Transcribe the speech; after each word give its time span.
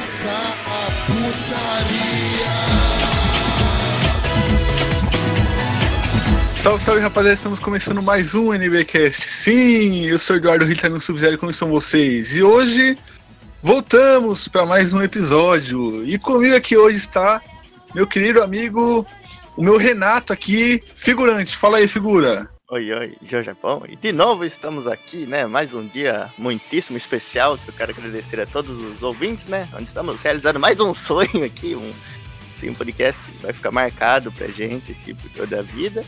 começar 0.00 0.56
a 0.66 0.90
putaria. 1.06 2.48
Salve, 6.54 6.82
salve 6.82 7.00
rapaziada, 7.02 7.34
estamos 7.34 7.60
começando 7.60 8.02
mais 8.02 8.34
um 8.34 8.54
NBcast. 8.54 9.20
Sim, 9.20 10.06
eu 10.06 10.18
sou 10.18 10.36
Eduardo 10.36 10.64
Ritter 10.64 10.90
no 10.90 11.02
Sub-Zero, 11.02 11.36
como 11.36 11.50
estão 11.50 11.68
vocês? 11.68 12.34
E 12.34 12.42
hoje 12.42 12.96
voltamos 13.62 14.48
para 14.48 14.64
mais 14.64 14.94
um 14.94 15.02
episódio. 15.02 16.02
E 16.06 16.18
comigo 16.18 16.56
aqui 16.56 16.78
hoje 16.78 16.96
está 16.96 17.42
meu 17.94 18.06
querido 18.06 18.42
amigo, 18.42 19.06
o 19.54 19.62
meu 19.62 19.76
Renato 19.76 20.32
aqui, 20.32 20.82
figurante. 20.94 21.54
Fala 21.54 21.76
aí, 21.76 21.86
figura. 21.86 22.48
Oi, 22.72 22.92
oi, 22.92 23.16
João 23.20 23.42
Japão. 23.42 23.82
E 23.88 23.96
de 23.96 24.12
novo 24.12 24.44
estamos 24.44 24.86
aqui, 24.86 25.26
né? 25.26 25.44
Mais 25.44 25.74
um 25.74 25.84
dia 25.84 26.32
muitíssimo 26.38 26.96
especial 26.96 27.58
que 27.58 27.68
eu 27.68 27.74
quero 27.74 27.90
agradecer 27.90 28.38
a 28.38 28.46
todos 28.46 28.80
os 28.80 29.02
ouvintes, 29.02 29.48
né? 29.48 29.68
Onde 29.74 29.88
estamos 29.88 30.22
realizando 30.22 30.60
mais 30.60 30.78
um 30.78 30.94
sonho 30.94 31.44
aqui, 31.44 31.74
um, 31.74 31.92
sim, 32.54 32.70
um 32.70 32.74
podcast 32.74 33.20
que 33.20 33.38
vai 33.38 33.52
ficar 33.52 33.72
marcado 33.72 34.30
pra 34.30 34.46
gente 34.46 34.92
aqui 34.92 35.12
por 35.12 35.28
toda 35.32 35.58
a 35.58 35.62
vida. 35.62 36.04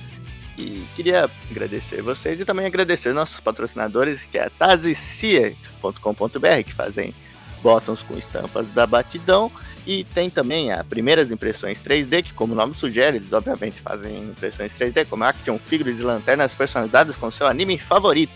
E 0.56 0.86
queria 0.95 1.28
agradecer 1.50 2.00
vocês 2.00 2.41
e 2.41 2.45
também 2.45 2.64
agradecer 2.64 3.12
nossos 3.12 3.41
patrocinadores, 3.41 4.22
que 4.22 4.38
é 4.38 4.44
a 4.44 4.50
tazicia.com.br, 4.50 6.62
que 6.64 6.74
fazem 6.74 7.12
botões 7.60 8.02
com 8.02 8.16
estampas 8.16 8.69
da 8.69 8.86
batidão 8.86 9.50
e 9.86 10.04
tem 10.04 10.30
também 10.30 10.72
as 10.72 10.86
primeiras 10.86 11.30
impressões 11.30 11.82
3D, 11.82 12.22
que 12.22 12.32
como 12.32 12.52
o 12.52 12.56
nome 12.56 12.74
sugere, 12.74 13.16
eles 13.16 13.32
obviamente 13.32 13.80
fazem 13.80 14.22
impressões 14.24 14.72
3D, 14.72 15.06
como 15.06 15.24
action 15.24 15.58
figures 15.58 15.98
e 15.98 16.02
lanternas 16.02 16.55
personalizadas 16.55 17.16
com 17.16 17.30
seu 17.30 17.46
anime 17.46 17.78
favorito. 17.78 18.32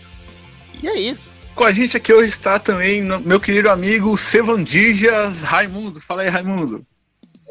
E 0.81 0.87
é 0.87 0.99
isso. 0.99 1.35
Com 1.55 1.63
a 1.63 1.71
gente 1.71 1.97
aqui 1.97 2.13
hoje 2.13 2.31
está 2.31 2.59
também 2.59 3.01
meu 3.01 3.39
querido 3.39 3.69
amigo 3.69 4.15
Sevandijas 4.17 5.43
Raimundo. 5.43 5.99
Fala 5.99 6.21
aí, 6.21 6.29
Raimundo. 6.29 6.85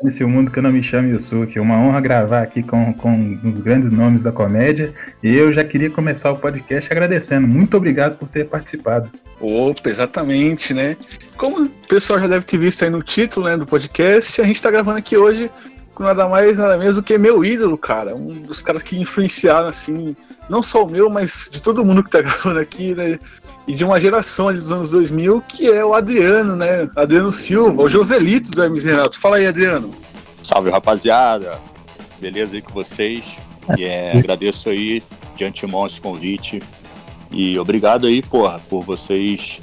Nesse 0.02 0.22
mundo 0.25 0.50
que 0.50 0.58
eu 0.58 0.62
não 0.62 0.70
me 0.70 0.83
chamo 0.83 1.08
Yusuke, 1.08 1.58
uma 1.58 1.78
honra 1.78 2.00
gravar 2.02 2.42
aqui 2.42 2.62
com, 2.62 2.92
com 2.92 3.11
um 3.11 3.50
dos 3.50 3.62
grandes 3.62 3.91
nomes 3.91 4.22
da 4.22 4.30
comédia. 4.30 4.92
E 5.22 5.34
eu 5.34 5.50
já 5.52 5.64
queria 5.64 5.91
começar 5.91 6.30
o 6.30 6.36
podcast 6.36 6.92
agradecendo. 6.92 7.47
Muito 7.47 7.77
obrigado 7.78 8.19
por 8.19 8.28
ter 8.28 8.47
participado. 8.47 9.11
Opa, 9.41 9.89
exatamente, 9.89 10.74
né? 10.74 10.98
Como 11.39 11.64
o 11.64 11.69
pessoal 11.89 12.19
já 12.19 12.27
deve 12.27 12.44
ter 12.44 12.58
visto 12.58 12.84
aí 12.84 12.91
no 12.91 13.02
título 13.02 13.47
né, 13.47 13.56
do 13.56 13.67
podcast, 13.67 14.39
a 14.41 14.44
gente 14.44 14.61
tá 14.61 14.70
gravando 14.70 14.98
aqui 14.98 15.17
hoje 15.17 15.50
com 15.94 16.05
nada 16.05 16.28
mais, 16.28 16.58
nada 16.58 16.77
menos 16.77 16.97
do 16.97 17.02
que 17.02 17.17
meu 17.17 17.42
ídolo, 17.42 17.78
cara. 17.78 18.14
Um 18.14 18.42
dos 18.42 18.61
caras 18.61 18.83
que 18.83 19.00
influenciaram, 19.00 19.67
assim, 19.67 20.14
não 20.48 20.62
só 20.62 20.84
o 20.84 20.91
meu, 20.91 21.08
mas 21.08 21.48
de 21.50 21.62
todo 21.62 21.84
mundo 21.84 22.05
que 22.05 22.11
tá 22.11 22.20
gravando 22.22 22.61
aqui, 22.61 22.94
né? 22.94 23.19
E 23.67 23.75
de 23.75 23.84
uma 23.84 23.98
geração 23.98 24.48
ali 24.48 24.59
dos 24.59 24.70
anos 24.70 24.92
2000, 24.92 25.42
que 25.48 25.70
é 25.70 25.84
o 25.84 25.92
Adriano, 25.95 26.55
né? 26.55 26.89
Adriano 26.97 27.33
Silva, 27.33 27.83
o 27.83 27.89
Joselito 27.89 28.50
do 28.50 28.62
Hermes 28.62 28.84
Renato. 28.84 29.19
Fala 29.19 29.36
aí, 29.36 29.47
Adriano. 29.47 29.92
Salve, 30.42 30.70
rapaziada. 30.70 31.58
Beleza 32.20 32.56
aí 32.56 32.62
com 32.62 32.73
vocês? 32.73 33.39
E 33.77 33.84
é, 33.84 34.12
agradeço 34.19 34.69
aí 34.69 35.03
de 35.34 35.45
antemão 35.45 35.86
esse 35.86 36.00
convite. 36.00 36.62
E 37.31 37.58
obrigado 37.58 38.06
aí, 38.06 38.23
porra, 38.23 38.61
por 38.69 38.84
vocês, 38.84 39.61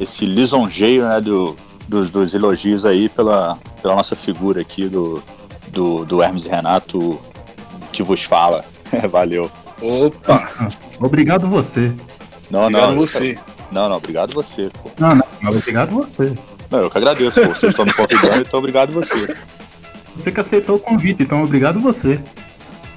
esse 0.00 0.26
lisonjeio, 0.26 1.08
né, 1.08 1.20
do, 1.20 1.56
dos, 1.88 2.10
dos 2.10 2.34
elogios 2.34 2.84
aí 2.84 3.08
pela, 3.08 3.56
pela 3.80 3.94
nossa 3.94 4.16
figura 4.16 4.60
aqui 4.60 4.88
do, 4.88 5.22
do, 5.68 6.04
do 6.04 6.22
Hermes 6.22 6.46
Renato 6.46 7.20
que 7.92 8.02
vos 8.02 8.24
fala. 8.24 8.64
Valeu. 9.10 9.50
Opa! 9.80 10.68
Obrigado 11.00 11.48
você. 11.48 11.94
Não, 12.50 12.66
Obrigado 12.66 12.90
não. 12.90 12.96
você. 12.96 13.38
Não, 13.72 13.88
não, 13.88 13.96
obrigado 13.96 14.32
você. 14.32 14.70
Pô. 14.82 14.90
Não, 14.98 15.14
não, 15.14 15.50
obrigado 15.50 15.90
você. 15.90 16.34
Não, 16.70 16.80
eu 16.80 16.90
que 16.90 16.98
agradeço. 16.98 17.40
pô. 17.40 17.48
Vocês 17.48 17.70
estão 17.70 17.84
me 17.84 17.92
convidando, 17.92 18.40
então 18.40 18.58
obrigado 18.58 18.92
você. 18.92 19.36
Você 20.16 20.30
que 20.30 20.40
aceitou 20.40 20.76
o 20.76 20.80
convite, 20.80 21.22
então 21.22 21.42
obrigado 21.42 21.80
você. 21.80 22.20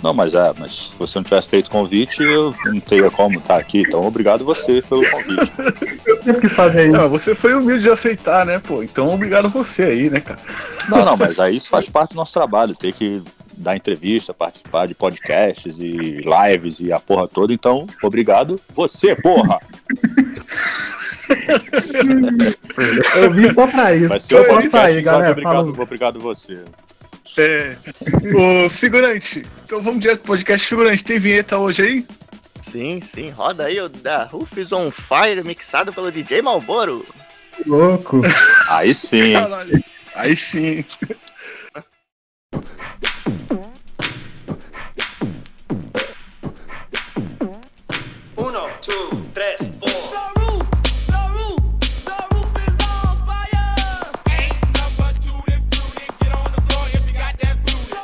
Não, 0.02 0.14
mas 0.14 0.36
é, 0.36 0.54
mas 0.60 0.90
se 0.90 0.96
você 0.98 1.18
não 1.18 1.24
tivesse 1.24 1.50
feito 1.50 1.72
convite, 1.72 2.22
eu 2.22 2.54
não 2.66 2.80
teria 2.80 3.10
como 3.10 3.40
estar 3.40 3.58
aqui. 3.58 3.82
Então 3.82 4.06
obrigado 4.06 4.46
você 4.46 4.82
pelo 4.84 5.02
convite. 5.10 5.52
Eu 6.06 6.24
sempre 6.24 6.42
quis 6.42 6.54
fazer 6.54 6.90
isso. 6.90 6.98
Não, 6.98 7.10
você 7.10 7.34
foi 7.34 7.56
humilde 7.56 7.84
de 7.84 7.90
aceitar, 7.90 8.46
né, 8.46 8.60
pô? 8.60 8.84
Então 8.84 9.10
obrigado 9.10 9.50
você 9.50 9.84
aí, 9.84 10.10
né, 10.10 10.20
cara? 10.20 10.40
Não, 10.90 11.04
não, 11.04 11.18
mas 11.18 11.40
aí 11.40 11.58
isso 11.58 11.70
faz 11.70 11.90
parte 11.90 12.12
do 12.12 12.18
nosso 12.18 12.32
trabalho, 12.34 12.76
ter 12.76 12.94
que 12.94 13.24
dar 13.58 13.76
entrevista, 13.76 14.34
participar 14.34 14.88
de 14.88 14.96
podcasts 14.96 15.80
e 15.80 16.18
lives 16.18 16.80
e 16.80 16.92
a 16.92 17.00
porra 17.00 17.28
toda. 17.28 17.54
Então, 17.54 17.88
obrigado 18.04 18.60
você, 18.70 19.16
porra! 19.16 19.60
Eu 23.16 23.32
vim 23.32 23.52
só 23.52 23.68
pra 23.68 23.94
isso. 23.96 24.20
Ser 24.20 24.36
Eu 24.38 24.46
posso 24.46 24.70
sair, 24.70 25.02
galera. 25.02 25.32
obrigado, 25.32 25.54
Falou. 25.56 25.82
obrigado 25.82 26.20
você. 26.20 26.64
É. 27.38 27.76
Ô, 28.66 28.70
figurante, 28.70 29.46
então 29.66 29.82
vamos 29.82 30.00
direto 30.00 30.20
pro 30.22 30.28
podcast. 30.34 30.68
Figurante, 30.68 31.04
tem 31.04 31.20
vinheta 31.20 31.58
hoje 31.58 31.82
aí? 31.84 32.06
Sim, 32.62 33.02
sim, 33.02 33.30
roda 33.30 33.66
aí 33.66 33.80
o 33.80 33.88
da 33.90 34.24
Rufus 34.24 34.72
on 34.72 34.92
Fire 34.92 35.44
mixado 35.44 35.94
pelo 35.94 36.12
DJ 36.12 36.42
Malboro. 36.42 37.06
Louco. 37.66 38.22
Aí 38.70 38.94
sim. 38.94 39.34
Caralho. 39.34 39.84
Aí 40.16 40.36
sim. 40.36 40.84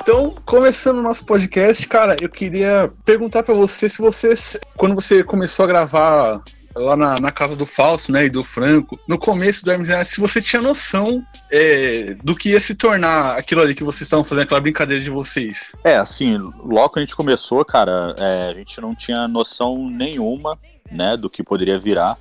Então, 0.02 0.36
começando 0.46 0.98
o 0.98 1.02
nosso 1.02 1.26
podcast, 1.26 1.88
cara, 1.88 2.18
eu 2.22 2.30
queria 2.30 2.92
perguntar 3.06 3.42
pra 3.42 3.54
você 3.54 3.88
se 3.88 4.02
você, 4.02 4.34
quando 4.76 4.96
você 4.96 5.24
começou 5.24 5.64
a 5.64 5.68
gravar 5.68 6.44
lá 6.76 6.96
na, 6.96 7.16
na 7.16 7.32
casa 7.32 7.56
do 7.56 7.66
Fausto, 7.66 8.12
né, 8.12 8.26
e 8.26 8.30
do 8.30 8.44
Franco, 8.44 9.00
no 9.08 9.18
começo 9.18 9.64
do 9.64 9.72
Hermes 9.72 9.90
Renato, 9.90 10.08
se 10.08 10.20
você 10.20 10.42
tinha 10.42 10.62
noção 10.62 11.26
é, 11.52 12.16
do 12.24 12.36
que 12.36 12.50
ia 12.50 12.60
se 12.60 12.76
tornar 12.76 13.38
aquilo 13.38 13.62
ali 13.62 13.76
que 13.76 13.84
vocês 13.84 14.02
estavam 14.02 14.24
fazendo, 14.24 14.44
aquela 14.44 14.62
brincadeira 14.62 15.02
de 15.02 15.10
vocês. 15.10 15.74
É, 15.84 15.98
assim, 15.98 16.38
logo 16.38 16.90
que 16.90 17.00
a 17.00 17.02
gente 17.02 17.16
começou, 17.16 17.64
cara, 17.64 18.16
é, 18.18 18.50
a 18.50 18.54
gente 18.54 18.80
não 18.82 18.96
tinha 18.96 19.28
noção 19.28 19.90
nenhuma, 19.90 20.58
né, 20.92 21.16
do 21.16 21.30
que 21.30 21.44
poderia 21.44 21.80
virar. 21.80 22.18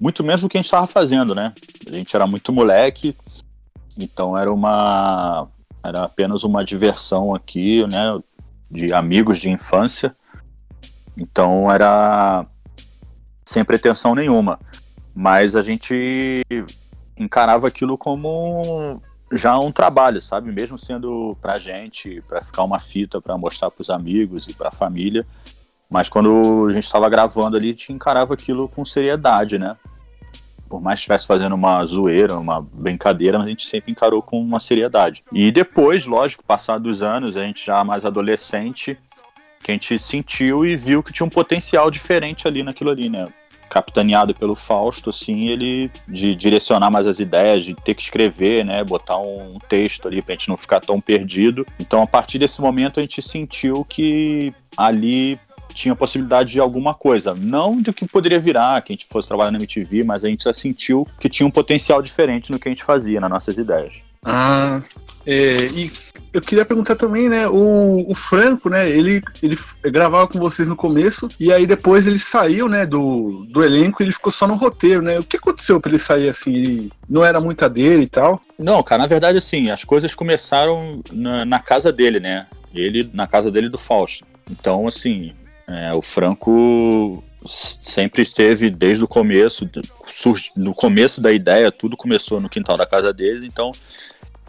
Muito 0.00 0.22
menos 0.22 0.42
do 0.42 0.48
que 0.48 0.56
a 0.56 0.60
gente 0.60 0.66
estava 0.66 0.86
fazendo, 0.86 1.34
né? 1.34 1.52
A 1.88 1.92
gente 1.92 2.14
era 2.14 2.24
muito 2.24 2.52
moleque, 2.52 3.16
então 3.98 4.38
era 4.38 4.52
uma. 4.52 5.48
Era 5.82 6.04
apenas 6.04 6.44
uma 6.44 6.64
diversão 6.64 7.34
aqui, 7.34 7.84
né? 7.88 8.16
De 8.70 8.92
amigos 8.92 9.38
de 9.38 9.50
infância. 9.50 10.14
Então 11.16 11.68
era 11.68 12.46
sem 13.48 13.64
pretensão 13.64 14.14
nenhuma. 14.14 14.60
Mas 15.14 15.56
a 15.56 15.62
gente 15.62 16.42
encarava 17.16 17.66
aquilo 17.66 17.96
como 17.98 19.02
já 19.32 19.58
um 19.58 19.72
trabalho, 19.72 20.20
sabe? 20.20 20.52
Mesmo 20.52 20.78
sendo 20.78 21.36
pra 21.40 21.56
gente, 21.56 22.22
pra 22.28 22.40
ficar 22.42 22.62
uma 22.62 22.78
fita 22.78 23.20
pra 23.20 23.36
mostrar 23.36 23.70
pros 23.70 23.90
amigos 23.90 24.46
e 24.46 24.54
pra 24.54 24.70
família. 24.70 25.26
Mas 25.90 26.08
quando 26.08 26.66
a 26.68 26.72
gente 26.72 26.84
estava 26.84 27.08
gravando 27.08 27.56
ali, 27.56 27.68
a 27.68 27.70
gente 27.70 27.92
encarava 27.92 28.34
aquilo 28.34 28.68
com 28.68 28.84
seriedade, 28.84 29.58
né? 29.58 29.76
Por 30.68 30.82
mais 30.82 30.98
que 30.98 31.00
estivesse 31.00 31.26
fazendo 31.26 31.54
uma 31.54 31.82
zoeira, 31.86 32.38
uma 32.38 32.60
brincadeira, 32.60 33.38
mas 33.38 33.46
a 33.46 33.50
gente 33.50 33.66
sempre 33.66 33.90
encarou 33.90 34.20
com 34.20 34.38
uma 34.38 34.60
seriedade. 34.60 35.22
E 35.32 35.50
depois, 35.50 36.04
lógico, 36.04 36.44
passados 36.44 36.98
os 36.98 37.02
anos, 37.02 37.36
a 37.36 37.42
gente 37.42 37.64
já 37.64 37.82
mais 37.82 38.04
adolescente, 38.04 38.98
que 39.62 39.70
a 39.70 39.74
gente 39.74 39.98
sentiu 39.98 40.66
e 40.66 40.76
viu 40.76 41.02
que 41.02 41.12
tinha 41.12 41.26
um 41.26 41.30
potencial 41.30 41.90
diferente 41.90 42.46
ali 42.46 42.62
naquilo 42.62 42.90
ali, 42.90 43.08
né? 43.08 43.26
Capitaneado 43.68 44.34
pelo 44.34 44.54
Fausto, 44.54 45.10
assim, 45.10 45.48
ele 45.48 45.90
de 46.06 46.34
direcionar 46.34 46.90
mais 46.90 47.06
as 47.06 47.20
ideias, 47.20 47.64
de 47.64 47.74
ter 47.74 47.94
que 47.94 48.02
escrever, 48.02 48.64
né? 48.64 48.82
Botar 48.84 49.18
um 49.18 49.58
texto 49.68 50.08
ali 50.08 50.22
pra 50.22 50.34
gente 50.34 50.48
não 50.48 50.56
ficar 50.56 50.80
tão 50.80 51.00
perdido. 51.00 51.66
Então, 51.78 52.02
a 52.02 52.06
partir 52.06 52.38
desse 52.38 52.60
momento, 52.60 52.98
a 52.98 53.02
gente 53.02 53.20
sentiu 53.22 53.84
que 53.84 54.52
ali 54.76 55.38
tinha 55.74 55.94
possibilidade 55.94 56.52
de 56.52 56.60
alguma 56.60 56.92
coisa. 56.94 57.34
Não 57.34 57.80
do 57.80 57.92
que 57.92 58.06
poderia 58.06 58.40
virar, 58.40 58.82
que 58.82 58.92
a 58.92 58.94
gente 58.94 59.06
fosse 59.06 59.28
trabalhar 59.28 59.52
na 59.52 59.58
MTV, 59.58 60.02
mas 60.02 60.24
a 60.24 60.28
gente 60.28 60.44
já 60.44 60.52
sentiu 60.52 61.06
que 61.20 61.28
tinha 61.28 61.46
um 61.46 61.50
potencial 61.50 62.02
diferente 62.02 62.50
no 62.50 62.58
que 62.58 62.68
a 62.68 62.70
gente 62.70 62.82
fazia, 62.82 63.20
nas 63.20 63.30
nossas 63.30 63.58
ideias. 63.58 64.07
Ah, 64.30 64.82
é, 65.26 65.64
e 65.74 65.90
eu 66.34 66.40
queria 66.42 66.64
perguntar 66.64 66.96
também, 66.96 67.28
né, 67.28 67.48
o, 67.48 68.04
o 68.06 68.14
Franco, 68.14 68.68
né, 68.68 68.88
ele, 68.88 69.22
ele 69.42 69.58
gravava 69.84 70.28
com 70.28 70.38
vocês 70.38 70.68
no 70.68 70.76
começo, 70.76 71.28
e 71.40 71.50
aí 71.50 71.66
depois 71.66 72.06
ele 72.06 72.18
saiu, 72.18 72.68
né, 72.68 72.84
do, 72.84 73.46
do 73.48 73.64
elenco 73.64 74.02
e 74.02 74.04
ele 74.04 74.12
ficou 74.12 74.30
só 74.30 74.46
no 74.46 74.54
roteiro, 74.54 75.00
né? 75.00 75.18
O 75.18 75.24
que 75.24 75.38
aconteceu 75.38 75.80
pra 75.80 75.90
ele 75.90 75.98
sair 75.98 76.28
assim? 76.28 76.54
Ele 76.54 76.92
não 77.08 77.24
era 77.24 77.40
muita 77.40 77.70
dele 77.70 78.02
e 78.02 78.08
tal? 78.08 78.40
Não, 78.58 78.82
cara, 78.82 79.02
na 79.02 79.08
verdade, 79.08 79.38
assim, 79.38 79.70
as 79.70 79.82
coisas 79.82 80.14
começaram 80.14 81.02
na, 81.10 81.46
na 81.46 81.58
casa 81.58 81.90
dele, 81.90 82.20
né? 82.20 82.46
Ele, 82.74 83.08
na 83.14 83.26
casa 83.26 83.50
dele 83.50 83.70
do 83.70 83.78
Fausto. 83.78 84.26
Então, 84.50 84.86
assim, 84.86 85.32
é, 85.66 85.92
o 85.94 86.02
Franco 86.02 87.24
sempre 87.46 88.22
esteve 88.22 88.68
desde 88.68 89.02
o 89.02 89.08
começo, 89.08 89.68
no 90.54 90.74
começo 90.74 91.20
da 91.20 91.32
ideia, 91.32 91.72
tudo 91.72 91.96
começou 91.96 92.40
no 92.40 92.48
quintal 92.48 92.76
da 92.76 92.84
casa 92.84 93.12
dele, 93.12 93.46
então 93.46 93.72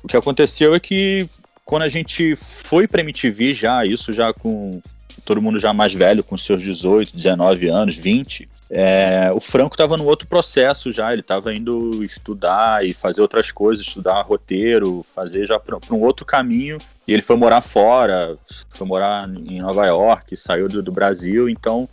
o 0.04 0.08
que 0.08 0.18
aconteceu 0.18 0.74
é 0.74 0.80
que 0.80 1.30
quando 1.66 1.84
a 1.84 1.90
gente 1.90 2.36
foi 2.36 2.88
pra 2.88 3.02
MTV 3.02 3.54
já, 3.54 3.86
isso 3.86 4.12
já 4.12 4.34
com 4.34 4.82
todo 5.24 5.42
mundo 5.42 5.60
já 5.60 5.74
mais 5.74 5.94
velho, 5.94 6.24
com 6.24 6.38
seus 6.38 6.62
18, 6.62 7.16
19 7.16 7.68
anos, 7.68 7.96
20, 7.96 8.50
é, 8.72 9.32
o 9.34 9.40
Franco 9.40 9.74
estava 9.74 9.98
num 9.98 10.06
outro 10.06 10.28
processo 10.28 10.92
já, 10.92 11.12
ele 11.12 11.22
estava 11.22 11.54
indo 11.54 12.04
estudar 12.04 12.86
e 12.86 12.94
fazer 12.94 13.22
outras 13.22 13.52
coisas, 13.52 13.86
estudar 13.86 14.22
roteiro, 14.22 15.04
fazer 15.04 15.48
já 15.48 15.60
para 15.60 15.78
um 15.92 16.02
outro 16.02 16.26
caminho, 16.26 16.78
e 17.08 17.14
ele 17.14 17.22
foi 17.22 17.36
morar 17.36 17.62
fora, 17.62 18.36
foi 18.70 18.88
morar 18.88 19.28
em 19.28 19.60
Nova 19.60 19.86
York, 19.88 20.36
saiu 20.36 20.68
do, 20.68 20.84
do 20.84 20.92
Brasil, 20.92 21.50
então 21.50 21.90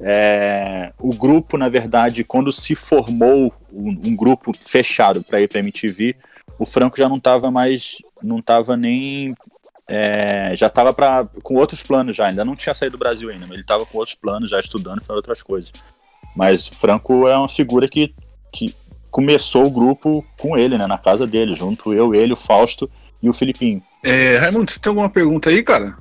é, 0.00 0.92
o 0.98 1.14
grupo, 1.14 1.56
na 1.56 1.68
verdade, 1.68 2.22
quando 2.24 2.52
se 2.52 2.74
formou 2.74 3.52
um, 3.72 3.90
um 4.04 4.16
grupo 4.16 4.52
fechado 4.58 5.22
para 5.22 5.40
ir 5.40 5.48
para 5.48 5.60
MTV, 5.60 6.16
o 6.58 6.66
Franco 6.66 6.96
já 6.96 7.08
não 7.08 7.16
estava 7.16 7.50
mais, 7.50 7.96
não 8.22 8.38
estava 8.38 8.76
nem 8.76 9.34
é, 9.88 10.52
já 10.54 10.66
estava 10.66 10.94
com 11.42 11.54
outros 11.54 11.82
planos 11.82 12.14
já, 12.14 12.26
ainda 12.26 12.44
não 12.44 12.54
tinha 12.54 12.74
saído 12.74 12.98
do 12.98 13.00
Brasil 13.00 13.30
ainda, 13.30 13.46
mas 13.46 13.52
ele 13.52 13.60
estava 13.60 13.86
com 13.86 13.96
outros 13.96 14.14
planos, 14.14 14.50
já 14.50 14.60
estudando, 14.60 15.00
fazendo 15.00 15.16
outras 15.16 15.42
coisas. 15.42 15.72
Mas 16.36 16.66
Franco 16.66 17.26
é 17.26 17.36
uma 17.36 17.48
figura 17.48 17.88
que, 17.88 18.14
que 18.52 18.74
começou 19.10 19.66
o 19.66 19.70
grupo 19.70 20.24
com 20.38 20.58
ele, 20.58 20.76
né, 20.76 20.86
na 20.86 20.98
casa 20.98 21.26
dele, 21.26 21.54
junto 21.54 21.94
eu, 21.94 22.14
ele, 22.14 22.34
o 22.34 22.36
Fausto 22.36 22.88
e 23.22 23.28
o 23.30 23.32
Filipinho. 23.32 23.82
É, 24.04 24.36
Raimundo, 24.36 24.70
você 24.70 24.78
tem 24.78 24.90
alguma 24.90 25.08
pergunta 25.08 25.48
aí, 25.48 25.62
cara? 25.62 25.96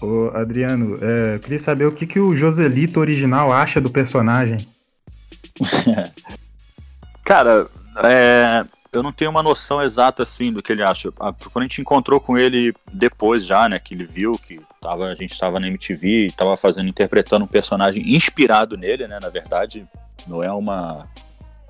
Ô, 0.00 0.30
Adriano, 0.34 0.98
é, 1.02 1.34
eu 1.34 1.40
queria 1.40 1.58
saber 1.58 1.84
o 1.84 1.92
que, 1.92 2.06
que 2.06 2.18
o 2.18 2.34
Joselito 2.34 2.98
original 2.98 3.52
acha 3.52 3.80
do 3.80 3.90
personagem. 3.90 4.66
Cara, 7.24 7.68
é, 8.02 8.64
eu 8.92 9.02
não 9.02 9.10
tenho 9.12 9.30
uma 9.30 9.42
noção 9.42 9.82
exata 9.82 10.22
assim 10.22 10.52
do 10.52 10.62
que 10.62 10.70
ele 10.72 10.82
acha. 10.82 11.10
Ah, 11.18 11.32
Quando 11.32 11.62
a 11.64 11.66
gente 11.66 11.80
encontrou 11.80 12.20
com 12.20 12.36
ele 12.36 12.74
depois 12.92 13.44
já, 13.44 13.68
né, 13.68 13.78
que 13.78 13.94
ele 13.94 14.04
viu 14.04 14.32
que 14.32 14.60
tava, 14.80 15.06
a 15.06 15.14
gente 15.14 15.32
estava 15.32 15.58
na 15.58 15.66
MTV, 15.66 16.26
estava 16.26 16.56
fazendo, 16.56 16.88
interpretando 16.88 17.44
um 17.44 17.48
personagem 17.48 18.02
inspirado 18.14 18.76
nele, 18.76 19.08
né, 19.08 19.18
na 19.20 19.30
verdade, 19.30 19.86
não 20.28 20.42
é 20.42 20.52
uma 20.52 21.08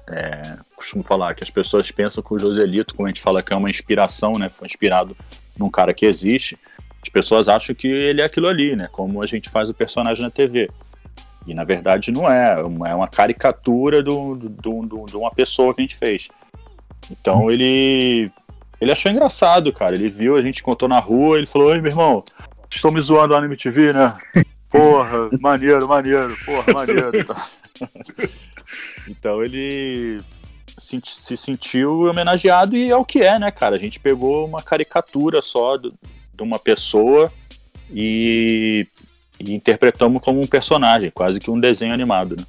é, 0.09 0.57
costumo 0.75 1.05
falar 1.05 1.35
que 1.35 1.45
as 1.45 1.51
pessoas 1.51 1.91
pensam 1.93 2.23
que 2.25 2.35
o 2.35 2.39
Joselito, 2.39 2.95
como 2.95 3.07
a 3.07 3.11
gente 3.11 3.21
fala 3.21 3.41
que 3.43 3.53
é 3.53 3.57
uma 3.57 3.71
inspiração, 3.71 4.37
né, 4.37 4.49
foi 4.49 4.67
inspirado 4.67 5.17
num 5.57 5.71
cara 5.71 5.95
que 5.95 6.05
existe. 6.05 6.59
As 7.01 7.09
pessoas 7.09 7.49
acham 7.49 7.75
que 7.75 7.87
ele 7.87 8.21
é 8.21 8.25
aquilo 8.25 8.49
ali, 8.49 8.75
né, 8.75 8.89
como 8.91 9.23
a 9.23 9.27
gente 9.27 9.49
faz 9.49 9.71
o 9.71 9.75
personagem 9.75 10.25
na 10.25 10.31
TV. 10.31 10.69
E 11.47 11.55
na 11.55 11.63
verdade 11.65 12.11
não 12.11 12.31
é, 12.31 12.61
é 12.61 12.95
uma- 12.95 13.09
caricatura 13.09 14.03
de 14.03 14.11
uma 15.17 15.31
pessoa 15.31 15.73
que 15.75 15.81
a 15.81 15.85
gente 15.85 15.97
fez. 15.97 16.29
Então 17.11 17.51
ele 17.51 18.31
ele 18.81 18.91
achou 18.93 19.11
engraçado, 19.13 19.73
cara. 19.73 19.95
Ele 19.95 20.09
viu, 20.09 20.37
a 20.37 20.43
gente 20.43 20.63
contou 20.63 20.89
na 20.89 20.99
rua, 20.99 21.39
ele 21.39 21.47
falou: 21.47 21.69
Oi, 21.69 21.81
meu 21.81 21.91
irmão, 21.91 22.25
estão 22.71 22.91
me 22.91 23.01
zoando 23.01 23.35
lá 23.35 23.41
no 23.41 23.47
MTV, 23.47 23.93
né? 23.93 24.17
Porra, 24.71 25.29
maneiro, 25.41 25.87
maneiro, 25.87 26.33
porra, 26.47 26.73
maneiro. 26.73 27.25
Tá. 27.25 27.49
Então 29.09 29.43
ele 29.45 30.21
se, 30.79 31.01
se 31.05 31.37
sentiu 31.37 32.03
homenageado 32.09 32.75
e 32.77 32.91
é 32.91 32.97
o 32.97 33.05
que 33.05 33.21
é, 33.21 33.39
né, 33.39 33.51
cara? 33.51 33.77
A 33.77 33.79
gente 33.79 34.01
pegou 34.01 34.47
uma 34.47 34.63
caricatura 34.63 35.43
só 35.43 35.77
do- 35.77 35.93
de 36.33 36.43
uma 36.43 36.59
pessoa 36.59 37.31
e, 37.91 38.87
e 39.39 39.53
interpretamos 39.55 40.23
como 40.23 40.41
um 40.41 40.47
personagem, 40.47 41.11
quase 41.11 41.39
que 41.39 41.51
um 41.51 41.61
desenho 41.61 41.93
animado, 41.93 42.37
né? 42.37 42.45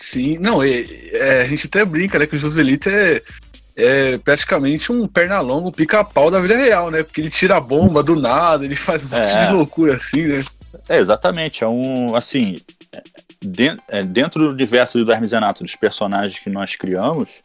Sim, 0.00 0.38
não, 0.38 0.62
é, 0.62 0.80
é, 1.12 1.42
a 1.42 1.46
gente 1.46 1.66
até 1.66 1.84
brinca, 1.84 2.18
né, 2.18 2.26
que 2.26 2.34
o 2.34 2.38
Joselito 2.38 2.88
é, 2.88 3.20
é 3.76 4.16
praticamente 4.16 4.90
um 4.90 5.06
pernalongo, 5.06 5.70
pica-pau 5.70 6.30
da 6.30 6.40
vida 6.40 6.56
real, 6.56 6.90
né? 6.90 7.02
Porque 7.02 7.20
ele 7.20 7.28
tira 7.28 7.58
a 7.58 7.60
bomba 7.60 8.02
do 8.02 8.16
nada, 8.16 8.64
ele 8.64 8.76
faz 8.76 9.04
um 9.04 9.08
monte 9.08 9.36
É. 9.36 9.46
de 9.46 9.52
loucura 9.52 9.94
assim, 9.94 10.22
né? 10.26 10.42
É, 10.88 10.98
exatamente. 10.98 11.62
É 11.62 11.68
um, 11.68 12.16
assim, 12.16 12.56
é, 12.90 13.76
é, 13.88 14.02
dentro 14.02 14.42
do 14.42 14.50
universo 14.50 15.04
do 15.04 15.12
Hermes 15.12 15.32
Renato, 15.32 15.62
dos 15.62 15.76
personagens 15.76 16.38
que 16.38 16.48
nós 16.48 16.76
criamos, 16.76 17.42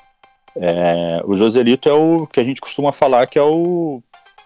é, 0.56 1.22
o 1.26 1.36
Joselito 1.36 1.90
é 1.90 1.94
o 1.94 2.26
que 2.26 2.40
a 2.40 2.44
gente 2.44 2.62
costuma 2.62 2.94
falar 2.94 3.28
que 3.28 3.38
é 3.38 3.44
o, 3.44 4.02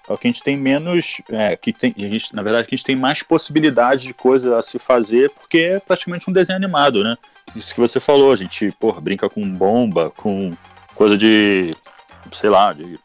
é 0.10 0.14
o 0.14 0.18
que 0.18 0.28
a 0.28 0.32
gente 0.32 0.42
tem 0.42 0.58
menos, 0.58 1.22
é, 1.30 1.56
que 1.56 1.72
tem, 1.72 1.94
gente, 1.96 2.36
na 2.36 2.42
verdade, 2.42 2.68
que 2.68 2.74
a 2.74 2.78
gente 2.78 2.86
tem 2.86 2.96
mais 2.96 3.22
possibilidade 3.22 4.06
de 4.06 4.14
coisa 4.16 4.58
a 4.58 4.64
se 4.64 4.80
fazer, 4.80 5.30
porque 5.30 5.60
é 5.60 5.80
praticamente 5.80 6.28
um 6.28 6.34
desenho 6.34 6.58
animado, 6.58 7.04
né? 7.04 7.16
Isso 7.56 7.74
que 7.74 7.82
você 7.82 8.00
falou, 8.00 8.32
a 8.32 8.36
gente, 8.36 8.72
porra, 8.80 9.02
brinca 9.02 9.30
com 9.30 9.48
bomba, 9.50 10.12
com 10.16 10.54
coisa 10.96 11.18
de, 11.18 11.74
sei 12.32 12.50
lá, 12.50 12.74
de 12.74 13.00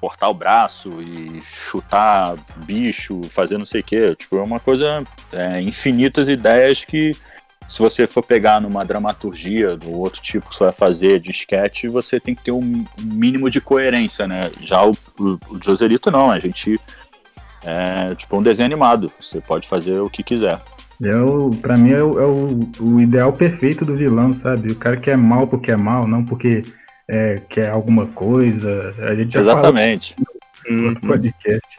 cortar 0.00 0.28
o 0.28 0.34
braço 0.34 1.02
e 1.02 1.42
chutar 1.42 2.36
bicho, 2.56 3.22
fazer 3.28 3.58
não 3.58 3.64
sei 3.64 3.80
o 3.80 3.84
quê. 3.84 4.14
Tipo, 4.14 4.38
é 4.38 4.42
uma 4.42 4.60
coisa, 4.60 5.04
é, 5.32 5.60
infinitas 5.60 6.28
ideias 6.28 6.84
que, 6.84 7.12
se 7.66 7.80
você 7.80 8.06
for 8.06 8.22
pegar 8.22 8.60
numa 8.60 8.84
dramaturgia 8.84 9.76
do 9.76 9.92
outro 9.92 10.22
tipo 10.22 10.48
que 10.48 10.54
você 10.54 10.64
vai 10.64 10.72
fazer 10.72 11.20
de 11.20 11.30
sketch, 11.30 11.84
você 11.84 12.18
tem 12.20 12.34
que 12.34 12.44
ter 12.44 12.52
um 12.52 12.84
mínimo 13.00 13.50
de 13.50 13.60
coerência, 13.60 14.26
né? 14.26 14.48
Já 14.60 14.84
o, 14.84 14.90
o, 14.90 15.38
o 15.50 15.62
Joselito 15.62 16.10
não, 16.10 16.30
a 16.30 16.38
gente 16.38 16.80
é 17.64 18.14
tipo 18.14 18.38
um 18.38 18.42
desenho 18.42 18.66
animado, 18.66 19.12
você 19.20 19.40
pode 19.40 19.66
fazer 19.68 19.98
o 20.00 20.08
que 20.08 20.22
quiser. 20.22 20.60
É 21.02 21.14
o, 21.16 21.50
pra 21.50 21.76
mim 21.76 21.92
é, 21.92 22.02
o, 22.02 22.18
é 22.20 22.26
o- 22.26 22.68
o 22.80 23.00
ideal 23.00 23.32
perfeito 23.32 23.84
do 23.84 23.94
vilão, 23.94 24.34
sabe? 24.34 24.72
O 24.72 24.76
cara 24.76 24.96
que 24.96 25.10
é 25.10 25.16
mal 25.16 25.46
porque 25.46 25.70
é 25.70 25.76
mal, 25.76 26.06
não 26.08 26.24
porque 26.24 26.64
é, 27.06 27.40
quer 27.48 27.70
alguma 27.70 28.06
coisa. 28.06 28.94
A 29.08 29.14
gente 29.14 29.32
já 29.32 29.44
falou 29.44 29.58
Exatamente. 29.60 30.16
no 30.68 31.00
podcast. 31.00 31.78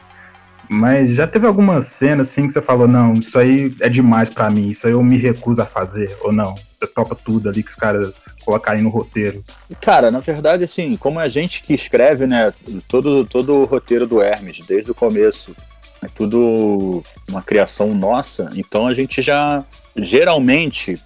Mas 0.72 1.14
já 1.16 1.26
teve 1.26 1.48
alguma 1.48 1.80
cena 1.80 2.22
assim 2.22 2.46
que 2.46 2.52
você 2.52 2.60
falou, 2.60 2.86
não, 2.86 3.14
isso 3.14 3.36
aí 3.36 3.74
é 3.80 3.88
demais 3.88 4.30
pra 4.30 4.48
mim, 4.48 4.68
isso 4.68 4.86
aí 4.86 4.92
eu 4.92 5.02
me 5.02 5.16
recuso 5.16 5.60
a 5.60 5.66
fazer, 5.66 6.16
ou 6.20 6.32
não? 6.32 6.54
Você 6.72 6.86
topa 6.86 7.16
tudo 7.16 7.48
ali 7.48 7.60
que 7.64 7.70
os 7.70 7.74
caras 7.74 8.32
colocarem 8.44 8.80
no 8.80 8.88
roteiro. 8.88 9.42
Cara, 9.80 10.12
na 10.12 10.20
verdade, 10.20 10.62
assim, 10.62 10.96
como 10.96 11.20
é 11.20 11.24
a 11.24 11.28
gente 11.28 11.64
que 11.64 11.74
escreve, 11.74 12.24
né, 12.24 12.52
todo, 12.86 13.24
todo 13.24 13.52
o 13.52 13.64
roteiro 13.64 14.06
do 14.06 14.22
Hermes, 14.22 14.60
desde 14.64 14.92
o 14.92 14.94
começo, 14.94 15.56
é 16.02 16.08
tudo 16.08 17.02
uma 17.28 17.42
criação 17.42 17.94
nossa, 17.94 18.50
então 18.54 18.86
a 18.86 18.94
gente 18.94 19.20
já, 19.20 19.64
geralmente, 19.96 20.98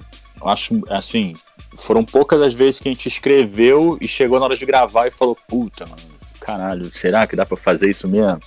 acho, 0.45 0.81
assim, 0.89 1.35
foram 1.77 2.05
poucas 2.05 2.41
as 2.41 2.55
vezes 2.55 2.81
que 2.81 2.89
a 2.89 2.93
gente 2.93 3.09
escreveu 3.09 3.99
e 4.01 4.07
chegou 4.07 4.39
na 4.39 4.47
hora 4.47 4.57
de 4.57 4.65
gravar 4.65 5.07
e 5.07 5.11
falou, 5.11 5.37
puta, 5.49 5.85
mano, 5.85 6.03
caralho, 6.41 6.93
será 6.93 7.27
que 7.27 7.37
dá 7.37 7.45
pra 7.45 7.57
fazer 7.57 7.91
isso 7.91 8.07
mesmo? 8.07 8.41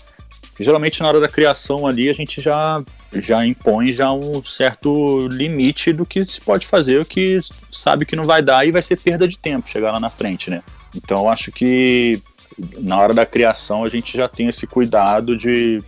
Geralmente 0.60 1.02
na 1.02 1.08
hora 1.08 1.20
da 1.20 1.28
criação 1.28 1.86
ali 1.86 2.10
a 2.10 2.14
gente 2.14 2.42
já, 2.42 2.84
já 3.14 3.46
impõe 3.46 3.94
já 3.94 4.12
um 4.12 4.42
certo 4.42 5.28
limite 5.28 5.94
do 5.94 6.06
que 6.06 6.26
se 6.26 6.42
pode 6.42 6.66
fazer, 6.66 7.00
o 7.00 7.06
que 7.06 7.40
sabe 7.72 8.06
que 8.06 8.16
não 8.16 8.26
vai 8.26 8.42
dar 8.42 8.66
e 8.66 8.72
vai 8.72 8.82
ser 8.82 8.98
perda 8.98 9.28
de 9.28 9.38
tempo 9.38 9.70
chegar 9.70 9.92
lá 9.92 10.00
na 10.00 10.10
frente, 10.10 10.50
né? 10.50 10.64
Então 10.96 11.30
acho 11.30 11.52
que 11.52 12.22
na 12.80 12.98
hora 12.98 13.14
da 13.14 13.26
criação 13.26 13.84
a 13.84 13.90
gente 13.90 14.18
já 14.18 14.28
tem 14.28 14.48
esse 14.48 14.66
cuidado 14.66 15.38
de, 15.38 15.84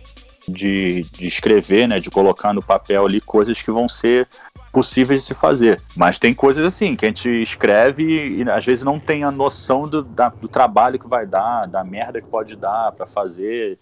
de, 0.50 1.02
de 1.12 1.26
escrever, 1.26 1.88
né? 1.88 2.00
De 2.00 2.10
colocar 2.10 2.52
no 2.52 2.62
papel 2.62 3.06
ali 3.06 3.20
coisas 3.20 3.60
que 3.62 3.70
vão 3.70 3.88
ser 3.88 4.28
possíveis 4.72 5.20
de 5.20 5.26
se 5.26 5.34
fazer. 5.34 5.80
Mas 5.96 6.18
tem 6.18 6.32
coisas 6.32 6.64
assim 6.64 6.94
que 6.94 7.04
a 7.04 7.08
gente 7.08 7.28
escreve 7.42 8.38
e, 8.38 8.50
às 8.50 8.64
vezes 8.64 8.84
não 8.84 9.00
tem 9.00 9.24
a 9.24 9.30
noção 9.30 9.88
do, 9.88 10.02
da- 10.02 10.28
do 10.28 10.48
trabalho 10.48 10.98
que 10.98 11.08
vai 11.08 11.26
dar, 11.26 11.66
da 11.66 11.82
merda 11.82 12.20
que 12.20 12.28
pode 12.28 12.54
dar 12.56 12.92
pra 12.92 13.06
fazer, 13.06 13.78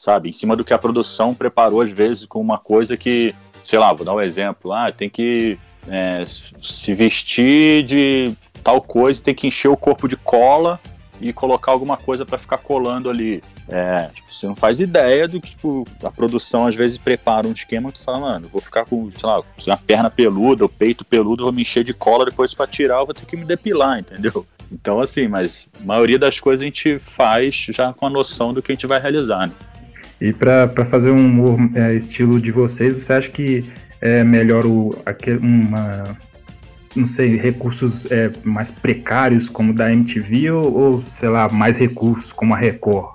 sabe? 0.00 0.28
Em 0.28 0.32
cima 0.32 0.56
do 0.56 0.64
que 0.64 0.74
a 0.74 0.78
produção 0.78 1.34
preparou 1.34 1.80
às 1.80 1.90
vezes 1.90 2.26
com 2.26 2.40
uma 2.40 2.58
coisa 2.58 2.96
que, 2.96 3.34
sei 3.62 3.78
lá, 3.78 3.92
vou 3.92 4.04
dar 4.04 4.14
um 4.14 4.20
exemplo, 4.20 4.72
ah, 4.72 4.90
tem 4.90 5.08
que 5.08 5.58
é, 5.88 6.24
se 6.26 6.94
vestir 6.94 7.84
de 7.84 8.34
tal 8.62 8.80
coisa, 8.80 9.22
tem 9.22 9.34
que 9.34 9.46
encher 9.46 9.68
o 9.68 9.76
corpo 9.76 10.08
de 10.08 10.16
cola 10.16 10.80
e 11.20 11.32
colocar 11.32 11.70
alguma 11.70 11.96
coisa 11.96 12.26
pra 12.26 12.38
ficar 12.38 12.58
colando 12.58 13.08
ali. 13.08 13.42
É, 13.68 14.10
tipo, 14.14 14.32
você 14.32 14.46
não 14.46 14.54
faz 14.54 14.78
ideia 14.78 15.26
do 15.26 15.40
que, 15.40 15.50
tipo, 15.50 15.86
a 16.02 16.10
produção 16.10 16.66
às 16.66 16.74
vezes 16.74 16.98
prepara 16.98 17.48
um 17.48 17.52
esquema 17.52 17.90
que 17.90 17.98
tu 17.98 18.04
fala, 18.04 18.20
mano, 18.20 18.48
vou 18.48 18.60
ficar 18.60 18.84
com, 18.84 19.10
sei 19.10 19.28
lá, 19.28 19.42
com 19.42 19.72
a 19.72 19.76
perna 19.76 20.10
peluda, 20.10 20.64
o 20.64 20.68
peito 20.68 21.04
peludo, 21.04 21.44
vou 21.44 21.52
me 21.52 21.62
encher 21.62 21.82
de 21.82 21.94
cola, 21.94 22.26
depois 22.26 22.52
pra 22.52 22.66
tirar 22.66 22.98
eu 22.98 23.06
vou 23.06 23.14
ter 23.14 23.24
que 23.24 23.36
me 23.36 23.44
depilar, 23.44 23.98
entendeu? 23.98 24.46
Então, 24.70 25.00
assim, 25.00 25.28
mas 25.28 25.66
a 25.80 25.86
maioria 25.86 26.18
das 26.18 26.38
coisas 26.40 26.60
a 26.60 26.64
gente 26.64 26.98
faz 26.98 27.66
já 27.70 27.92
com 27.92 28.06
a 28.06 28.10
noção 28.10 28.52
do 28.52 28.60
que 28.60 28.72
a 28.72 28.74
gente 28.74 28.86
vai 28.86 29.00
realizar, 29.00 29.46
né? 29.46 29.52
E 30.20 30.32
pra 30.32 30.84
fazer 30.84 31.10
um 31.10 31.26
humor 31.26 31.58
é, 31.74 31.94
estilo 31.94 32.40
de 32.40 32.50
vocês, 32.50 32.96
você 32.96 33.12
acha 33.12 33.30
que 33.30 33.64
é 34.00 34.22
melhor 34.22 34.66
o, 34.66 34.96
aquele, 35.04 35.38
uma, 35.38 36.16
não 36.94 37.06
sei, 37.06 37.36
recursos 37.36 38.10
é, 38.10 38.30
mais 38.42 38.70
precários 38.70 39.48
como 39.48 39.72
da 39.72 39.92
MTV 39.92 40.50
ou, 40.50 40.78
ou, 40.78 41.06
sei 41.06 41.28
lá, 41.28 41.48
mais 41.48 41.76
recursos 41.78 42.32
como 42.32 42.54
a 42.54 42.56
Record? 42.56 43.14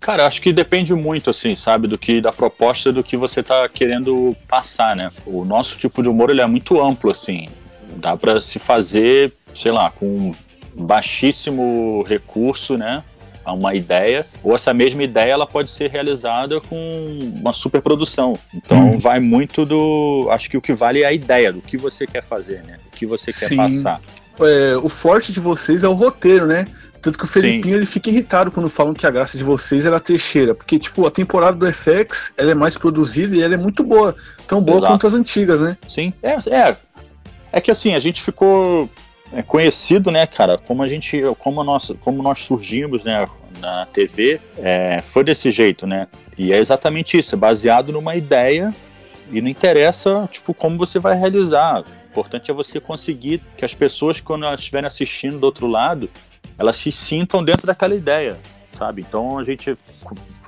Cara, 0.00 0.26
acho 0.26 0.40
que 0.40 0.52
depende 0.52 0.94
muito, 0.94 1.28
assim, 1.30 1.56
sabe, 1.56 1.88
do 1.88 1.98
que 1.98 2.20
da 2.20 2.32
proposta 2.32 2.92
do 2.92 3.02
que 3.02 3.16
você 3.16 3.42
tá 3.42 3.68
querendo 3.68 4.36
passar, 4.46 4.94
né? 4.94 5.10
O 5.26 5.44
nosso 5.44 5.76
tipo 5.76 6.02
de 6.02 6.08
humor 6.08 6.30
ele 6.30 6.40
é 6.40 6.46
muito 6.46 6.80
amplo, 6.80 7.10
assim. 7.10 7.48
Dá 7.96 8.16
pra 8.16 8.40
se 8.40 8.58
fazer, 8.58 9.32
sei 9.54 9.72
lá, 9.72 9.90
com 9.90 10.32
baixíssimo 10.74 12.02
recurso, 12.08 12.76
né? 12.76 13.02
A 13.44 13.52
uma 13.52 13.74
ideia, 13.74 14.26
ou 14.44 14.54
essa 14.54 14.74
mesma 14.74 15.02
ideia 15.02 15.32
ela 15.32 15.46
pode 15.46 15.70
ser 15.70 15.90
realizada 15.90 16.60
com 16.60 17.18
uma 17.40 17.52
superprodução. 17.52 18.34
Então 18.54 18.92
Hum. 18.92 18.98
vai 18.98 19.20
muito 19.20 19.64
do. 19.64 20.28
Acho 20.30 20.50
que 20.50 20.56
o 20.56 20.60
que 20.60 20.74
vale 20.74 21.02
é 21.02 21.06
a 21.06 21.12
ideia, 21.12 21.50
do 21.52 21.62
que 21.62 21.76
você 21.78 22.06
quer 22.06 22.22
fazer, 22.22 22.62
né? 22.64 22.78
O 22.86 22.96
que 22.96 23.06
você 23.06 23.26
quer 23.32 23.48
Sim. 23.48 23.56
passar. 23.56 24.00
É, 24.40 24.76
o 24.76 24.88
forte 24.88 25.32
de 25.32 25.40
vocês 25.40 25.82
é 25.82 25.88
o 25.88 25.94
roteiro, 25.94 26.46
né? 26.46 26.66
Tanto 27.00 27.18
que 27.18 27.24
o 27.24 27.28
Felipinho 27.28 27.76
ele 27.76 27.86
fica 27.86 28.10
irritado 28.10 28.50
quando 28.50 28.68
falam 28.68 28.92
que 28.92 29.06
a 29.06 29.10
graça 29.10 29.38
de 29.38 29.44
vocês 29.44 29.86
era 29.86 29.96
a 29.96 30.00
trecheira. 30.00 30.54
Porque, 30.54 30.78
tipo, 30.78 31.06
a 31.06 31.10
temporada 31.10 31.56
do 31.56 31.72
FX 31.72 32.32
ela 32.36 32.50
é 32.50 32.54
mais 32.54 32.76
produzida 32.76 33.36
e 33.36 33.42
ela 33.42 33.54
é 33.54 33.58
muito 33.58 33.84
boa. 33.84 34.14
Tão 34.46 34.60
boa 34.60 34.78
Exato. 34.78 34.92
quanto 34.92 35.06
as 35.06 35.14
antigas, 35.14 35.60
né? 35.60 35.76
Sim, 35.86 36.12
é, 36.22 36.36
é. 36.50 36.76
É 37.52 37.60
que 37.60 37.70
assim, 37.70 37.94
a 37.94 38.00
gente 38.00 38.22
ficou 38.22 38.88
é, 39.32 39.42
conhecido, 39.42 40.10
né, 40.10 40.26
cara? 40.26 40.58
Como 40.58 40.82
a 40.82 40.88
gente, 40.88 41.20
como 41.38 41.62
nós, 41.62 41.92
como 42.00 42.22
nós 42.22 42.40
surgimos, 42.40 43.04
né, 43.04 43.28
na 43.60 43.86
TV, 43.86 44.40
é, 44.58 45.00
foi 45.02 45.24
desse 45.24 45.50
jeito, 45.50 45.86
né? 45.86 46.08
E 46.36 46.52
é 46.52 46.58
exatamente 46.58 47.18
isso, 47.18 47.34
é 47.34 47.38
baseado 47.38 47.92
numa 47.92 48.14
ideia 48.14 48.74
e 49.30 49.40
não 49.40 49.48
interessa, 49.48 50.28
tipo, 50.30 50.54
como 50.54 50.78
você 50.78 50.98
vai 50.98 51.16
realizar. 51.16 51.80
O 51.80 52.10
importante 52.10 52.50
é 52.50 52.54
você 52.54 52.80
conseguir 52.80 53.42
que 53.56 53.64
as 53.64 53.74
pessoas, 53.74 54.20
quando 54.20 54.44
elas 54.44 54.60
estiverem 54.60 54.86
assistindo 54.86 55.38
do 55.38 55.44
outro 55.44 55.66
lado, 55.66 56.08
elas 56.58 56.76
se 56.76 56.90
sintam 56.90 57.44
dentro 57.44 57.66
daquela 57.66 57.94
ideia, 57.94 58.36
sabe? 58.72 59.02
Então 59.02 59.38
a 59.38 59.44
gente 59.44 59.76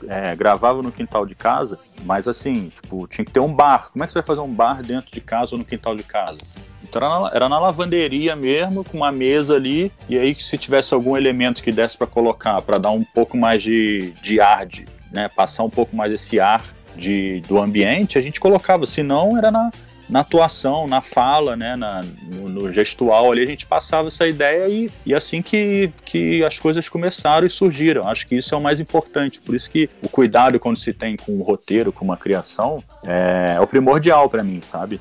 é, 0.08 0.34
gravava 0.34 0.82
no 0.82 0.90
quintal 0.90 1.26
de 1.26 1.34
casa, 1.34 1.78
mas 2.04 2.26
assim, 2.26 2.68
tipo, 2.68 3.06
tinha 3.06 3.24
que 3.24 3.32
ter 3.32 3.40
um 3.40 3.52
bar. 3.52 3.90
Como 3.92 4.02
é 4.02 4.06
que 4.06 4.12
você 4.12 4.20
vai 4.20 4.26
fazer 4.26 4.40
um 4.40 4.52
bar 4.52 4.82
dentro 4.82 5.10
de 5.10 5.20
casa 5.20 5.54
ou 5.54 5.58
no 5.58 5.64
quintal 5.64 5.94
de 5.94 6.02
casa? 6.02 6.38
Então 6.82 7.00
era 7.02 7.20
na, 7.20 7.30
era 7.34 7.48
na 7.48 7.58
lavanderia 7.58 8.34
mesmo, 8.34 8.84
com 8.84 8.98
uma 8.98 9.12
mesa 9.12 9.54
ali, 9.54 9.92
e 10.08 10.18
aí 10.18 10.34
se 10.38 10.58
tivesse 10.58 10.92
algum 10.92 11.16
elemento 11.16 11.62
que 11.62 11.70
desse 11.70 11.96
para 11.96 12.06
colocar, 12.06 12.60
para 12.62 12.78
dar 12.78 12.90
um 12.90 13.04
pouco 13.04 13.36
mais 13.36 13.62
de, 13.62 14.12
de 14.22 14.40
ar, 14.40 14.66
de, 14.66 14.86
né, 15.12 15.28
passar 15.28 15.62
um 15.62 15.70
pouco 15.70 15.94
mais 15.94 16.12
esse 16.12 16.40
ar 16.40 16.64
de, 16.96 17.40
do 17.42 17.60
ambiente, 17.60 18.18
a 18.18 18.20
gente 18.20 18.40
colocava, 18.40 18.86
senão 18.86 19.38
era 19.38 19.50
na, 19.50 19.70
na 20.10 20.20
atuação, 20.20 20.86
na 20.86 21.00
fala, 21.00 21.56
né, 21.56 21.76
na, 21.76 22.02
no, 22.26 22.48
no 22.48 22.72
gestual 22.72 23.30
ali, 23.30 23.42
a 23.42 23.46
gente 23.46 23.64
passava 23.64 24.08
essa 24.08 24.26
ideia 24.26 24.68
e, 24.68 24.90
e 25.06 25.14
assim 25.14 25.40
que, 25.40 25.90
que 26.04 26.44
as 26.44 26.58
coisas 26.58 26.88
começaram 26.88 27.46
e 27.46 27.50
surgiram. 27.50 28.08
Acho 28.08 28.26
que 28.26 28.36
isso 28.36 28.54
é 28.54 28.58
o 28.58 28.62
mais 28.62 28.80
importante. 28.80 29.40
Por 29.40 29.54
isso 29.54 29.70
que 29.70 29.88
o 30.02 30.08
cuidado 30.08 30.58
quando 30.58 30.76
se 30.76 30.92
tem 30.92 31.16
com 31.16 31.38
o 31.38 31.42
roteiro, 31.42 31.92
com 31.92 32.04
uma 32.04 32.16
criação, 32.16 32.82
é, 33.04 33.54
é 33.56 33.60
o 33.60 33.66
primordial 33.66 34.28
para 34.28 34.42
mim, 34.42 34.60
sabe? 34.62 35.00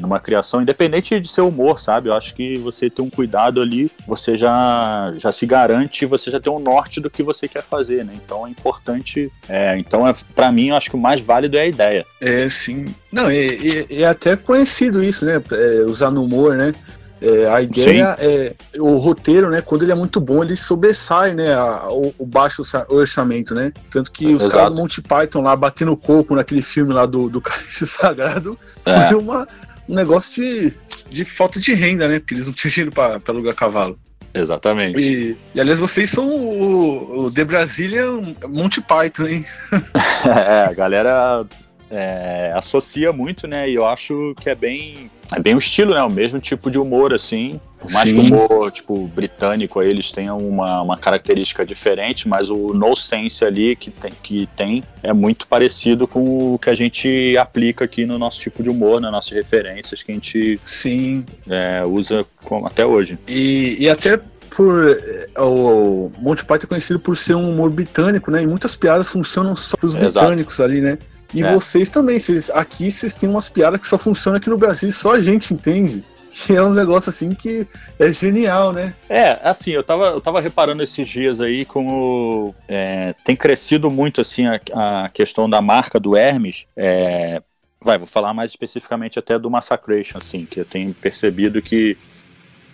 Numa 0.00 0.18
criação, 0.18 0.62
independente 0.62 1.20
de 1.20 1.28
seu 1.28 1.48
humor, 1.48 1.78
sabe? 1.78 2.08
Eu 2.08 2.14
acho 2.14 2.34
que 2.34 2.56
você 2.58 2.88
ter 2.88 3.02
um 3.02 3.10
cuidado 3.10 3.60
ali, 3.60 3.90
você 4.06 4.36
já, 4.36 5.12
já 5.16 5.30
se 5.30 5.44
garante, 5.46 6.06
você 6.06 6.30
já 6.30 6.40
tem 6.40 6.52
um 6.52 6.58
norte 6.58 7.00
do 7.00 7.10
que 7.10 7.22
você 7.22 7.46
quer 7.46 7.62
fazer, 7.62 8.04
né? 8.04 8.12
Então 8.24 8.46
é 8.46 8.50
importante. 8.50 9.30
É, 9.48 9.76
então, 9.78 10.08
é, 10.08 10.12
para 10.34 10.50
mim, 10.50 10.68
eu 10.68 10.76
acho 10.76 10.88
que 10.90 10.96
o 10.96 11.00
mais 11.00 11.20
válido 11.20 11.56
é 11.56 11.62
a 11.62 11.66
ideia. 11.66 12.06
É, 12.20 12.48
sim. 12.48 12.86
Não, 13.12 13.28
é, 13.28 13.44
é, 13.46 13.86
é 14.02 14.04
até 14.06 14.36
conhecido 14.36 15.04
isso, 15.04 15.24
né? 15.26 15.40
É, 15.52 15.82
usar 15.82 16.10
no 16.10 16.24
humor, 16.24 16.56
né? 16.56 16.74
É, 17.22 17.46
a 17.50 17.60
ideia 17.60 18.16
é. 18.18 18.54
O 18.78 18.96
roteiro, 18.96 19.50
né? 19.50 19.60
Quando 19.60 19.82
ele 19.82 19.92
é 19.92 19.94
muito 19.94 20.18
bom, 20.18 20.42
ele 20.42 20.56
sobressai, 20.56 21.34
né? 21.34 21.52
a- 21.52 21.90
o, 21.90 22.14
o 22.18 22.24
baixo 22.24 22.62
orça- 22.62 22.86
orçamento, 22.88 23.54
né? 23.54 23.70
Tanto 23.90 24.10
que 24.10 24.28
os 24.34 24.40
Exato. 24.46 24.56
caras 24.56 24.72
do 24.74 24.80
Monty 24.80 25.02
Python 25.02 25.42
lá 25.42 25.54
batendo 25.54 25.94
coco 25.98 26.34
naquele 26.34 26.62
filme 26.62 26.94
lá 26.94 27.04
do, 27.04 27.28
do 27.28 27.38
Cálice 27.42 27.86
Sagrado 27.86 28.58
É. 28.86 29.08
foi 29.08 29.16
uma, 29.18 29.46
um 29.90 29.94
negócio 29.94 30.32
de, 30.42 30.72
de 31.10 31.24
falta 31.24 31.58
de 31.58 31.74
renda, 31.74 32.06
né? 32.06 32.20
Porque 32.20 32.34
eles 32.34 32.46
não 32.46 32.54
tinham 32.54 32.70
dinheiro 32.70 32.92
pra, 32.92 33.18
pra 33.18 33.34
alugar 33.34 33.54
cavalo. 33.54 33.98
Exatamente. 34.32 34.98
E, 35.00 35.36
e 35.54 35.60
aliás, 35.60 35.80
vocês 35.80 36.08
são 36.08 36.28
o, 36.28 37.26
o 37.26 37.32
The 37.32 37.44
Brasília 37.44 38.04
Monty 38.48 38.80
Python, 38.80 39.26
hein? 39.26 39.44
É, 40.24 40.66
a 40.66 40.72
galera 40.72 41.44
é, 41.90 42.52
associa 42.54 43.12
muito, 43.12 43.46
né? 43.46 43.68
E 43.68 43.74
eu 43.74 43.84
acho 43.86 44.34
que 44.40 44.48
é 44.48 44.54
bem, 44.54 45.10
é 45.34 45.40
bem 45.40 45.54
o 45.54 45.58
estilo, 45.58 45.94
né? 45.94 46.02
O 46.02 46.10
mesmo 46.10 46.38
tipo 46.38 46.70
de 46.70 46.78
humor, 46.78 47.12
assim. 47.12 47.60
Por 47.78 47.90
mais 47.92 48.08
Sim. 48.08 48.16
que 48.16 48.20
o 48.32 48.36
humor, 48.36 48.70
tipo, 48.70 49.06
britânico, 49.08 49.82
eles 49.82 50.12
tenham 50.12 50.36
uma, 50.38 50.82
uma 50.82 50.98
característica 50.98 51.64
diferente, 51.64 52.28
mas 52.28 52.50
o 52.50 52.74
no 52.74 52.94
sense 52.94 53.44
ali 53.44 53.74
que 53.74 53.90
tem, 53.90 54.12
que 54.22 54.48
tem 54.56 54.84
é 55.02 55.12
muito 55.14 55.46
parecido 55.46 56.06
com 56.06 56.54
o 56.54 56.58
que 56.58 56.68
a 56.68 56.74
gente 56.74 57.36
aplica 57.38 57.86
aqui 57.86 58.04
no 58.04 58.18
nosso 58.18 58.38
tipo 58.38 58.62
de 58.62 58.68
humor, 58.68 59.00
nas 59.00 59.10
nossas 59.10 59.30
referências 59.32 60.02
que 60.02 60.10
a 60.12 60.14
gente 60.14 60.60
Sim. 60.64 61.24
é, 61.48 61.82
usa 61.86 62.26
como- 62.44 62.66
até 62.66 62.84
hoje. 62.84 63.18
E, 63.26 63.76
e 63.80 63.88
até 63.88 64.20
por. 64.54 64.90
eh, 64.90 65.28
O 65.40 66.10
Monty 66.18 66.44
Python 66.44 66.66
é 66.66 66.68
conhecido 66.68 67.00
por 67.00 67.16
ser 67.16 67.34
um 67.34 67.48
humor 67.50 67.70
britânico, 67.70 68.30
né? 68.30 68.42
E 68.42 68.46
muitas 68.46 68.74
piadas 68.76 69.08
funcionam 69.08 69.56
só 69.56 69.76
pros 69.76 69.94
Exato. 69.96 70.12
britânicos 70.26 70.60
ali, 70.60 70.80
né? 70.82 70.98
E 71.34 71.42
É. 71.42 71.52
vocês 71.52 71.88
também, 71.88 72.18
vocês, 72.18 72.50
aqui 72.50 72.90
vocês 72.90 73.14
têm 73.14 73.28
umas 73.28 73.48
piadas 73.48 73.80
que 73.80 73.86
só 73.86 73.98
funcionam 73.98 74.38
aqui 74.38 74.50
no 74.50 74.58
Brasil, 74.58 74.90
só 74.90 75.12
a 75.12 75.22
gente 75.22 75.54
entende. 75.54 76.04
Que 76.30 76.54
é 76.54 76.62
uns 76.62 76.76
negócios 76.76 77.14
assim 77.14 77.34
que 77.34 77.66
é 77.98 78.10
genial, 78.12 78.72
né? 78.72 78.94
É, 79.08 79.38
assim, 79.42 79.72
eu 79.72 79.82
tava, 79.82 80.06
eu 80.06 80.20
tava 80.20 80.40
reparando 80.40 80.82
esses 80.82 81.08
dias 81.08 81.40
aí 81.40 81.64
como 81.64 82.54
é, 82.68 83.14
tem 83.24 83.34
crescido 83.34 83.90
muito 83.90 84.20
assim 84.20 84.46
a, 84.46 84.60
a 85.04 85.08
questão 85.08 85.50
da 85.50 85.60
marca 85.60 85.98
do 85.98 86.16
Hermes. 86.16 86.66
é, 86.76 87.42
vai, 87.82 87.96
vou 87.98 88.06
falar 88.06 88.34
mais 88.34 88.50
especificamente 88.50 89.18
até 89.18 89.38
do 89.38 89.50
Massacration, 89.50 90.18
assim, 90.18 90.44
que 90.44 90.60
eu 90.60 90.64
tenho 90.64 90.92
percebido 90.92 91.62
que 91.62 91.96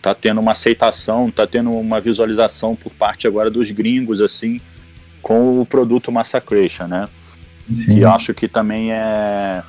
tá 0.02 0.14
tendo 0.14 0.40
uma 0.40 0.52
aceitação, 0.52 1.30
tá 1.30 1.46
tendo 1.46 1.72
uma 1.72 2.00
visualização 2.00 2.74
por 2.74 2.92
parte 2.92 3.26
agora 3.26 3.50
dos 3.50 3.70
gringos, 3.70 4.20
assim, 4.20 4.60
com 5.22 5.60
o 5.60 5.66
produto 5.66 6.12
Massacration, 6.12 6.86
né? 6.86 7.08
Que 7.66 8.00
eu 8.00 8.10
acho 8.10 8.32
que 8.32 8.46
também 8.46 8.92
é, 8.92 9.62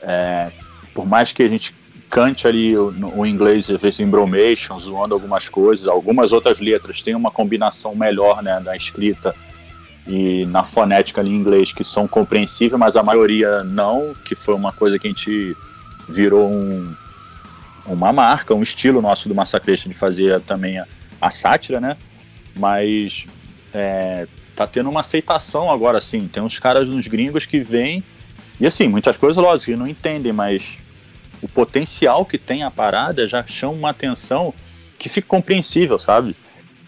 é, 0.00 0.50
por 0.94 1.06
mais 1.06 1.32
que 1.32 1.42
a 1.42 1.48
gente 1.48 1.74
cante 2.08 2.46
ali 2.46 2.76
o, 2.76 2.92
o 3.16 3.24
inglês, 3.24 3.70
às 3.70 3.80
vezes 3.80 4.00
embromation, 4.00 4.78
zoando 4.78 5.14
algumas 5.14 5.48
coisas, 5.48 5.86
algumas 5.86 6.32
outras 6.32 6.58
letras 6.58 7.00
têm 7.00 7.14
uma 7.14 7.30
combinação 7.30 7.94
melhor 7.94 8.42
né, 8.42 8.60
da 8.60 8.74
escrita 8.74 9.34
e 10.06 10.44
na 10.46 10.64
fonética 10.64 11.20
ali 11.20 11.30
em 11.30 11.36
inglês 11.36 11.72
que 11.72 11.84
são 11.84 12.08
compreensíveis, 12.08 12.78
mas 12.78 12.96
a 12.96 13.02
maioria 13.02 13.62
não, 13.62 14.14
que 14.24 14.34
foi 14.34 14.54
uma 14.54 14.72
coisa 14.72 14.98
que 14.98 15.06
a 15.06 15.10
gente 15.10 15.56
virou 16.08 16.50
um, 16.50 16.92
uma 17.86 18.12
marca, 18.12 18.54
um 18.54 18.62
estilo 18.62 19.00
nosso 19.00 19.28
do 19.28 19.34
Massacrista 19.34 19.88
de 19.88 19.94
fazer 19.94 20.40
também 20.40 20.78
a, 20.78 20.86
a 21.20 21.30
sátira, 21.30 21.80
né? 21.80 21.96
Mas 22.56 23.26
é, 23.72 24.26
tá 24.66 24.66
tendo 24.66 24.90
uma 24.90 25.00
aceitação 25.00 25.70
agora, 25.70 25.98
assim. 25.98 26.28
Tem 26.28 26.42
uns 26.42 26.58
caras, 26.58 26.88
uns 26.88 27.06
gringos 27.06 27.46
que 27.46 27.60
vêm. 27.60 28.02
E 28.60 28.66
assim, 28.66 28.88
muitas 28.88 29.16
coisas, 29.16 29.42
lógico, 29.42 29.76
não 29.76 29.88
entendem, 29.88 30.32
mas 30.32 30.78
o 31.40 31.48
potencial 31.48 32.26
que 32.26 32.36
tem 32.36 32.62
a 32.62 32.70
parada 32.70 33.26
já 33.26 33.42
chama 33.46 33.72
uma 33.72 33.90
atenção 33.90 34.52
que 34.98 35.08
fica 35.08 35.26
compreensível, 35.26 35.98
sabe? 35.98 36.36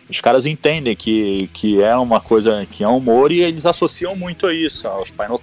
Os 0.08 0.20
caras 0.20 0.44
entendem 0.44 0.94
que, 0.94 1.48
que 1.54 1.82
é 1.82 1.96
uma 1.96 2.20
coisa, 2.20 2.66
que 2.70 2.84
é 2.84 2.88
humor 2.88 3.32
e 3.32 3.40
eles 3.40 3.64
associam 3.64 4.14
muito 4.14 4.46
a 4.46 4.52
isso, 4.52 4.86
ao 4.86 5.06
Spinal 5.06 5.40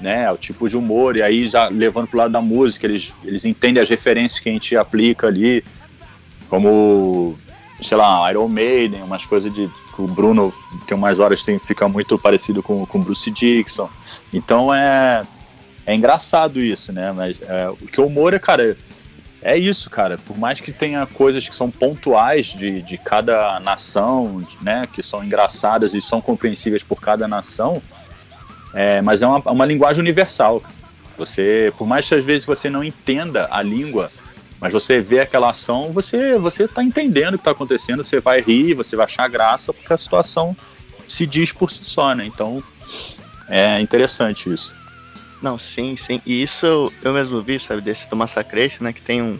né, 0.00 0.26
ao 0.26 0.36
tipo 0.36 0.68
de 0.68 0.76
humor, 0.76 1.16
e 1.16 1.22
aí 1.22 1.48
já 1.48 1.66
levando 1.66 2.06
pro 2.06 2.18
lado 2.18 2.30
da 2.30 2.40
música, 2.40 2.86
eles, 2.86 3.12
eles 3.24 3.44
entendem 3.44 3.82
as 3.82 3.88
referências 3.88 4.38
que 4.38 4.48
a 4.48 4.52
gente 4.52 4.76
aplica 4.76 5.26
ali, 5.26 5.64
como, 6.48 7.36
sei 7.82 7.96
lá, 7.96 8.30
Iron 8.30 8.46
Maiden, 8.46 9.02
umas 9.02 9.26
coisas 9.26 9.52
de 9.52 9.68
o 10.00 10.06
Bruno 10.06 10.52
tem 10.86 10.96
umas 10.96 11.18
horas 11.18 11.42
tem 11.42 11.58
fica 11.58 11.88
muito 11.88 12.18
parecido 12.18 12.62
com 12.62 12.86
com 12.86 13.00
Bruce 13.00 13.30
Dixon. 13.30 13.88
Então 14.32 14.72
é 14.72 15.26
é 15.88 15.94
engraçado 15.94 16.60
isso, 16.60 16.92
né? 16.92 17.12
Mas 17.12 17.40
é, 17.40 17.70
o 17.70 17.76
que 17.76 17.98
o 17.98 18.06
humor 18.06 18.34
é, 18.34 18.38
cara, 18.38 18.76
é 19.42 19.56
isso, 19.56 19.88
cara. 19.88 20.18
Por 20.18 20.36
mais 20.36 20.60
que 20.60 20.70
tenha 20.70 21.06
coisas 21.06 21.48
que 21.48 21.56
são 21.56 21.70
pontuais 21.70 22.46
de, 22.46 22.82
de 22.82 22.98
cada 22.98 23.58
nação, 23.58 24.46
né? 24.60 24.86
Que 24.92 25.02
são 25.02 25.24
engraçadas 25.24 25.94
e 25.94 26.02
são 26.02 26.20
compreensíveis 26.20 26.82
por 26.82 27.00
cada 27.00 27.26
nação, 27.26 27.80
é, 28.74 29.00
mas 29.00 29.22
é 29.22 29.26
uma, 29.26 29.38
uma 29.50 29.64
linguagem 29.64 30.00
universal. 30.00 30.62
Você, 31.16 31.72
por 31.78 31.86
mais 31.86 32.06
que 32.06 32.14
às 32.14 32.24
vezes 32.24 32.44
você 32.44 32.68
não 32.68 32.84
entenda 32.84 33.48
a 33.50 33.62
língua, 33.62 34.10
mas 34.60 34.72
você 34.72 35.00
vê 35.00 35.20
aquela 35.20 35.50
ação, 35.50 35.92
você 35.92 36.36
você 36.36 36.64
está 36.64 36.82
entendendo 36.82 37.34
o 37.34 37.38
que 37.38 37.42
está 37.42 37.50
acontecendo, 37.52 38.02
você 38.04 38.20
vai 38.20 38.40
rir, 38.40 38.74
você 38.74 38.96
vai 38.96 39.04
achar 39.04 39.28
graça, 39.28 39.72
porque 39.72 39.92
a 39.92 39.96
situação 39.96 40.56
se 41.06 41.26
diz 41.26 41.52
por 41.52 41.70
si 41.70 41.84
só, 41.84 42.14
né? 42.14 42.26
Então 42.26 42.62
é 43.48 43.80
interessante 43.80 44.52
isso. 44.52 44.74
Não, 45.40 45.58
sim, 45.58 45.96
sim. 45.96 46.20
E 46.26 46.42
isso 46.42 46.92
eu, 47.02 47.12
mesmo 47.12 47.42
vi, 47.42 47.58
sabe, 47.60 47.80
desse 47.80 48.08
do 48.10 48.16
Massacration, 48.16 48.82
né? 48.82 48.92
Que 48.92 49.00
tem 49.00 49.22
um, 49.22 49.38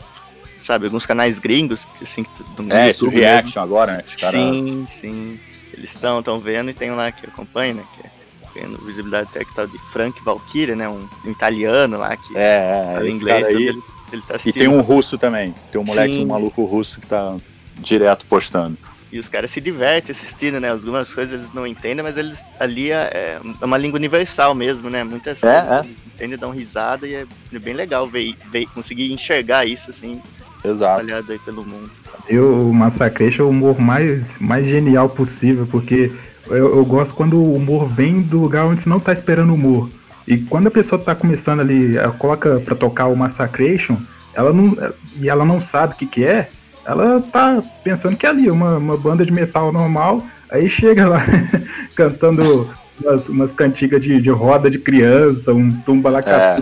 sabe, 0.56 0.86
alguns 0.86 1.04
canais 1.04 1.38
gringos, 1.40 1.84
que 1.98 2.04
assim, 2.04 2.22
que- 2.22 2.42
do 2.56 2.72
É, 2.72 2.90
esse 2.90 3.06
reaction 3.08 3.60
agora, 3.62 3.92
né? 3.96 4.04
Mesmo. 4.04 4.18
caras 4.20 4.40
Sim, 4.40 4.86
sim. 4.88 5.40
Eles 5.72 5.90
estão 5.90 6.22
tão 6.22 6.38
vendo 6.38 6.70
e 6.70 6.74
tem 6.74 6.90
um 6.92 6.96
lá 6.96 7.10
que 7.10 7.26
acompanha, 7.26 7.74
né? 7.74 7.84
Que 7.94 8.06
é 8.06 8.62
vendo 8.62 8.78
visibilidade 8.78 9.28
até 9.30 9.44
que 9.44 9.52
tal 9.54 9.66
de 9.66 9.78
Frank 9.92 10.22
Valkyria, 10.24 10.76
né? 10.76 10.88
Um 10.88 11.08
italiano 11.26 11.98
lá 11.98 12.16
que 12.16 12.36
É, 12.36 12.94
é, 12.96 13.08
esse 13.08 13.18
inglês. 13.18 13.42
cara 13.42 13.48
aí. 13.48 13.82
Ele 14.12 14.22
tá 14.22 14.36
E 14.44 14.52
tem 14.52 14.68
um 14.68 14.80
russo 14.80 15.18
também. 15.18 15.54
Tem 15.70 15.80
um 15.80 15.84
moleque, 15.84 16.14
Sim. 16.14 16.24
um 16.24 16.28
maluco 16.28 16.64
russo 16.64 17.00
que 17.00 17.06
tá 17.06 17.36
direto 17.78 18.26
postando. 18.26 18.76
E 19.10 19.18
os 19.18 19.28
caras 19.28 19.50
se 19.50 19.60
divertem 19.60 20.12
assistindo, 20.12 20.60
né? 20.60 20.70
Algumas 20.70 21.12
coisas 21.12 21.40
eles 21.40 21.54
não 21.54 21.66
entendem, 21.66 22.02
mas 22.02 22.16
eles 22.18 22.38
ali 22.60 22.90
é, 22.90 23.40
é 23.60 23.64
uma 23.64 23.78
língua 23.78 23.98
universal 23.98 24.54
mesmo, 24.54 24.90
né? 24.90 25.02
Muitas 25.02 25.42
É, 25.42 25.62
coisas 25.62 25.84
eles 25.86 25.96
entendem, 26.14 26.38
dão 26.38 26.50
risada 26.50 27.06
e 27.06 27.14
é 27.14 27.26
bem 27.58 27.72
legal 27.72 28.06
ver, 28.06 28.34
ver 28.52 28.66
conseguir 28.66 29.10
enxergar 29.10 29.64
isso 29.64 29.88
assim, 29.90 30.20
Exato. 30.62 31.00
espalhado 31.00 31.32
aí 31.32 31.38
pelo 31.38 31.64
mundo. 31.64 31.90
Eu, 32.28 32.68
o 32.68 32.74
Massacration 32.74 33.44
é 33.44 33.46
o 33.46 33.48
humor 33.48 33.80
mais, 33.80 34.38
mais 34.38 34.66
genial 34.66 35.08
possível, 35.08 35.66
porque 35.70 36.12
eu, 36.46 36.76
eu 36.76 36.84
gosto 36.84 37.14
quando 37.14 37.38
o 37.38 37.54
humor 37.54 37.88
vem 37.88 38.20
do 38.20 38.38
lugar 38.40 38.66
onde 38.66 38.82
você 38.82 38.90
não 38.90 39.00
tá 39.00 39.12
esperando 39.12 39.54
humor. 39.54 39.88
E 40.28 40.36
quando 40.36 40.66
a 40.66 40.70
pessoa 40.70 41.00
tá 41.02 41.14
começando 41.14 41.60
ali, 41.60 41.96
ela 41.96 42.12
coloca 42.12 42.60
pra 42.60 42.76
tocar 42.76 43.06
o 43.06 43.16
Massacration, 43.16 43.96
ela 44.34 44.52
não, 44.52 44.76
e 45.18 45.26
ela 45.26 45.42
não 45.42 45.58
sabe 45.58 45.94
o 45.94 45.96
que 45.96 46.04
que 46.04 46.22
é, 46.22 46.50
ela 46.84 47.22
tá 47.22 47.62
pensando 47.82 48.14
que 48.14 48.26
é 48.26 48.28
ali 48.28 48.50
uma, 48.50 48.76
uma 48.76 48.96
banda 48.96 49.24
de 49.24 49.32
metal 49.32 49.72
normal, 49.72 50.22
aí 50.50 50.68
chega 50.68 51.08
lá 51.08 51.24
cantando 51.96 52.70
umas, 53.02 53.28
umas 53.30 53.52
cantigas 53.52 54.02
de, 54.02 54.20
de 54.20 54.28
roda 54.28 54.70
de 54.70 54.78
criança, 54.78 55.54
um 55.54 55.72
tumba 55.80 56.10
lá 56.10 56.18
É. 56.18 56.58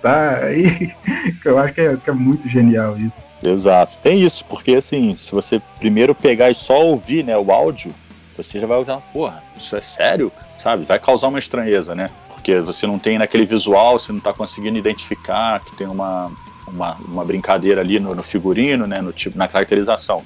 tá, 0.00 0.38
aí 0.44 0.92
eu 1.44 1.58
acho 1.58 1.74
que 1.74 1.80
é, 1.80 1.96
que 1.96 2.08
é 2.08 2.12
muito 2.12 2.48
genial 2.48 2.96
isso. 2.96 3.26
Exato. 3.42 3.98
Tem 3.98 4.22
isso, 4.22 4.44
porque 4.44 4.74
assim, 4.74 5.12
se 5.12 5.32
você 5.32 5.60
primeiro 5.80 6.14
pegar 6.14 6.50
e 6.50 6.54
só 6.54 6.80
ouvir 6.80 7.24
né, 7.24 7.36
o 7.36 7.50
áudio, 7.50 7.92
você 8.36 8.60
já 8.60 8.66
vai 8.68 8.78
olhar, 8.78 9.00
porra, 9.12 9.42
isso 9.56 9.74
é 9.74 9.80
sério? 9.80 10.30
Sabe? 10.56 10.84
Vai 10.84 11.00
causar 11.00 11.26
uma 11.26 11.40
estranheza, 11.40 11.96
né? 11.96 12.08
Porque 12.42 12.60
você 12.60 12.88
não 12.88 12.98
tem 12.98 13.18
naquele 13.18 13.46
visual, 13.46 14.00
você 14.00 14.10
não 14.10 14.18
tá 14.18 14.32
conseguindo 14.32 14.76
identificar 14.76 15.60
que 15.60 15.76
tem 15.76 15.86
uma, 15.86 16.32
uma, 16.66 16.94
uma 16.96 17.24
brincadeira 17.24 17.80
ali 17.80 18.00
no, 18.00 18.16
no 18.16 18.22
figurino, 18.22 18.84
né? 18.84 19.00
No 19.00 19.12
tipo, 19.12 19.38
na 19.38 19.46
caracterização. 19.46 20.24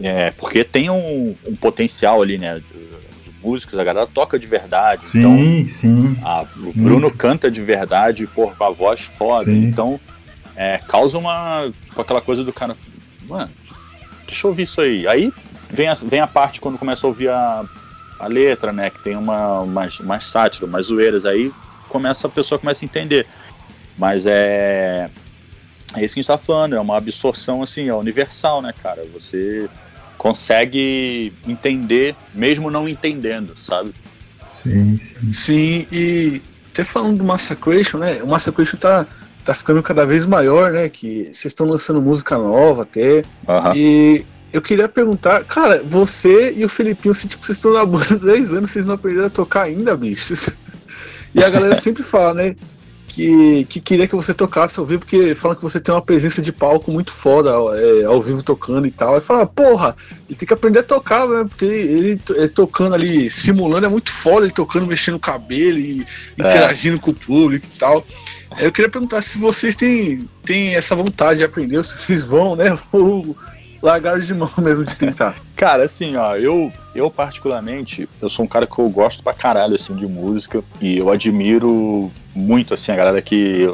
É, 0.00 0.30
porque 0.30 0.62
tem 0.62 0.88
um, 0.88 1.34
um 1.44 1.56
potencial 1.56 2.22
ali, 2.22 2.38
né? 2.38 2.62
Os 3.20 3.32
músicos, 3.42 3.76
a 3.76 3.82
galera 3.82 4.06
toca 4.06 4.38
de 4.38 4.46
verdade. 4.46 5.06
Então, 5.12 5.36
Sim, 5.36 5.66
sim. 5.66 6.18
ah, 6.22 6.46
o 6.56 6.72
Bruno 6.72 7.10
canta 7.10 7.50
de 7.50 7.60
verdade, 7.60 8.28
pô, 8.28 8.52
com 8.52 8.62
a 8.62 8.70
voz 8.70 9.00
foda. 9.00 9.46
Sim. 9.46 9.64
Então, 9.64 9.98
é, 10.54 10.78
causa 10.86 11.18
uma. 11.18 11.68
Tipo, 11.84 12.00
aquela 12.00 12.20
coisa 12.20 12.44
do 12.44 12.52
cara. 12.52 12.76
Mano, 13.28 13.50
deixa 14.24 14.46
eu 14.46 14.50
ouvir 14.50 14.62
isso 14.62 14.80
aí. 14.80 15.08
Aí 15.08 15.32
vem 15.68 15.88
a, 15.88 15.94
vem 15.94 16.20
a 16.20 16.28
parte 16.28 16.60
quando 16.60 16.78
começa 16.78 17.04
a 17.04 17.08
ouvir 17.08 17.28
a, 17.28 17.64
a 18.18 18.26
letra, 18.26 18.72
né? 18.72 18.90
Que 18.90 19.02
tem 19.02 19.16
uma, 19.16 19.60
umas, 19.60 20.00
umas 20.00 20.24
sátiras, 20.24 20.68
umas 20.68 20.86
zoeiras. 20.86 21.24
Aí 21.24 21.52
começa, 21.88 22.26
a 22.26 22.30
pessoa 22.30 22.58
começa 22.58 22.84
a 22.84 22.86
entender. 22.86 23.26
Mas 23.98 24.24
é. 24.26 25.08
É 25.94 26.04
isso 26.04 26.14
que 26.14 26.20
a 26.20 26.22
gente 26.22 26.26
tá 26.26 26.36
falando, 26.36 26.74
é 26.74 26.80
uma 26.80 26.96
absorção 26.96 27.62
assim, 27.62 27.88
é 27.88 27.94
universal, 27.94 28.60
né, 28.60 28.74
cara? 28.82 29.06
Você 29.14 29.68
consegue 30.18 31.32
entender, 31.46 32.14
mesmo 32.34 32.70
não 32.70 32.88
entendendo, 32.88 33.56
sabe? 33.56 33.94
Sim, 34.44 34.98
sim. 35.00 35.32
Sim, 35.32 35.86
e 35.90 36.42
até 36.72 36.84
falando 36.84 37.18
do 37.18 37.24
Massacration, 37.24 37.98
né? 37.98 38.22
O 38.22 38.26
Massacration 38.26 38.76
tá, 38.76 39.06
tá 39.44 39.54
ficando 39.54 39.82
cada 39.82 40.04
vez 40.04 40.26
maior, 40.26 40.72
né? 40.72 40.88
Que 40.88 41.24
vocês 41.24 41.46
estão 41.46 41.66
lançando 41.66 42.02
música 42.02 42.36
nova 42.36 42.82
até. 42.82 43.22
Aham. 43.48 43.72
E 43.74 44.26
eu 44.56 44.62
queria 44.62 44.88
perguntar, 44.88 45.44
cara, 45.44 45.82
você 45.84 46.54
e 46.56 46.64
o 46.64 46.68
Felipinho, 46.68 47.12
assim, 47.12 47.28
tipo, 47.28 47.44
vocês 47.44 47.58
estão 47.58 47.74
na 47.74 47.84
banda 47.84 48.14
há 48.14 48.16
10 48.16 48.54
anos, 48.54 48.70
vocês 48.70 48.86
não 48.86 48.94
aprenderam 48.94 49.26
a 49.26 49.30
tocar 49.30 49.64
ainda, 49.64 49.94
bichos. 49.94 50.50
E 51.34 51.44
a 51.44 51.50
galera 51.50 51.76
sempre 51.76 52.02
fala, 52.02 52.32
né? 52.32 52.56
Que, 53.06 53.66
que 53.66 53.78
queria 53.78 54.08
que 54.08 54.16
você 54.16 54.32
tocasse 54.32 54.80
ao 54.80 54.86
vivo, 54.86 55.00
porque 55.00 55.34
falam 55.34 55.54
que 55.54 55.62
você 55.62 55.78
tem 55.78 55.94
uma 55.94 56.00
presença 56.00 56.40
de 56.40 56.50
palco 56.50 56.90
muito 56.90 57.12
foda 57.12 57.50
é, 57.50 58.04
ao 58.04 58.22
vivo 58.22 58.42
tocando 58.42 58.86
e 58.86 58.90
tal. 58.90 59.14
Aí 59.14 59.20
fala, 59.20 59.44
porra, 59.44 59.94
ele 60.26 60.38
tem 60.38 60.48
que 60.48 60.54
aprender 60.54 60.78
a 60.78 60.82
tocar, 60.82 61.28
né? 61.28 61.44
Porque 61.46 61.66
ele, 61.66 61.76
ele 61.76 62.20
é, 62.36 62.48
tocando 62.48 62.94
ali, 62.94 63.30
simulando, 63.30 63.84
é 63.84 63.88
muito 63.90 64.10
foda, 64.10 64.46
ele 64.46 64.54
tocando, 64.54 64.86
mexendo 64.86 65.16
o 65.16 65.20
cabelo 65.20 65.78
e 65.78 66.06
interagindo 66.38 66.98
com 66.98 67.10
o 67.10 67.14
público 67.14 67.66
e 67.66 67.78
tal. 67.78 68.06
Eu 68.56 68.72
queria 68.72 68.90
perguntar 68.90 69.20
se 69.20 69.36
vocês 69.36 69.76
têm, 69.76 70.26
têm 70.42 70.74
essa 70.74 70.96
vontade 70.96 71.40
de 71.40 71.44
aprender, 71.44 71.84
se 71.84 71.98
vocês 71.98 72.22
vão, 72.22 72.56
né? 72.56 72.78
Ou 72.92 73.36
largaram 73.82 74.18
de 74.18 74.34
mão 74.34 74.50
mesmo 74.58 74.84
de 74.84 74.96
tentar. 74.96 75.36
Cara, 75.54 75.84
assim, 75.84 76.16
ó, 76.16 76.36
eu, 76.36 76.72
eu 76.94 77.10
particularmente, 77.10 78.08
eu 78.20 78.28
sou 78.28 78.44
um 78.44 78.48
cara 78.48 78.66
que 78.66 78.78
eu 78.78 78.88
gosto 78.88 79.22
pra 79.22 79.32
caralho, 79.32 79.74
assim, 79.74 79.94
de 79.94 80.06
música, 80.06 80.62
e 80.80 80.98
eu 80.98 81.10
admiro 81.10 82.10
muito, 82.34 82.74
assim, 82.74 82.92
a 82.92 82.96
galera 82.96 83.22
que 83.22 83.68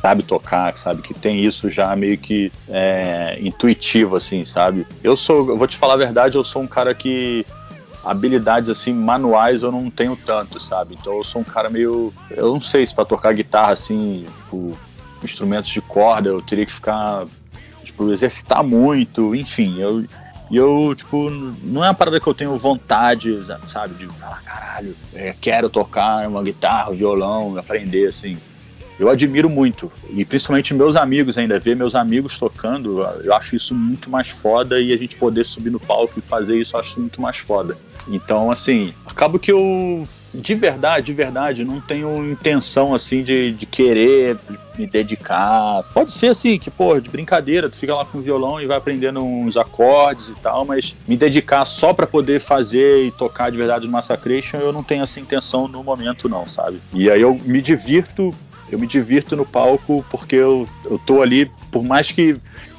sabe 0.00 0.22
tocar, 0.22 0.72
que 0.72 0.80
sabe 0.80 1.02
que 1.02 1.12
tem 1.12 1.44
isso 1.44 1.70
já 1.70 1.94
meio 1.96 2.16
que 2.16 2.52
é, 2.68 3.38
intuitivo, 3.40 4.16
assim, 4.16 4.44
sabe? 4.44 4.86
Eu 5.02 5.16
sou, 5.16 5.48
eu 5.48 5.58
vou 5.58 5.66
te 5.66 5.76
falar 5.76 5.94
a 5.94 5.98
verdade, 5.98 6.36
eu 6.36 6.44
sou 6.44 6.62
um 6.62 6.66
cara 6.66 6.94
que 6.94 7.44
habilidades, 8.04 8.70
assim, 8.70 8.92
manuais 8.92 9.62
eu 9.62 9.72
não 9.72 9.90
tenho 9.90 10.16
tanto, 10.16 10.60
sabe? 10.60 10.96
Então 10.98 11.16
eu 11.16 11.24
sou 11.24 11.42
um 11.42 11.44
cara 11.44 11.68
meio, 11.68 12.12
eu 12.30 12.52
não 12.52 12.60
sei 12.60 12.86
se 12.86 12.94
pra 12.94 13.04
tocar 13.04 13.34
guitarra, 13.34 13.72
assim, 13.72 14.24
tipo, 14.42 14.78
instrumentos 15.22 15.70
de 15.70 15.80
corda, 15.80 16.28
eu 16.28 16.40
teria 16.40 16.64
que 16.64 16.72
ficar, 16.72 17.26
tipo, 17.98 18.12
exercitar 18.12 18.62
muito, 18.62 19.34
enfim, 19.34 19.80
eu 19.80 20.04
e 20.50 20.56
eu, 20.56 20.94
tipo, 20.96 21.28
não 21.28 21.84
é 21.84 21.88
uma 21.88 21.94
parada 21.94 22.18
que 22.18 22.26
eu 22.26 22.32
tenho 22.32 22.56
vontade, 22.56 23.38
sabe, 23.66 23.96
de 23.96 24.06
falar, 24.06 24.42
caralho, 24.42 24.96
é, 25.12 25.34
quero 25.38 25.68
tocar 25.68 26.26
uma 26.26 26.42
guitarra, 26.42 26.90
violão, 26.94 27.58
aprender, 27.58 28.08
assim. 28.08 28.38
Eu 28.98 29.10
admiro 29.10 29.50
muito, 29.50 29.92
e 30.08 30.24
principalmente 30.24 30.72
meus 30.72 30.96
amigos 30.96 31.36
ainda, 31.36 31.60
ver 31.60 31.76
meus 31.76 31.94
amigos 31.94 32.38
tocando, 32.38 33.02
eu 33.22 33.34
acho 33.34 33.56
isso 33.56 33.74
muito 33.74 34.08
mais 34.08 34.30
foda, 34.30 34.80
e 34.80 34.90
a 34.90 34.96
gente 34.96 35.16
poder 35.16 35.44
subir 35.44 35.68
no 35.68 35.78
palco 35.78 36.18
e 36.18 36.22
fazer 36.22 36.58
isso, 36.58 36.74
eu 36.74 36.80
acho 36.80 36.98
muito 36.98 37.20
mais 37.20 37.36
foda. 37.36 37.76
Então, 38.06 38.50
assim, 38.50 38.94
acaba 39.06 39.38
que 39.38 39.50
eu, 39.50 40.06
de 40.32 40.54
verdade, 40.54 41.06
de 41.06 41.12
verdade, 41.12 41.64
não 41.64 41.80
tenho 41.80 42.30
intenção, 42.30 42.94
assim, 42.94 43.22
de, 43.22 43.52
de 43.52 43.66
querer 43.66 44.36
me 44.78 44.86
dedicar. 44.86 45.82
Pode 45.92 46.12
ser 46.12 46.28
assim, 46.28 46.58
que, 46.58 46.70
pô, 46.70 46.98
de 47.00 47.10
brincadeira, 47.10 47.68
tu 47.68 47.76
fica 47.76 47.94
lá 47.94 48.04
com 48.04 48.18
o 48.18 48.20
violão 48.20 48.60
e 48.60 48.66
vai 48.66 48.76
aprendendo 48.76 49.22
uns 49.24 49.56
acordes 49.56 50.28
e 50.28 50.34
tal, 50.34 50.64
mas 50.64 50.94
me 51.06 51.16
dedicar 51.16 51.64
só 51.64 51.92
pra 51.92 52.06
poder 52.06 52.40
fazer 52.40 53.06
e 53.06 53.10
tocar 53.10 53.50
de 53.50 53.58
verdade 53.58 53.86
no 53.86 53.92
Massacration, 53.92 54.58
eu 54.58 54.72
não 54.72 54.82
tenho 54.82 55.02
essa 55.02 55.18
intenção 55.18 55.66
no 55.66 55.82
momento, 55.82 56.28
não, 56.28 56.46
sabe? 56.46 56.80
E 56.94 57.10
aí 57.10 57.20
eu 57.20 57.38
me 57.44 57.60
divirto, 57.60 58.32
eu 58.70 58.78
me 58.78 58.86
divirto 58.86 59.34
no 59.34 59.46
palco 59.46 60.04
porque 60.10 60.36
eu, 60.36 60.68
eu 60.84 60.98
tô 60.98 61.22
ali, 61.22 61.50
por 61.70 61.82
mais 61.82 62.12
que 62.12 62.36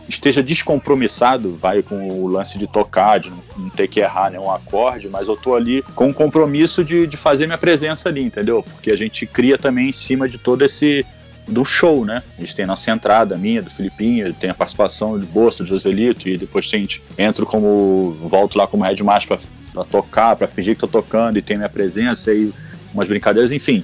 esteja 0.09 0.41
descompromissado, 0.41 1.55
vai 1.55 1.83
com 1.83 2.09
o 2.09 2.27
lance 2.27 2.57
de 2.57 2.67
tocar, 2.67 3.19
de 3.19 3.29
não, 3.29 3.69
ter 3.69 3.87
que 3.87 3.99
errar 3.99 4.31
nenhum 4.31 4.49
acorde, 4.51 5.07
mas 5.07 5.27
eu 5.27 5.37
tô 5.37 5.55
ali 5.55 5.83
com 5.95 6.09
o 6.09 6.13
compromisso 6.13 6.83
de, 6.83 7.05
de 7.05 7.15
fazer 7.15 7.45
minha 7.45 7.57
presença 7.57 8.09
ali, 8.09 8.23
entendeu? 8.23 8.63
Porque 8.63 8.91
a 8.91 8.95
gente 8.95 9.25
cria 9.25 9.57
também 9.57 9.89
em 9.89 9.93
cima 9.93 10.27
de 10.27 10.37
todo 10.37 10.65
esse 10.65 11.05
do 11.47 11.65
show, 11.65 12.05
né? 12.05 12.21
A 12.37 12.41
gente 12.41 12.55
tem 12.55 12.65
nossa 12.65 12.91
entrada, 12.91 13.35
minha, 13.37 13.61
do 13.61 13.69
Filipinho, 13.69 14.31
tem 14.33 14.49
a 14.49 14.53
participação 14.53 15.17
de 15.19 15.25
Bolsa, 15.25 15.63
do 15.63 15.69
Joselito, 15.69 16.29
e 16.29 16.37
depois 16.37 16.65
a 16.71 16.77
gente 16.77 17.01
entra 17.17 17.45
como. 17.45 18.17
volto 18.21 18.57
lá 18.57 18.67
como 18.67 18.83
headmaster 18.83 19.37
pra, 19.37 19.47
pra 19.73 19.83
tocar, 19.83 20.35
pra 20.35 20.47
fingir 20.47 20.75
que 20.75 20.81
tô 20.81 20.87
tocando 20.87 21.37
e 21.37 21.41
tem 21.41 21.57
minha 21.57 21.69
presença 21.69 22.31
e 22.31 22.53
umas 22.93 23.07
brincadeiras, 23.07 23.51
enfim. 23.51 23.83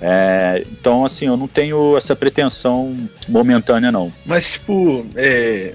É, 0.00 0.64
então, 0.70 1.04
assim, 1.04 1.26
eu 1.26 1.36
não 1.36 1.48
tenho 1.48 1.96
essa 1.96 2.14
pretensão 2.14 2.96
momentânea, 3.28 3.90
não. 3.90 4.12
Mas, 4.24 4.52
tipo, 4.52 5.06
é. 5.14 5.74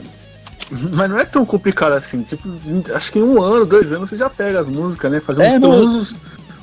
Mas 0.70 1.10
não 1.10 1.20
é 1.20 1.26
tão 1.26 1.46
complicado 1.46 1.94
assim. 1.94 2.22
Tipo, 2.24 2.48
acho 2.94 3.12
que 3.12 3.20
em 3.20 3.24
um 3.24 3.42
ano, 3.42 3.66
dois 3.66 3.92
anos 3.92 4.10
você 4.10 4.18
já 4.18 4.30
pega 4.30 4.60
as 4.60 4.70
músicas, 4.70 5.12
né? 5.12 5.20
Fazer 5.20 5.46
uns, 5.48 5.54
É, 5.54 5.60
não- 5.60 5.72
uns, 5.84 6.18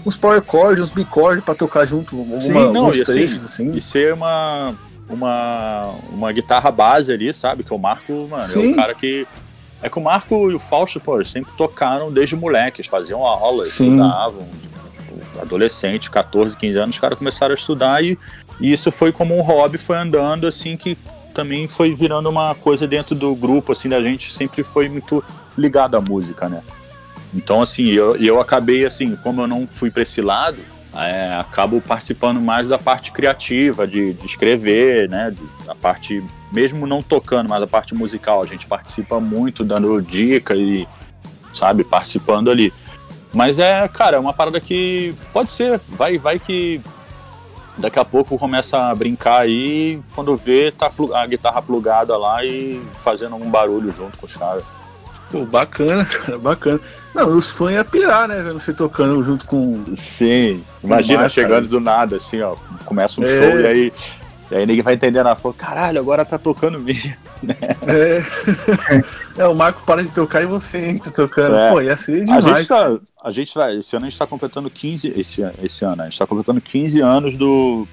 uns 0.07 0.17
power 0.17 0.43
chords, 0.49 0.81
uns 0.83 0.91
bichords 0.91 1.45
pra 1.45 1.55
tocar 1.55 1.85
junto, 1.85 2.17
alguma, 2.17 2.41
Sim, 2.41 2.53
não, 2.53 2.61
alguns 2.87 2.97
e 2.97 3.03
assim, 3.03 3.13
trechos 3.13 3.45
assim. 3.45 3.71
E 3.73 3.81
ser 3.81 4.15
uma, 4.15 4.75
uma, 5.09 5.95
uma 6.11 6.33
guitarra 6.33 6.71
base 6.71 7.13
ali, 7.13 7.35
sabe? 7.35 7.65
Que 7.65 7.75
o 7.75 7.79
Marco, 7.79 8.13
mano, 8.31 8.37
é 8.37 8.47
Sim. 8.47 8.73
o 8.73 8.77
cara 8.77 8.95
que. 8.95 9.27
É 9.83 9.89
que 9.91 9.99
o 9.99 10.03
Marco 10.03 10.51
e 10.51 10.55
o 10.55 10.59
Fausto, 10.59 10.99
pô, 10.99 11.23
sempre 11.25 11.53
tocaram 11.57 12.11
desde 12.11 12.35
moleques, 12.35 12.87
faziam 12.87 13.25
aula, 13.25 13.63
Sim. 13.63 13.91
estudavam. 13.93 14.49
Adolescente, 15.41 16.11
14, 16.11 16.57
15 16.57 16.79
anos, 16.79 16.97
os 16.97 17.01
caras 17.01 17.19
começaram 17.19 17.53
a 17.53 17.55
estudar 17.55 18.05
e, 18.05 18.19
e 18.61 18.73
isso 18.73 18.91
foi 18.91 19.13
como 19.13 19.37
um 19.37 19.43
hobby, 19.43 19.79
foi 19.79 19.97
andando 19.97 20.47
assim 20.47 20.77
que 20.77 20.97
também 21.35 21.69
foi 21.69 21.95
virando 21.95 22.29
uma 22.29 22.55
coisa 22.55 22.87
dentro 22.87 23.15
do 23.15 23.35
grupo, 23.35 23.73
assim, 23.73 23.89
da 23.89 24.03
gente 24.03 24.33
sempre 24.33 24.65
foi 24.65 24.89
muito 24.89 25.23
ligado 25.57 25.97
à 25.97 26.01
música, 26.01 26.49
né? 26.49 26.63
Então, 27.33 27.63
assim, 27.63 27.87
eu, 27.91 28.17
eu 28.17 28.41
acabei, 28.41 28.85
assim, 28.85 29.15
como 29.17 29.43
eu 29.43 29.47
não 29.47 29.67
fui 29.67 29.91
para 29.91 30.03
esse 30.03 30.21
lado, 30.21 30.59
é, 30.95 31.37
acabo 31.39 31.81
participando 31.81 32.41
mais 32.41 32.67
da 32.67 32.79
parte 32.79 33.13
criativa, 33.13 33.87
de, 33.87 34.15
de 34.15 34.27
escrever, 34.27 35.09
né? 35.09 35.35
da 35.65 35.75
parte, 35.75 36.25
mesmo 36.53 36.87
não 36.87 37.03
tocando, 37.03 37.49
mas 37.49 37.63
a 37.63 37.67
parte 37.67 37.95
musical, 37.95 38.43
a 38.43 38.47
gente 38.47 38.67
participa 38.67 39.21
muito, 39.21 39.63
dando 39.63 40.01
dica 40.01 40.57
e, 40.57 40.89
sabe, 41.53 41.85
participando 41.85 42.51
ali. 42.51 42.73
Mas 43.33 43.59
é, 43.59 43.87
cara, 43.89 44.17
é 44.17 44.21
uma 44.21 44.33
parada 44.33 44.61
que 44.61 45.15
pode 45.33 45.53
ser, 45.53 45.81
vai, 45.89 46.17
vai 46.19 46.39
que 46.39 46.81
daqui 47.77 47.99
a 47.99 48.05
pouco 48.05 48.39
começa 48.39 48.77
a 48.89 48.95
brincar 48.95 49.41
aí, 49.43 50.01
quando 50.15 50.37
vê, 50.37 50.73
tá 50.73 50.91
a 51.15 51.27
guitarra 51.27 51.63
plugada 51.63 52.17
lá 52.17 52.45
e 52.45 52.81
fazendo 52.95 53.37
um 53.37 53.51
barulho 53.51 53.93
junto 53.93 54.19
com 54.19 54.27
os 54.27 54.35
caras. 54.37 54.65
Pô, 55.31 55.45
bacana, 55.45 56.07
cara, 56.07 56.39
bacana. 56.41 56.81
Não, 57.15 57.29
os 57.37 57.51
fãs 57.51 57.75
iam 57.75 57.85
pirar, 57.85 58.27
né, 58.27 58.37
vendo 58.43 58.59
você 58.59 58.73
tocando 58.73 59.23
junto 59.23 59.45
com. 59.47 59.85
Sim, 59.93 60.65
imagina 60.83 61.17
Demais, 61.19 61.33
chegando 61.33 61.53
cara. 61.55 61.67
do 61.69 61.81
nada, 61.81 62.17
assim, 62.17 62.41
ó, 62.41 62.57
começa 62.87 63.21
um 63.21 63.25
É. 63.25 63.27
show 63.27 63.61
e 63.61 63.67
aí, 63.67 63.93
e 64.51 64.55
aí 64.57 64.67
ninguém 64.67 64.83
vai 64.83 64.95
entendendo, 64.95 65.27
ela 65.27 65.37
falou, 65.37 65.55
caralho, 65.55 66.01
agora 66.01 66.25
tá 66.25 66.39
tocando 66.39 66.81
mesmo. 66.81 67.15
É... 67.87 68.23
é, 69.43 69.47
o 69.47 69.55
Marco 69.55 69.83
para 69.85 70.03
de 70.03 70.11
tocar 70.11 70.43
e 70.43 70.47
você 70.47 70.79
entra 70.79 71.11
tocando. 71.11 71.57
É. 71.57 71.71
Pô, 71.71 71.81
ia 71.81 71.97
ser 71.97 72.23
A 72.23 72.41
demais. 72.41 72.45
gente, 72.45 72.69
tá, 72.69 72.99
a 73.23 73.31
gente 73.31 73.55
vai, 73.55 73.77
esse 73.77 73.97
ano 73.97 74.07
a 74.07 74.09
gente 74.09 74.19
tá 74.19 74.27
completando 74.27 74.71
15, 74.71 75.13
esse, 75.17 75.43
esse 75.63 75.85
ano, 75.85 76.03
a 76.03 76.05
gente 76.05 76.19
tá 76.19 76.27
completando 76.27 76.61
15 76.61 77.01
anos 77.01 77.37
do, 77.37 77.87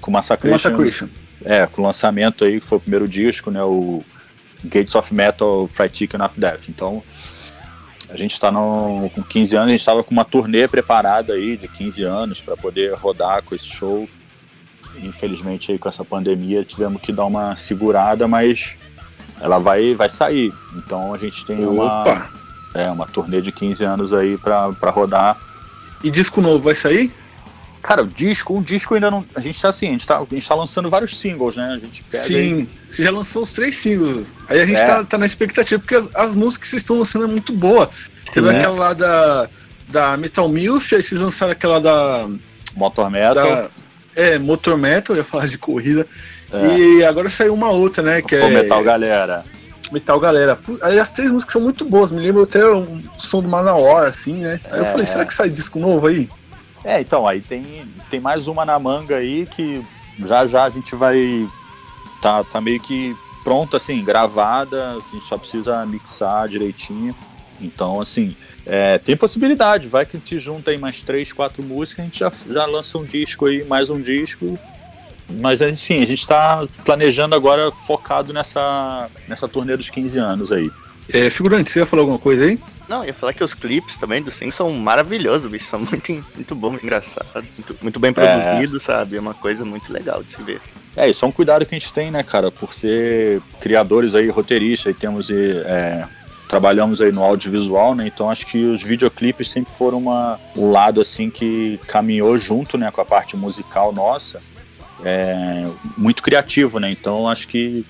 com 0.00 0.10
Massacration. 0.10 0.52
Massacration. 0.52 1.08
É, 1.44 1.66
com 1.66 1.82
o 1.82 1.84
lançamento 1.84 2.44
aí, 2.44 2.60
que 2.60 2.66
foi 2.66 2.78
o 2.78 2.80
primeiro 2.80 3.06
disco, 3.06 3.50
né? 3.50 3.62
O 3.62 4.02
Gates 4.64 4.94
of 4.94 5.12
Metal, 5.12 5.66
Fried 5.66 5.96
Chicken 5.96 6.22
of 6.22 6.40
Death. 6.40 6.68
Então, 6.68 7.02
a 8.08 8.16
gente 8.16 8.38
tá 8.38 8.50
no, 8.50 9.10
com 9.14 9.22
15 9.22 9.56
anos, 9.56 9.68
a 9.68 9.72
gente 9.72 9.84
tava 9.84 10.02
com 10.02 10.12
uma 10.12 10.24
turnê 10.24 10.66
preparada 10.68 11.34
aí 11.34 11.56
de 11.56 11.68
15 11.68 12.02
anos 12.02 12.40
para 12.40 12.56
poder 12.56 12.94
rodar 12.94 13.42
com 13.42 13.54
esse 13.54 13.66
show. 13.66 14.08
Infelizmente 15.02 15.72
aí 15.72 15.78
com 15.78 15.88
essa 15.88 16.04
pandemia 16.04 16.64
tivemos 16.64 17.00
que 17.02 17.12
dar 17.12 17.24
uma 17.26 17.56
segurada, 17.56 18.26
mas 18.28 18.76
ela 19.40 19.58
vai, 19.58 19.94
vai 19.94 20.08
sair. 20.08 20.52
Então 20.76 21.12
a 21.14 21.18
gente 21.18 21.44
tem 21.44 21.64
uma, 21.64 22.00
Opa! 22.02 22.30
é, 22.74 22.90
uma 22.90 23.06
turnê 23.06 23.40
de 23.42 23.52
15 23.52 23.84
anos 23.84 24.12
aí 24.12 24.38
pra 24.38 24.90
rodar. 24.90 25.36
E 26.02 26.10
disco 26.10 26.40
novo 26.40 26.64
vai 26.64 26.74
sair? 26.74 27.12
Cara, 27.82 28.02
o 28.02 28.06
disco, 28.06 28.56
o 28.58 28.62
disco 28.62 28.94
ainda 28.94 29.10
não. 29.10 29.26
A 29.34 29.40
gente 29.40 29.60
tá 29.60 29.68
assim, 29.68 29.88
a 29.88 29.90
gente 29.90 30.06
tá, 30.06 30.18
a 30.18 30.24
gente 30.34 30.48
tá 30.48 30.54
lançando 30.54 30.88
vários 30.88 31.18
singles, 31.20 31.54
né? 31.56 31.74
A 31.74 31.78
gente 31.78 32.02
pega 32.02 32.22
aí- 32.22 32.28
Sim, 32.30 32.68
você 32.88 33.02
já 33.02 33.10
lançou 33.10 33.42
os 33.42 33.52
três 33.52 33.74
singles. 33.76 34.34
Aí 34.48 34.58
a 34.58 34.64
gente 34.64 34.80
É. 34.80 34.86
tá, 34.86 35.04
tá 35.04 35.18
na 35.18 35.26
expectativa, 35.26 35.78
porque 35.78 35.94
as, 35.94 36.08
as 36.14 36.34
músicas 36.34 36.62
que 36.64 36.68
vocês 36.70 36.82
estão 36.82 36.96
lançando 36.96 37.24
é 37.26 37.28
muito 37.28 37.52
boa. 37.52 37.90
Teve 38.32 38.48
Sim. 38.48 38.56
aquela 38.56 38.74
lá 38.76 38.94
da, 38.94 39.48
da 39.88 40.16
Metal 40.16 40.48
Milf, 40.48 40.94
aí 40.94 41.02
vocês 41.02 41.20
lançaram 41.20 41.52
aquela 41.52 41.78
da. 41.78 42.26
Motor 42.74 43.10
Metal. 43.10 43.34
da 43.44 43.70
é, 44.16 44.38
Motor 44.38 44.76
Metal, 44.76 45.14
eu 45.14 45.20
ia 45.20 45.24
falar 45.24 45.46
de 45.46 45.58
corrida. 45.58 46.06
É. 46.52 46.76
E 46.78 47.04
agora 47.04 47.28
saiu 47.28 47.54
uma 47.54 47.70
outra, 47.70 48.02
né? 48.02 48.22
Que 48.22 48.36
Full 48.38 48.48
é 48.48 48.50
Metal 48.62 48.82
Galera. 48.82 49.44
Metal 49.92 50.18
Galera. 50.18 50.58
Aí 50.82 50.98
as 50.98 51.10
três 51.10 51.30
músicas 51.30 51.52
são 51.52 51.62
muito 51.62 51.84
boas, 51.84 52.10
me 52.10 52.20
lembro 52.20 52.42
até 52.42 52.64
o 52.64 52.98
som 53.16 53.42
do 53.42 53.48
Manowar, 53.48 54.06
assim, 54.06 54.34
né? 54.34 54.60
Aí 54.70 54.78
eu 54.78 54.84
É, 54.84 54.90
falei, 54.90 55.06
será 55.06 55.24
que 55.24 55.34
sai 55.34 55.50
disco 55.50 55.78
novo 55.78 56.06
aí? 56.06 56.28
É, 56.84 57.00
então, 57.00 57.26
aí 57.26 57.40
tem, 57.40 57.88
tem 58.10 58.20
mais 58.20 58.46
uma 58.46 58.64
na 58.64 58.78
manga 58.78 59.16
aí 59.16 59.46
que 59.46 59.82
já 60.24 60.46
já 60.46 60.64
a 60.64 60.70
gente 60.70 60.94
vai. 60.94 61.48
Tá, 62.20 62.42
tá 62.44 62.60
meio 62.60 62.80
que 62.80 63.14
pronta, 63.42 63.76
assim, 63.76 64.02
gravada, 64.02 64.92
a 64.92 65.14
gente 65.14 65.26
só 65.26 65.36
precisa 65.36 65.84
mixar 65.84 66.48
direitinho. 66.48 67.14
Então, 67.60 68.00
assim, 68.00 68.36
é, 68.66 68.98
tem 68.98 69.16
possibilidade, 69.16 69.88
vai 69.88 70.06
que 70.06 70.16
a 70.16 70.20
gente 70.20 70.38
junta 70.38 70.70
aí 70.70 70.78
mais 70.78 71.02
três, 71.02 71.32
quatro 71.32 71.62
músicas, 71.62 72.04
a 72.04 72.08
gente 72.08 72.18
já, 72.18 72.32
já 72.50 72.66
lança 72.66 72.96
um 72.98 73.04
disco 73.04 73.46
aí, 73.46 73.64
mais 73.66 73.90
um 73.90 74.00
disco. 74.00 74.58
Mas 75.28 75.62
assim, 75.62 76.02
a 76.02 76.06
gente 76.06 76.26
tá 76.26 76.66
planejando 76.84 77.34
agora 77.34 77.70
focado 77.70 78.32
nessa, 78.32 79.08
nessa 79.26 79.48
turnê 79.48 79.76
dos 79.76 79.88
15 79.90 80.18
anos 80.18 80.52
aí. 80.52 80.70
É, 81.12 81.28
figurante, 81.30 81.70
você 81.70 81.80
ia 81.80 81.86
falar 81.86 82.02
alguma 82.02 82.18
coisa 82.18 82.44
aí? 82.44 82.58
Não, 82.88 83.00
eu 83.02 83.08
ia 83.08 83.14
falar 83.14 83.32
que 83.32 83.42
os 83.42 83.54
clipes 83.54 83.96
também 83.96 84.22
do 84.22 84.30
Sim 84.30 84.50
são 84.50 84.70
maravilhosos, 84.70 85.50
bicho. 85.50 85.66
São 85.66 85.80
muito, 85.80 86.24
muito 86.34 86.54
bons, 86.54 86.82
engraçados, 86.82 87.32
muito, 87.56 87.76
muito 87.82 88.00
bem 88.00 88.12
produzidos, 88.12 88.82
sabe? 88.82 89.16
É 89.16 89.20
uma 89.20 89.34
coisa 89.34 89.64
muito 89.64 89.92
legal 89.92 90.22
de 90.22 90.34
se 90.34 90.42
ver. 90.42 90.60
É, 90.96 91.08
isso 91.08 91.24
é 91.24 91.28
um 91.28 91.32
cuidado 91.32 91.66
que 91.66 91.74
a 91.74 91.78
gente 91.78 91.92
tem, 91.92 92.10
né, 92.10 92.22
cara, 92.22 92.50
por 92.52 92.72
ser 92.72 93.40
criadores 93.60 94.14
aí, 94.14 94.28
roteiristas, 94.28 94.94
e 94.94 94.96
temos 94.96 95.30
é, 95.30 96.06
trabalhamos 96.54 97.00
aí 97.00 97.10
no 97.10 97.24
audiovisual, 97.24 97.96
né, 97.96 98.06
então 98.06 98.30
acho 98.30 98.46
que 98.46 98.64
os 98.64 98.80
videoclipes 98.80 99.50
sempre 99.50 99.72
foram 99.72 99.98
uma, 99.98 100.38
um 100.54 100.70
lado, 100.70 101.00
assim, 101.00 101.28
que 101.28 101.80
caminhou 101.88 102.38
junto, 102.38 102.78
né, 102.78 102.92
com 102.92 103.00
a 103.00 103.04
parte 103.04 103.36
musical 103.36 103.92
nossa, 103.92 104.40
é, 105.04 105.66
muito 105.96 106.22
criativo, 106.22 106.78
né, 106.78 106.92
então 106.92 107.28
acho 107.28 107.48
que 107.48 107.84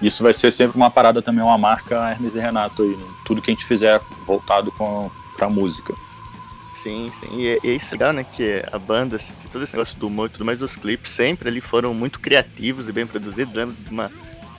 isso 0.00 0.22
vai 0.22 0.32
ser 0.32 0.50
sempre 0.50 0.78
uma 0.78 0.90
parada 0.90 1.20
também, 1.20 1.44
uma 1.44 1.58
marca 1.58 2.08
Hermes 2.08 2.34
e 2.34 2.40
Renato 2.40 2.84
aí, 2.84 2.88
né, 2.88 3.04
tudo 3.26 3.42
que 3.42 3.50
a 3.50 3.54
gente 3.54 3.66
fizer 3.66 4.00
voltado 4.24 4.72
com, 4.72 5.10
pra 5.36 5.50
música. 5.50 5.92
Sim, 6.82 7.12
sim. 7.20 7.26
E 7.38 7.58
e 7.62 7.68
é 7.68 7.74
isso 7.74 7.92
legal, 7.92 8.12
né? 8.12 8.24
Que 8.24 8.62
a 8.70 8.78
banda, 8.78 9.16
assim, 9.16 9.32
todo 9.50 9.64
esse 9.64 9.72
negócio 9.72 9.98
do 9.98 10.06
humor 10.06 10.28
e 10.28 10.28
tudo 10.28 10.44
mais, 10.44 10.62
os 10.62 10.76
clipes 10.76 11.10
sempre 11.10 11.48
ali 11.48 11.60
foram 11.60 11.92
muito 11.92 12.20
criativos 12.20 12.88
e 12.88 12.92
bem 12.92 13.04
produzidos. 13.04 13.52
Lembro 13.54 13.74
uma 13.90 14.12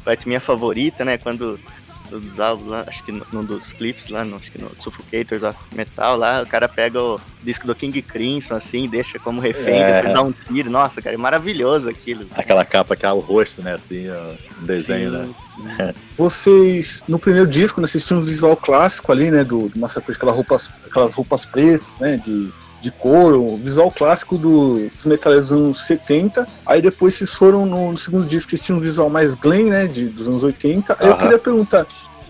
parte 0.04 0.28
minha 0.28 0.42
favorita, 0.42 1.06
né? 1.06 1.18
Quando 1.18 1.58
dos 2.10 2.40
álbuns 2.40 2.70
lá, 2.70 2.86
acho 2.88 3.04
que 3.04 3.12
num 3.12 3.44
dos 3.44 3.74
clipes 3.74 4.10
lá, 4.10 4.24
no, 4.24 4.38
acho 4.38 4.52
que 4.52 4.62
no 4.62 4.70
Suffocators 4.82 5.44
of 5.44 5.58
Metal 5.76 6.18
lá, 6.18 6.42
o 6.42 6.48
cara 6.48 6.68
pega 6.68 7.02
o 7.02 7.20
disco 7.44 7.68
do 7.68 7.76
King 7.76 8.02
Crimson, 8.02 8.56
assim, 8.56 8.88
deixa 8.88 9.20
como 9.20 9.42
refém, 9.42 9.82
É. 9.82 9.98
depois 9.98 10.14
dá 10.14 10.22
um 10.24 10.32
tiro. 10.32 10.70
Nossa, 10.70 11.02
cara, 11.02 11.16
é 11.16 11.18
maravilhoso 11.18 11.90
aquilo. 11.90 12.26
Aquela 12.36 12.66
capa 12.66 12.96
que 12.96 13.06
é 13.06 13.12
o 13.12 13.20
rosto, 13.20 13.62
né, 13.62 13.74
assim, 13.76 14.06
um 14.62 14.66
desenho, 14.66 15.12
né. 15.12 15.30
Vocês, 16.18 17.04
no 17.08 17.18
primeiro 17.20 17.48
disco, 17.48 17.80
né, 17.82 17.88
vocês 17.88 18.04
tinham 18.04 18.20
um 18.20 18.24
visual 18.24 18.56
clássico 18.56 19.12
ali, 19.12 19.32
né, 19.32 19.44
do, 19.44 19.70
do 19.70 19.80
Massacre, 19.80 20.14
aquelas 20.14 20.36
roupas, 20.36 20.72
aquelas 20.86 21.14
roupas 21.14 21.46
pretas, 21.46 21.96
né, 22.00 22.18
de, 22.18 22.50
de 22.80 22.92
couro, 22.92 23.44
o 23.44 23.58
visual 23.58 23.92
clássico 23.92 24.38
do, 24.38 24.88
dos 24.90 25.06
metaleiros 25.06 25.50
dos 25.50 25.58
anos 25.60 25.86
70. 25.88 26.48
Aí 26.66 26.82
depois 26.82 27.16
vocês 27.16 27.34
foram 27.34 27.66
no, 27.66 27.92
no 27.92 27.98
segundo 27.98 28.26
disco, 28.26 28.50
vocês 28.50 28.62
tinham 28.62 28.78
um 28.78 28.82
visual 28.82 29.10
mais 29.10 29.34
glam, 29.34 29.64
né, 29.66 29.88
de, 29.88 30.06
dos 30.06 30.28
anos 30.28 30.44
80. 30.44 30.96
Aí 31.00 31.08
eu 31.08 31.14
Aham. 31.14 31.22
queria 31.22 31.40
perguntar, 31.40 31.88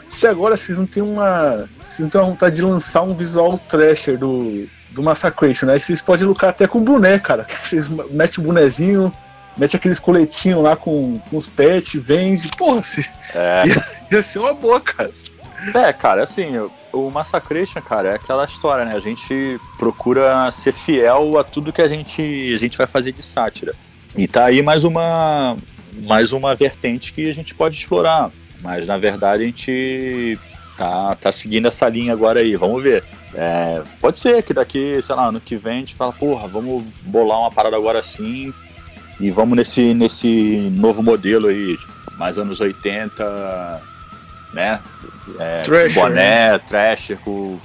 se 0.08 0.26
agora 0.26 0.56
vocês 0.56 0.78
não 0.78 0.86
têm 0.86 1.04
uma, 1.04 1.68
vocês 1.82 2.00
não 2.00 2.10
têm 2.10 2.22
uma 2.22 2.28
vontade 2.30 2.56
de 2.56 2.62
lançar 2.62 3.02
um 3.02 3.14
visual 3.14 3.60
trasher 3.68 4.18
do, 4.18 4.66
do 4.92 5.04
Massacration, 5.04 5.66
né, 5.66 5.74
aí 5.74 5.80
vocês 5.80 6.02
podem 6.02 6.26
lucrar 6.26 6.52
até 6.52 6.66
com 6.66 6.82
boné, 6.82 7.20
cara, 7.20 7.46
vocês 7.50 7.90
metem 7.90 8.42
o 8.44 8.48
bonezinho, 8.48 9.12
mete 9.58 9.76
aqueles 9.76 10.00
coletinhos 10.00 10.64
lá 10.64 10.76
com, 10.78 11.20
com 11.30 11.36
os 11.36 11.48
pets, 11.48 12.02
vende, 12.02 12.48
porra, 12.58 12.82
vocês- 12.82 13.10
É. 13.36 13.64
ia 14.12 14.22
ser 14.22 14.40
uma 14.40 14.54
boa, 14.54 14.80
cara. 14.80 15.12
É, 15.74 15.92
cara, 15.92 16.24
assim, 16.24 16.58
o- 16.94 17.10
Massacration, 17.12 17.82
cara, 17.82 18.10
é 18.10 18.16
aquela 18.16 18.46
história, 18.46 18.86
né? 18.86 18.96
A 18.96 19.00
gente 19.00 19.60
procura 19.78 20.50
ser 20.52 20.72
fiel 20.72 21.38
a 21.38 21.44
tudo 21.44 21.74
que 21.74 21.82
a 21.82 21.88
gente, 21.88 22.52
a 22.54 22.58
gente 22.58 22.78
vai 22.78 22.88
fazer 22.88 23.12
de 23.12 23.22
sátira. 23.24 23.74
E 24.16 24.28
tá 24.28 24.46
aí 24.46 24.62
mais 24.62 24.84
uma, 24.84 25.58
mais 25.94 26.32
uma 26.32 26.56
vertente 26.56 27.14
que 27.14 27.30
a 27.30 27.34
gente 27.34 27.54
pode 27.56 27.76
explorar. 27.76 28.32
Mas, 28.62 28.86
na 28.88 28.98
verdade, 28.98 29.44
a 29.44 29.46
gente 29.46 30.40
tá, 30.78 31.16
tá 31.16 31.32
seguindo 31.32 31.68
essa 31.68 31.88
linha 31.90 32.14
agora 32.14 32.40
aí, 32.40 32.56
vamos 32.56 32.82
ver. 32.82 33.04
É, 33.34 33.82
pode 34.02 34.20
ser 34.20 34.42
que 34.44 34.54
daqui, 34.54 35.00
sei 35.02 35.16
lá, 35.16 35.28
ano 35.28 35.40
que 35.40 35.56
vem 35.56 35.78
a 35.78 35.80
gente 35.80 35.96
fala, 35.96 36.14
porra, 36.14 36.48
vamos 36.48 36.84
bolar 37.04 37.40
uma 37.40 37.52
parada 37.52 37.76
agora 37.76 38.00
assim 38.00 38.54
e 39.20 39.30
vamos 39.30 39.56
nesse, 39.58 39.94
nesse 39.94 40.70
novo 40.72 41.04
modelo 41.04 41.48
aí, 41.48 41.78
mais 42.18 42.38
anos 42.40 42.60
80, 42.62 43.82
né? 44.58 44.82
É, 45.40 45.62
Thrasher, 45.62 45.94
boné, 45.94 46.58
trasher, 46.60 47.18
com 47.20 47.60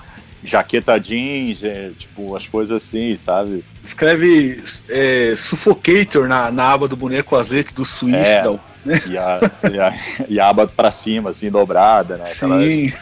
jaqueta 0.44 0.98
jeans, 0.98 1.64
é, 1.64 1.90
tipo, 1.98 2.36
as 2.36 2.46
coisas 2.46 2.82
assim, 2.82 3.16
sabe? 3.16 3.64
Escreve 3.82 4.62
é, 4.90 5.34
Suffocator 5.34 6.28
na, 6.28 6.50
na 6.50 6.72
aba 6.72 6.86
do 6.86 6.96
boneco 6.96 7.36
letras 7.36 7.72
do 7.72 7.84
Suicidal. 7.84 8.60
E 8.84 9.16
a, 9.16 9.40
e 9.72 9.80
a, 9.80 9.94
e 10.28 10.40
a 10.40 10.48
aba 10.48 10.66
pra 10.66 10.90
cima, 10.90 11.30
assim, 11.30 11.50
dobrada, 11.50 12.16
né? 12.16 12.24
Aquela, 12.26 12.60
Sim. 12.60 12.92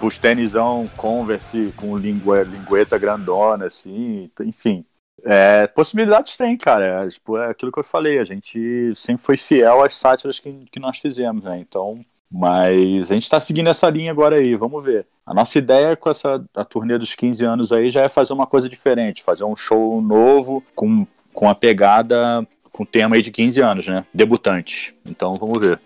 os 0.00 0.18
tenisão 0.18 0.88
Converse 0.96 1.72
com 1.76 1.96
lingue, 1.96 2.44
lingueta 2.44 2.98
grandona, 2.98 3.66
assim, 3.66 4.30
enfim. 4.40 4.84
É, 5.24 5.66
possibilidades 5.68 6.36
tem, 6.36 6.56
cara. 6.56 7.04
É, 7.04 7.08
tipo, 7.08 7.38
é 7.38 7.50
aquilo 7.50 7.72
que 7.72 7.78
eu 7.78 7.84
falei, 7.84 8.18
a 8.18 8.24
gente 8.24 8.92
sempre 8.94 9.24
foi 9.24 9.36
fiel 9.36 9.82
às 9.82 9.94
sátiras 9.94 10.38
que, 10.38 10.52
que 10.70 10.80
nós 10.80 10.98
fizemos, 10.98 11.44
né? 11.44 11.58
Então, 11.58 12.04
mas 12.32 13.10
a 13.10 13.14
gente 13.14 13.28
tá 13.28 13.38
seguindo 13.38 13.68
essa 13.68 13.90
linha 13.90 14.10
agora 14.10 14.36
aí, 14.36 14.56
vamos 14.56 14.82
ver. 14.82 15.06
A 15.26 15.34
nossa 15.34 15.58
ideia 15.58 15.94
com 15.94 16.08
essa 16.08 16.42
a 16.56 16.64
turnê 16.64 16.96
dos 16.96 17.14
15 17.14 17.44
anos 17.44 17.72
aí 17.72 17.90
já 17.90 18.02
é 18.02 18.08
fazer 18.08 18.32
uma 18.32 18.46
coisa 18.46 18.68
diferente, 18.68 19.22
fazer 19.22 19.44
um 19.44 19.54
show 19.54 20.00
novo 20.00 20.64
com, 20.74 21.06
com 21.34 21.48
a 21.48 21.54
pegada, 21.54 22.46
com 22.72 22.84
o 22.84 22.86
tema 22.86 23.16
aí 23.16 23.22
de 23.22 23.30
15 23.30 23.60
anos, 23.60 23.86
né? 23.86 24.06
Debutante. 24.14 24.96
Então, 25.04 25.34
vamos 25.34 25.60
ver. 25.60 25.78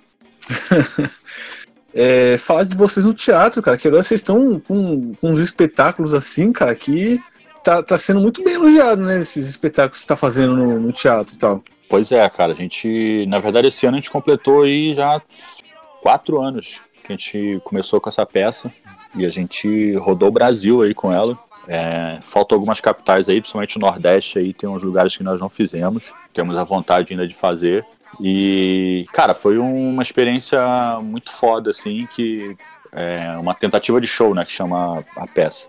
É, 1.98 2.36
falar 2.36 2.64
de 2.64 2.76
vocês 2.76 3.06
no 3.06 3.14
teatro, 3.14 3.62
cara, 3.62 3.78
que 3.78 3.88
agora 3.88 4.02
vocês 4.02 4.20
estão 4.20 4.60
com, 4.60 5.14
com 5.14 5.30
uns 5.30 5.40
espetáculos 5.40 6.12
assim, 6.12 6.52
cara, 6.52 6.74
que 6.76 7.18
tá, 7.64 7.82
tá 7.82 7.96
sendo 7.96 8.20
muito 8.20 8.44
bem 8.44 8.52
elogiado, 8.52 9.02
né? 9.02 9.18
Esses 9.18 9.48
espetáculos 9.48 9.96
que 9.96 10.02
você 10.02 10.06
tá 10.06 10.14
fazendo 10.14 10.54
no, 10.54 10.78
no 10.78 10.92
teatro 10.92 11.34
e 11.34 11.38
tal. 11.38 11.64
Pois 11.88 12.12
é, 12.12 12.28
cara, 12.28 12.52
a 12.52 12.54
gente, 12.54 13.24
na 13.26 13.38
verdade, 13.38 13.68
esse 13.68 13.86
ano 13.86 13.96
a 13.96 14.00
gente 14.00 14.10
completou 14.10 14.64
aí 14.64 14.94
já 14.94 15.22
quatro 16.06 16.40
anos 16.40 16.80
que 17.02 17.12
a 17.12 17.16
gente 17.16 17.60
começou 17.64 18.00
com 18.00 18.08
essa 18.08 18.24
peça 18.24 18.72
e 19.16 19.26
a 19.26 19.28
gente 19.28 19.96
rodou 19.96 20.28
o 20.28 20.32
Brasil 20.32 20.82
aí 20.82 20.94
com 20.94 21.12
ela. 21.12 21.36
É, 21.66 22.20
faltam 22.22 22.54
algumas 22.54 22.80
capitais 22.80 23.28
aí, 23.28 23.40
principalmente 23.40 23.76
o 23.76 23.80
Nordeste 23.80 24.38
aí, 24.38 24.54
tem 24.54 24.70
uns 24.70 24.84
lugares 24.84 25.16
que 25.16 25.24
nós 25.24 25.40
não 25.40 25.48
fizemos. 25.48 26.14
Temos 26.32 26.56
a 26.56 26.62
vontade 26.62 27.08
ainda 27.10 27.26
de 27.26 27.34
fazer. 27.34 27.84
E, 28.20 29.04
cara, 29.12 29.34
foi 29.34 29.58
uma 29.58 30.00
experiência 30.00 30.60
muito 31.02 31.32
foda, 31.32 31.70
assim, 31.70 32.06
que 32.14 32.56
é 32.92 33.36
uma 33.36 33.52
tentativa 33.52 34.00
de 34.00 34.06
show, 34.06 34.32
né, 34.32 34.44
que 34.44 34.52
chama 34.52 35.04
a 35.16 35.26
peça. 35.26 35.66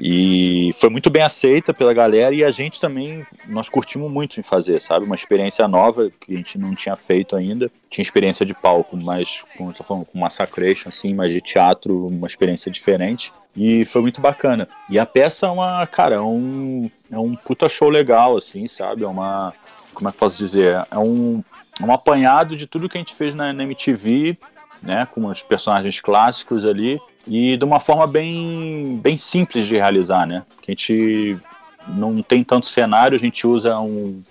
E 0.00 0.70
foi 0.74 0.88
muito 0.88 1.10
bem 1.10 1.22
aceita 1.22 1.74
pela 1.74 1.92
galera 1.92 2.34
e 2.34 2.44
a 2.44 2.50
gente 2.50 2.80
também, 2.80 3.26
nós 3.46 3.68
curtimos 3.68 4.10
muito 4.10 4.38
em 4.38 4.42
fazer, 4.42 4.80
sabe? 4.80 5.04
Uma 5.04 5.14
experiência 5.14 5.66
nova 5.66 6.10
que 6.20 6.32
a 6.32 6.36
gente 6.36 6.56
não 6.56 6.74
tinha 6.74 6.96
feito 6.96 7.36
ainda. 7.36 7.70
Tinha 7.90 8.02
experiência 8.02 8.46
de 8.46 8.54
palco, 8.54 8.96
mas, 8.96 9.42
como 9.56 9.70
eu 9.70 9.74
tô 9.74 9.82
falando, 9.82 10.04
com 10.04 10.18
Massacration, 10.18 10.88
assim, 10.88 11.14
mas 11.14 11.32
de 11.32 11.40
teatro, 11.40 12.06
uma 12.06 12.26
experiência 12.26 12.70
diferente. 12.70 13.32
E 13.56 13.84
foi 13.84 14.00
muito 14.00 14.20
bacana. 14.20 14.68
E 14.88 14.98
a 14.98 15.06
peça 15.06 15.46
é 15.46 15.50
uma, 15.50 15.86
cara, 15.86 16.16
é 16.16 16.20
um, 16.20 16.88
é 17.10 17.18
um 17.18 17.34
puta 17.34 17.68
show 17.68 17.88
legal, 17.88 18.36
assim, 18.36 18.68
sabe? 18.68 19.02
É 19.02 19.08
uma, 19.08 19.52
como 19.92 20.08
é 20.08 20.12
que 20.12 20.18
posso 20.18 20.38
dizer? 20.38 20.86
É 20.90 20.98
um, 20.98 21.42
é 21.80 21.84
um 21.84 21.92
apanhado 21.92 22.54
de 22.54 22.68
tudo 22.68 22.88
que 22.88 22.96
a 22.96 23.00
gente 23.00 23.14
fez 23.14 23.34
na, 23.34 23.52
na 23.52 23.64
MTV, 23.64 24.38
né? 24.80 25.08
Com 25.12 25.26
os 25.26 25.42
personagens 25.42 26.00
clássicos 26.00 26.64
ali 26.64 27.00
e 27.26 27.56
de 27.56 27.64
uma 27.64 27.80
forma 27.80 28.06
bem, 28.06 28.98
bem 29.02 29.16
simples 29.16 29.66
de 29.66 29.76
realizar, 29.76 30.26
né? 30.26 30.44
A 30.66 30.70
gente 30.70 31.38
não 31.86 32.22
tem 32.22 32.44
tanto 32.44 32.66
cenário, 32.66 33.16
a 33.16 33.20
gente 33.20 33.46
usa 33.46 33.78
um, 33.78 34.22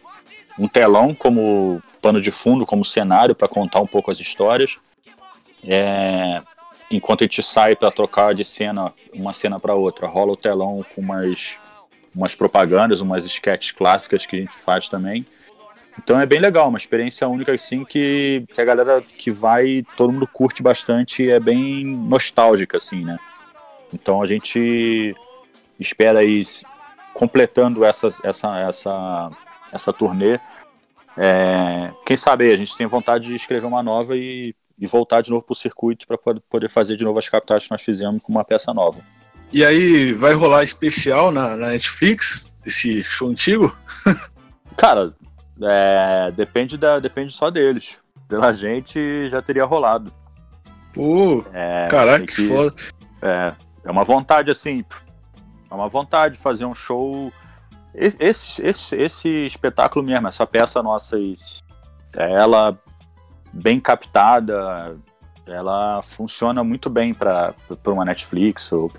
um 0.57 0.67
telão 0.67 1.13
como 1.13 1.81
pano 2.01 2.21
de 2.21 2.31
fundo, 2.31 2.65
como 2.65 2.85
cenário 2.85 3.35
para 3.35 3.47
contar 3.47 3.79
um 3.79 3.87
pouco 3.87 4.11
as 4.11 4.19
histórias. 4.19 4.77
É, 5.63 6.41
enquanto 6.89 7.21
a 7.21 7.25
gente 7.25 7.43
sai 7.43 7.75
para 7.75 7.91
trocar 7.91 8.33
de 8.33 8.43
cena, 8.43 8.93
uma 9.13 9.33
cena 9.33 9.59
para 9.59 9.75
outra, 9.75 10.07
rola 10.07 10.33
o 10.33 10.37
telão 10.37 10.85
com 10.95 11.01
umas, 11.01 11.57
umas 12.15 12.35
propagandas, 12.35 13.01
umas 13.01 13.25
sketches 13.25 13.71
clássicas 13.71 14.25
que 14.25 14.35
a 14.35 14.39
gente 14.39 14.55
faz 14.55 14.87
também. 14.87 15.25
Então 15.97 16.19
é 16.19 16.25
bem 16.25 16.39
legal, 16.39 16.69
uma 16.69 16.77
experiência 16.77 17.27
única 17.27 17.53
assim 17.53 17.83
que, 17.83 18.45
que 18.53 18.61
a 18.61 18.65
galera 18.65 19.01
que 19.01 19.31
vai, 19.31 19.83
todo 19.95 20.13
mundo 20.13 20.27
curte 20.27 20.61
bastante, 20.61 21.29
é 21.29 21.39
bem 21.39 21.85
nostálgica 21.85 22.77
assim, 22.77 23.03
né? 23.03 23.17
Então 23.93 24.21
a 24.21 24.25
gente 24.25 25.15
espera 25.79 26.19
aí 26.19 26.41
completando 27.13 27.83
essa 27.83 28.09
essa 28.23 28.59
essa 28.59 29.31
essa 29.73 29.93
turnê. 29.93 30.39
É, 31.17 31.89
quem 32.05 32.15
sabe 32.15 32.51
a 32.51 32.57
gente 32.57 32.77
tem 32.77 32.85
vontade 32.85 33.25
de 33.25 33.35
escrever 33.35 33.65
uma 33.65 33.81
nova 33.81 34.15
e, 34.15 34.53
e 34.77 34.85
voltar 34.85 35.21
de 35.21 35.31
novo 35.31 35.43
pro 35.43 35.55
circuito 35.55 36.05
para 36.05 36.17
poder 36.17 36.69
fazer 36.69 36.95
de 36.95 37.03
novo 37.03 37.17
as 37.17 37.27
capitais 37.27 37.65
que 37.65 37.71
nós 37.71 37.81
fizemos 37.81 38.21
com 38.21 38.31
uma 38.31 38.45
peça 38.45 38.73
nova. 38.73 39.01
E 39.51 39.63
aí, 39.63 40.13
vai 40.13 40.33
rolar 40.33 40.63
especial 40.63 41.31
na, 41.31 41.55
na 41.55 41.69
Netflix, 41.69 42.55
esse 42.65 43.01
show 43.03 43.29
antigo? 43.29 43.75
Cara, 44.75 45.15
é, 45.61 46.31
depende, 46.35 46.77
da, 46.77 46.99
depende 46.99 47.33
só 47.33 47.49
deles. 47.49 47.97
Pela 48.27 48.51
gente 48.51 49.29
já 49.29 49.41
teria 49.41 49.65
rolado. 49.65 50.11
Pô, 50.93 51.43
É, 51.53 51.87
caraca, 51.89 52.17
tem 52.19 52.27
que 52.27 52.47
foda. 52.47 52.73
É, 53.21 53.53
é 53.85 53.91
uma 53.91 54.03
vontade, 54.03 54.51
assim. 54.51 54.83
É 55.69 55.73
uma 55.73 55.87
vontade 55.87 56.35
de 56.35 56.39
fazer 56.41 56.65
um 56.65 56.73
show. 56.75 57.31
Esse, 57.93 58.61
esse, 58.61 58.95
esse, 58.95 59.27
espetáculo 59.45 60.05
mesmo, 60.05 60.27
essa 60.27 60.45
peça 60.45 60.83
nossa, 60.83 61.19
esse- 61.19 61.61
ela 62.13 62.77
bem 63.53 63.79
captada, 63.79 64.97
ela 65.45 66.01
funciona 66.03 66.63
muito 66.63 66.89
bem 66.89 67.13
para 67.13 67.53
uma 67.85 68.05
Netflix 68.05 68.71
ou 68.71 68.89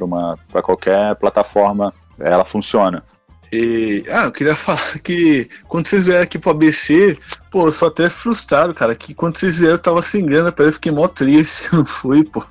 para 0.50 0.62
qualquer 0.62 1.14
plataforma. 1.16 1.92
Ela 2.18 2.44
funciona. 2.44 3.04
E, 3.52 4.04
ah, 4.10 4.24
eu 4.24 4.32
queria 4.32 4.54
falar 4.56 4.98
que 5.02 5.48
quando 5.66 5.86
vocês 5.86 6.06
vieram 6.06 6.22
aqui 6.22 6.38
pro 6.38 6.50
ABC, 6.50 7.18
pô, 7.50 7.66
eu 7.66 7.72
sou 7.72 7.88
até 7.88 8.10
frustrado, 8.10 8.74
cara, 8.74 8.94
que 8.94 9.14
quando 9.14 9.36
vocês 9.36 9.58
vieram 9.58 9.74
eu 9.74 9.78
tava 9.82 10.02
sem 10.02 10.24
grana, 10.24 10.54
eu 10.56 10.72
fiquei 10.72 10.92
mó 10.92 11.06
triste, 11.08 11.68
não 11.74 11.84
fui, 11.84 12.24
pô. 12.24 12.44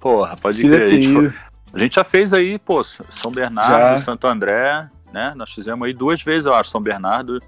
Porra, 0.00 0.36
pode 0.36 0.60
Queria 0.60 0.84
crer. 0.84 0.88
A 0.88 0.88
gente, 1.02 1.34
a 1.74 1.78
gente 1.78 1.94
já 1.94 2.04
fez 2.04 2.32
aí, 2.32 2.58
pô, 2.58 2.82
São 2.84 3.32
Bernardo, 3.32 3.98
Já. 3.98 3.98
Santo 3.98 4.26
André, 4.26 4.88
né? 5.12 5.32
Nós 5.36 5.52
fizemos 5.52 5.86
aí 5.86 5.92
duas 5.94 6.22
vezes, 6.22 6.46
eu 6.46 6.54
acho, 6.54 6.70
São 6.70 6.80
Bernardo. 6.80 7.42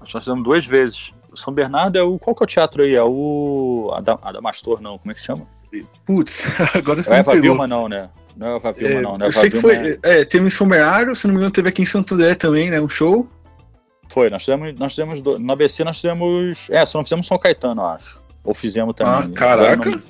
Nós 0.00 0.12
fizemos 0.12 0.44
duas 0.44 0.64
vezes. 0.66 1.12
São 1.34 1.52
Bernardo 1.52 1.98
é 1.98 2.02
o. 2.02 2.18
Qual 2.18 2.34
que 2.34 2.42
é 2.42 2.44
o 2.44 2.46
teatro 2.46 2.82
aí? 2.82 2.94
É 2.94 3.02
o. 3.02 3.90
Ada- 3.94 4.18
Adamastor, 4.22 4.80
não. 4.80 4.98
Como 4.98 5.10
é 5.10 5.14
que 5.14 5.20
chama? 5.20 5.46
Putz, 6.06 6.46
agora 6.74 7.00
É 7.00 7.02
você 7.02 7.10
me 7.10 7.16
Eva 7.18 7.32
pegou. 7.32 7.42
Vilma, 7.42 7.66
não, 7.66 7.88
né? 7.88 8.08
Não 8.36 8.46
é 8.48 8.52
o 8.52 8.56
Eva 8.56 8.72
Vilma, 8.72 8.94
É, 8.94 9.00
não. 9.02 9.18
né? 9.18 9.24
eu 9.26 9.28
Eva 9.30 9.40
sei 9.40 9.50
que 9.50 9.60
foi. 9.60 9.98
É, 10.02 10.24
teve 10.24 10.46
em 10.46 10.50
São 10.50 10.68
Bernardo, 10.68 11.14
se 11.14 11.26
não 11.26 11.32
me 11.34 11.38
engano, 11.38 11.52
teve 11.52 11.68
aqui 11.68 11.82
em 11.82 11.86
Santo 11.86 12.14
André 12.14 12.34
também, 12.34 12.70
né? 12.70 12.80
Um 12.80 12.88
show. 12.88 13.26
Foi, 14.08 14.30
nós 14.30 14.44
fizemos, 14.44 14.74
nós 14.78 14.92
fizemos 14.92 15.20
do- 15.20 15.38
no 15.38 15.52
ABC 15.52 15.82
nós 15.84 15.96
fizemos. 15.96 16.68
É, 16.70 16.84
só 16.84 16.98
não 16.98 17.04
fizemos 17.04 17.26
São 17.26 17.38
Caetano, 17.38 17.82
eu 17.82 17.86
acho. 17.86 18.22
Ou 18.44 18.54
fizemos 18.54 18.94
também. 18.94 19.12
Ah, 19.12 19.18
Agora 19.18 19.32
caraca. 19.34 19.88
eu 19.88 19.92
não- 19.92 20.02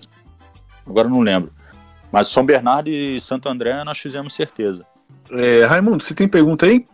Agora 0.89 1.07
eu 1.09 1.11
não 1.11 1.21
lembro. 1.21 1.51
Mas 2.13 2.29
São 2.29 2.45
Bernardo 2.45 2.89
e 2.89 3.21
Santo 3.21 3.49
André 3.49 3.83
nós 3.85 3.99
fizemos 3.99 4.35
certeza. 4.35 4.85
É, 5.31 5.65
Raimundo, 5.65 6.03
você 6.05 6.15
tem 6.15 6.29
pergunta 6.29 6.67
aí? 6.67 6.87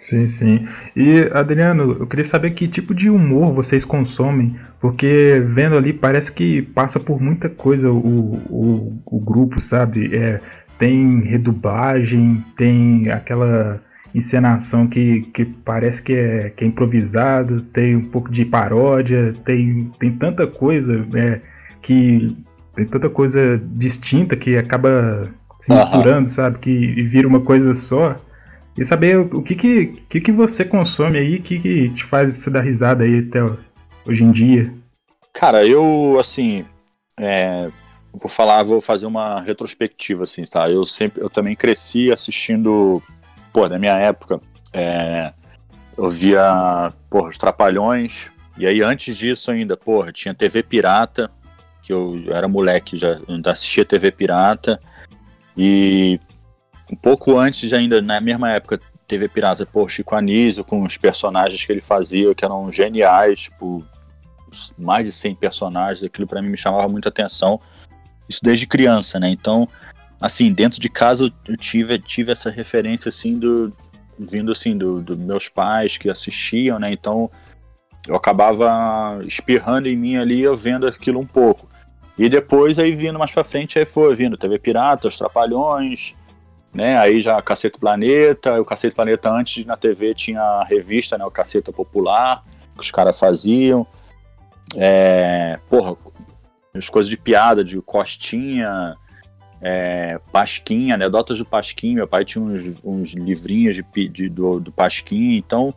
Sim, 0.00 0.26
sim. 0.26 0.66
E, 0.96 1.30
Adriano, 1.30 1.98
eu 2.00 2.06
queria 2.06 2.24
saber 2.24 2.52
que 2.52 2.66
tipo 2.66 2.94
de 2.94 3.10
humor 3.10 3.52
vocês 3.52 3.84
consomem, 3.84 4.56
porque 4.80 5.44
vendo 5.46 5.76
ali 5.76 5.92
parece 5.92 6.32
que 6.32 6.62
passa 6.62 6.98
por 6.98 7.20
muita 7.20 7.50
coisa 7.50 7.92
o, 7.92 8.36
o, 8.48 9.02
o 9.04 9.20
grupo, 9.20 9.60
sabe? 9.60 10.16
É, 10.16 10.40
tem 10.78 11.20
redublagem, 11.20 12.42
tem 12.56 13.10
aquela 13.10 13.82
encenação 14.14 14.86
que, 14.86 15.20
que 15.34 15.44
parece 15.44 16.02
que 16.02 16.14
é, 16.14 16.48
que 16.48 16.64
é 16.64 16.66
improvisado, 16.66 17.60
tem 17.60 17.94
um 17.94 18.08
pouco 18.08 18.30
de 18.30 18.46
paródia, 18.46 19.34
tem, 19.44 19.92
tem 19.98 20.10
tanta 20.12 20.46
coisa 20.46 21.06
é, 21.14 21.40
que 21.82 22.34
tem 22.74 22.86
tanta 22.86 23.10
coisa 23.10 23.60
distinta 23.74 24.34
que 24.34 24.56
acaba 24.56 25.28
se 25.58 25.70
misturando, 25.70 26.26
sabe? 26.26 26.58
Que 26.58 26.70
e 26.70 27.02
vira 27.02 27.28
uma 27.28 27.40
coisa 27.40 27.74
só. 27.74 28.16
E 28.80 28.84
saber 28.84 29.18
o 29.18 29.42
que 29.42 29.54
que, 29.54 29.86
que, 30.08 30.20
que 30.22 30.32
você 30.32 30.64
consome 30.64 31.18
aí, 31.18 31.36
o 31.36 31.42
que, 31.42 31.58
que 31.60 31.90
te 31.90 32.02
faz 32.02 32.34
você 32.34 32.48
dar 32.48 32.62
risada 32.62 33.04
aí 33.04 33.18
até 33.18 33.40
hoje 34.06 34.24
em 34.24 34.30
dia. 34.30 34.72
Cara, 35.34 35.66
eu, 35.66 36.16
assim, 36.18 36.64
é, 37.14 37.68
vou 38.10 38.30
falar, 38.30 38.62
vou 38.62 38.80
fazer 38.80 39.04
uma 39.04 39.42
retrospectiva, 39.42 40.24
assim, 40.24 40.44
tá? 40.44 40.70
Eu 40.70 40.86
sempre, 40.86 41.22
eu 41.22 41.28
também 41.28 41.54
cresci 41.54 42.10
assistindo, 42.10 43.02
pô, 43.52 43.68
na 43.68 43.78
minha 43.78 43.98
época, 43.98 44.40
é, 44.72 45.34
eu 45.94 46.08
via, 46.08 46.88
porra, 47.10 47.28
os 47.28 47.36
Trapalhões, 47.36 48.30
e 48.56 48.66
aí 48.66 48.80
antes 48.80 49.14
disso 49.14 49.50
ainda, 49.50 49.76
porra, 49.76 50.10
tinha 50.10 50.34
TV 50.34 50.62
Pirata, 50.62 51.30
que 51.82 51.92
eu 51.92 52.16
era 52.28 52.48
moleque, 52.48 52.96
já 52.96 53.18
ainda 53.28 53.52
assistia 53.52 53.84
TV 53.84 54.10
Pirata, 54.10 54.80
e 55.54 56.18
um 56.90 56.96
pouco 56.96 57.38
antes 57.38 57.72
ainda, 57.72 58.00
na 58.00 58.20
mesma 58.20 58.50
época, 58.50 58.80
TV 59.06 59.28
Pirata, 59.28 59.66
pô, 59.66 59.88
Chico 59.88 60.14
Anísio, 60.14 60.64
com 60.64 60.82
os 60.82 60.96
personagens 60.96 61.64
que 61.64 61.72
ele 61.72 61.80
fazia, 61.80 62.34
que 62.34 62.44
eram 62.44 62.70
geniais, 62.72 63.42
tipo, 63.42 63.84
mais 64.78 65.04
de 65.04 65.12
100 65.12 65.34
personagens, 65.36 66.02
aquilo 66.02 66.26
pra 66.26 66.40
mim 66.40 66.48
me 66.48 66.56
chamava 66.56 66.88
muita 66.88 67.08
atenção. 67.08 67.60
Isso 68.28 68.40
desde 68.42 68.66
criança, 68.66 69.18
né? 69.18 69.28
Então, 69.28 69.68
assim, 70.20 70.52
dentro 70.52 70.80
de 70.80 70.88
casa 70.88 71.32
eu 71.46 71.56
tive, 71.56 71.98
tive 71.98 72.32
essa 72.32 72.50
referência, 72.50 73.08
assim, 73.08 73.38
do 73.38 73.72
vindo, 74.18 74.52
assim, 74.52 74.76
dos 74.76 75.02
do 75.02 75.16
meus 75.16 75.48
pais 75.48 75.96
que 75.96 76.10
assistiam, 76.10 76.78
né? 76.78 76.92
Então, 76.92 77.30
eu 78.06 78.14
acabava 78.14 79.20
espirrando 79.24 79.88
em 79.88 79.96
mim 79.96 80.16
ali, 80.16 80.40
eu 80.40 80.56
vendo 80.56 80.86
aquilo 80.86 81.18
um 81.18 81.26
pouco. 81.26 81.68
E 82.18 82.28
depois, 82.28 82.78
aí 82.78 82.94
vindo 82.94 83.18
mais 83.18 83.30
pra 83.30 83.42
frente, 83.42 83.78
aí 83.78 83.86
foi 83.86 84.14
vindo 84.14 84.36
TV 84.36 84.58
Pirata, 84.58 85.08
Os 85.08 85.16
Trapalhões, 85.16 86.14
né? 86.72 86.96
Aí 86.98 87.20
já 87.20 87.40
Cacete 87.42 87.78
Planeta, 87.78 88.60
o 88.60 88.64
Cacete 88.64 88.94
Planeta 88.94 89.30
antes 89.30 89.64
na 89.66 89.76
TV 89.76 90.14
tinha 90.14 90.40
a 90.40 90.64
revista, 90.64 91.18
né? 91.18 91.24
O 91.24 91.30
Caceta 91.30 91.72
Popular, 91.72 92.44
que 92.74 92.80
os 92.80 92.90
caras 92.90 93.18
faziam. 93.18 93.86
É, 94.76 95.58
porra, 95.68 95.96
as 96.74 96.88
coisas 96.88 97.10
de 97.10 97.16
piada, 97.16 97.64
de 97.64 97.80
Costinha, 97.82 98.94
é, 99.60 100.20
Pasquinha, 100.32 100.94
anedotas 100.94 101.38
do 101.38 101.44
Pasquinho. 101.44 101.96
Meu 101.96 102.08
pai 102.08 102.24
tinha 102.24 102.42
uns, 102.42 102.78
uns 102.84 103.12
livrinhos 103.12 103.74
de, 103.76 104.08
de- 104.08 104.28
do, 104.28 104.60
do 104.60 104.72
Pasquinho. 104.72 105.36
Então, 105.36 105.74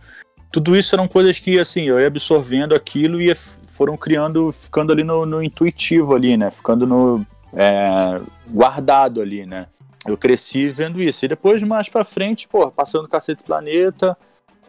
tudo 0.51 0.75
isso 0.75 0.95
eram 0.95 1.07
coisas 1.07 1.39
que, 1.39 1.59
assim, 1.59 1.83
eu 1.83 1.99
ia 1.99 2.07
absorvendo 2.07 2.75
aquilo 2.75 3.19
e 3.19 3.33
foram 3.67 3.97
criando, 3.97 4.51
ficando 4.51 4.93
ali 4.93 5.03
no, 5.03 5.25
no 5.25 5.41
intuitivo 5.41 6.13
ali, 6.13 6.37
né? 6.37 6.51
Ficando 6.51 6.85
no 6.85 7.25
é, 7.51 8.21
guardado 8.53 9.19
ali, 9.19 9.45
né? 9.45 9.65
Eu 10.05 10.17
cresci 10.17 10.69
vendo 10.69 11.01
isso. 11.01 11.25
E 11.25 11.27
depois, 11.27 11.61
mais 11.63 11.89
pra 11.89 12.03
frente, 12.03 12.47
porra, 12.47 12.71
passando 12.71 13.07
Cacete 13.07 13.43
Planeta, 13.43 14.17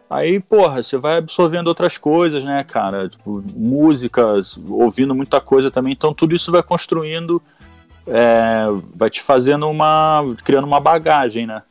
Aí, 0.09 0.39
porra, 0.39 0.83
você 0.83 0.97
vai 0.97 1.17
absorvendo 1.17 1.67
outras 1.67 1.97
coisas, 1.97 2.43
né, 2.43 2.63
cara? 2.63 3.09
Tipo, 3.09 3.43
músicas, 3.55 4.57
ouvindo 4.69 5.15
muita 5.15 5.41
coisa 5.41 5.71
também. 5.71 5.93
Então, 5.93 6.13
tudo 6.13 6.35
isso 6.35 6.51
vai 6.51 6.61
construindo, 6.61 7.41
é, 8.05 8.65
vai 8.93 9.09
te 9.09 9.21
fazendo 9.21 9.67
uma. 9.67 10.23
criando 10.43 10.67
uma 10.67 10.79
bagagem, 10.79 11.47
né? 11.47 11.61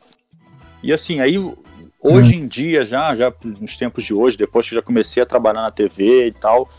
E 0.83 0.91
assim, 0.91 1.21
aí 1.21 1.37
hoje 2.01 2.35
em 2.35 2.45
dia, 2.45 2.83
já, 2.83 3.15
já 3.15 3.33
nos 3.43 3.77
tempos 3.77 4.03
de 4.03 4.13
hoje, 4.13 4.37
depois 4.37 4.67
que 4.67 4.75
eu 4.75 4.79
já 4.79 4.85
comecei 4.85 5.23
a 5.23 5.25
trabalhar 5.25 5.61
na 5.61 5.71
TV 5.71 6.27
e 6.27 6.33
tal, 6.33 6.69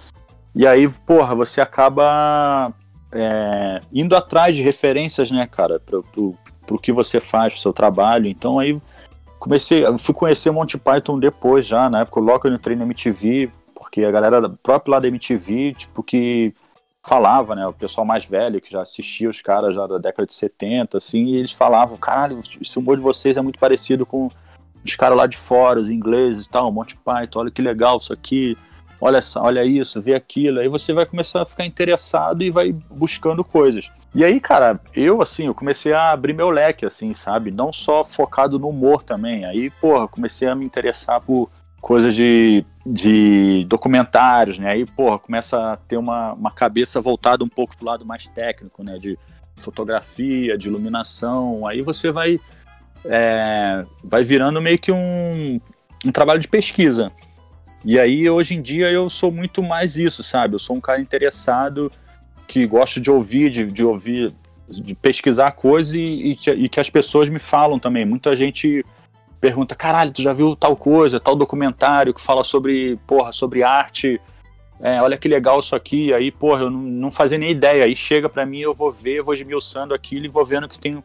e 0.55 0.67
aí, 0.67 0.89
porra, 0.89 1.35
você 1.35 1.61
acaba 1.61 2.73
é, 3.11 3.81
indo 3.93 4.15
atrás 4.15 4.55
de 4.55 4.63
referências, 4.63 5.31
né, 5.31 5.47
cara, 5.47 5.81
pro, 5.81 6.03
pro, 6.05 6.39
pro 6.67 6.79
que 6.79 6.93
você 6.93 7.21
faz, 7.21 7.53
pro 7.53 7.63
seu 7.63 7.73
trabalho. 7.73 8.27
Então 8.27 8.59
aí 8.59 8.81
comecei, 9.39 9.85
fui 9.99 10.15
conhecer 10.15 10.51
Monty 10.51 10.79
Python 10.79 11.19
depois 11.19 11.67
já, 11.67 11.89
na 11.89 12.01
época 12.01 12.21
logo 12.21 12.49
eu 12.49 12.55
entrei 12.55 12.77
na 12.77 12.85
MTV, 12.85 13.51
porque 13.75 14.05
a 14.05 14.11
galera 14.11 14.49
própria 14.63 14.93
lá 14.93 15.01
da 15.01 15.09
MTV, 15.09 15.75
tipo, 15.75 16.03
que 16.03 16.55
falava, 17.07 17.55
né, 17.55 17.67
o 17.67 17.73
pessoal 17.73 18.05
mais 18.05 18.29
velho 18.29 18.61
que 18.61 18.71
já 18.71 18.83
assistia 18.83 19.31
os 19.31 19.41
caras 19.41 19.77
já 19.77 19.87
da 19.87 19.97
década 19.97 20.27
de 20.27 20.35
70, 20.35 20.99
assim, 20.99 21.27
e 21.27 21.37
eles 21.37 21.53
falavam, 21.53 21.97
caralho, 21.97 22.39
esse 22.39 22.79
humor 22.79 22.97
de 22.97 23.03
vocês 23.03 23.37
é 23.37 23.41
muito 23.41 23.61
parecido 23.61 24.05
com 24.05 24.29
os 24.85 24.97
caras 24.97 25.17
lá 25.17 25.27
de 25.27 25.37
fora, 25.37 25.81
os 25.81 25.89
ingleses 25.89 26.47
e 26.47 26.49
tal, 26.49 26.73
Monty 26.73 26.97
Python, 26.97 27.41
olha 27.41 27.51
que 27.51 27.63
legal 27.63 27.99
isso 27.99 28.13
aqui, 28.13 28.59
olha, 29.01 29.21
olha 29.37 29.65
isso, 29.65 30.01
vê 30.01 30.15
aquilo, 30.15 30.61
aí 30.61 30.69
você 30.69 30.93
vai 30.93 31.07
começar 31.07 31.43
a 31.43 31.47
ficar 31.47 31.67
interessado 31.67 32.43
e 32.43 32.51
vai 32.51 32.73
buscando 32.73 33.45
coisas. 33.45 33.91
E 34.15 34.25
aí, 34.25 34.41
cara, 34.41 34.81
eu, 34.95 35.21
assim, 35.21 35.45
eu 35.45 35.55
comecei 35.55 35.93
a 35.93 36.11
abrir 36.11 36.33
meu 36.33 36.49
leque, 36.49 36.87
assim, 36.87 37.13
sabe? 37.13 37.51
Não 37.51 37.71
só 37.71 38.03
focado 38.03 38.59
no 38.59 38.71
humor 38.71 39.03
também. 39.03 39.45
Aí, 39.45 39.69
porra, 39.69 40.09
comecei 40.09 40.49
a 40.49 40.55
me 40.55 40.65
interessar 40.65 41.21
por 41.21 41.51
coisas 41.83 42.15
de, 42.15 42.65
de 42.87 43.67
documentários, 43.69 44.59
né? 44.59 44.73
Aí, 44.73 44.87
porra, 44.87 45.19
começa 45.19 45.73
a 45.73 45.77
ter 45.77 45.99
uma, 45.99 46.33
uma 46.33 46.51
cabeça 46.51 46.99
voltada 46.99 47.45
um 47.45 47.49
pouco 47.49 47.77
pro 47.77 47.85
lado 47.85 48.07
mais 48.07 48.27
técnico, 48.27 48.83
né? 48.83 48.97
De 48.97 49.19
fotografia, 49.57 50.57
de 50.57 50.69
iluminação. 50.69 51.67
Aí 51.67 51.83
você 51.83 52.11
vai, 52.11 52.41
é, 53.05 53.85
vai 54.03 54.25
virando 54.25 54.63
meio 54.63 54.79
que 54.79 54.91
um, 54.91 55.61
um 56.07 56.11
trabalho 56.11 56.41
de 56.41 56.49
pesquisa. 56.49 57.13
E 57.89 58.01
aí, 58.01 58.29
hoje 58.29 58.57
em 58.57 58.61
dia, 58.61 58.91
eu 58.91 59.09
sou 59.09 59.31
muito 59.31 59.63
mais 59.63 59.97
isso, 59.97 60.21
sabe? 60.21 60.57
Eu 60.57 60.59
sou 60.59 60.75
um 60.75 60.81
cara 60.81 61.01
interessado 61.01 61.91
que 62.45 62.67
gosto 62.67 63.01
de 63.01 63.09
ouvir, 63.13 63.49
de, 63.49 63.65
de 63.65 63.85
ouvir, 63.85 64.35
de 64.69 64.93
pesquisar 64.97 65.53
coisas 65.53 65.95
e, 65.95 66.01
e 66.45 66.65
e 66.65 66.69
que 66.69 66.81
as 66.81 66.91
pessoas 66.91 67.29
me 67.29 67.39
falam 67.39 67.79
também. 67.79 68.05
Muita 68.05 68.35
gente 68.35 68.85
pergunta, 69.41 69.77
caralho, 69.77 70.11
tu 70.11 70.21
já 70.21 70.33
viu 70.33 70.57
tal 70.57 70.77
coisa, 70.77 71.21
tal 71.21 71.37
documentário 71.37 72.13
que 72.13 72.21
fala 72.21 72.43
sobre, 72.43 72.99
porra, 73.07 73.31
sobre 73.31 73.63
arte, 73.63 74.21
é, 74.81 75.01
olha 75.01 75.17
que 75.17 75.29
legal 75.29 75.61
isso 75.61 75.77
aqui, 75.77 76.13
aí, 76.13 76.33
porra, 76.33 76.63
eu 76.63 76.71
não, 76.71 76.81
não 76.81 77.11
fazia 77.13 77.39
nem 77.39 77.53
ideia, 77.53 77.85
aí 77.85 77.95
chega 77.95 78.29
pra 78.29 78.45
mim, 78.45 78.59
eu 78.59 78.75
vou 78.75 78.91
ver, 78.91 79.23
vou 79.23 79.33
esmiuçando 79.33 79.95
aquilo 79.95 80.27
e 80.27 80.29
vou 80.29 80.45
vendo 80.45 80.69
que 80.69 80.77
tem, 80.77 81.01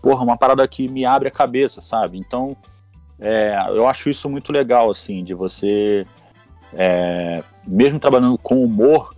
porra, 0.00 0.22
uma 0.22 0.38
parada 0.38 0.68
que 0.68 0.86
me 0.88 1.04
abre 1.04 1.26
a 1.26 1.32
cabeça, 1.32 1.80
sabe? 1.80 2.16
Então, 2.16 2.56
é, 3.22 3.56
eu 3.68 3.86
acho 3.86 4.10
isso 4.10 4.28
muito 4.28 4.50
legal, 4.50 4.90
assim, 4.90 5.22
de 5.22 5.32
você, 5.32 6.04
é, 6.74 7.44
mesmo 7.64 8.00
trabalhando 8.00 8.36
com 8.36 8.64
humor, 8.64 9.14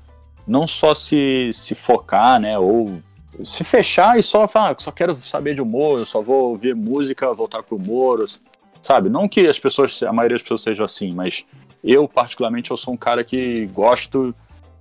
não 0.47 0.67
só 0.67 0.95
se, 0.95 1.51
se 1.55 1.75
focar, 1.75 2.39
né, 2.39 2.59
ou 2.59 2.99
se 3.43 3.65
fechar 3.65 4.19
e 4.19 4.23
só 4.23 4.47
falar, 4.47 4.73
ah, 4.73 4.77
só 4.79 4.93
quero 4.93 5.17
saber 5.17 5.55
de 5.55 5.63
humor, 5.63 5.99
eu 5.99 6.05
só 6.05 6.21
vou 6.21 6.51
ouvir 6.51 6.75
música, 6.75 7.33
voltar 7.33 7.63
pro 7.63 7.77
humor, 7.77 8.25
sabe? 8.83 9.09
Não 9.09 9.27
que 9.27 9.49
as 9.49 9.59
pessoas, 9.59 10.03
a 10.03 10.13
maioria 10.13 10.37
das 10.37 10.43
pessoas 10.43 10.63
sejam 10.63 10.85
assim, 10.85 11.13
mas 11.13 11.45
eu, 11.83 12.07
particularmente, 12.07 12.71
eu 12.71 12.77
sou 12.77 12.93
um 12.93 12.99
cara 12.99 13.25
que 13.25 13.67
gosto 13.69 14.35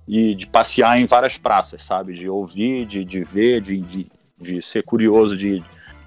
e 0.06 0.34
de 0.34 0.46
passear 0.46 1.00
em 1.00 1.06
várias 1.06 1.38
praças, 1.38 1.82
sabe? 1.82 2.12
De 2.12 2.28
ouvir, 2.28 2.84
de, 2.84 3.04
de 3.04 3.24
ver, 3.24 3.62
de, 3.62 3.80
de, 3.80 4.06
de 4.38 4.60
ser 4.60 4.82
curioso, 4.84 5.34
de 5.34 5.64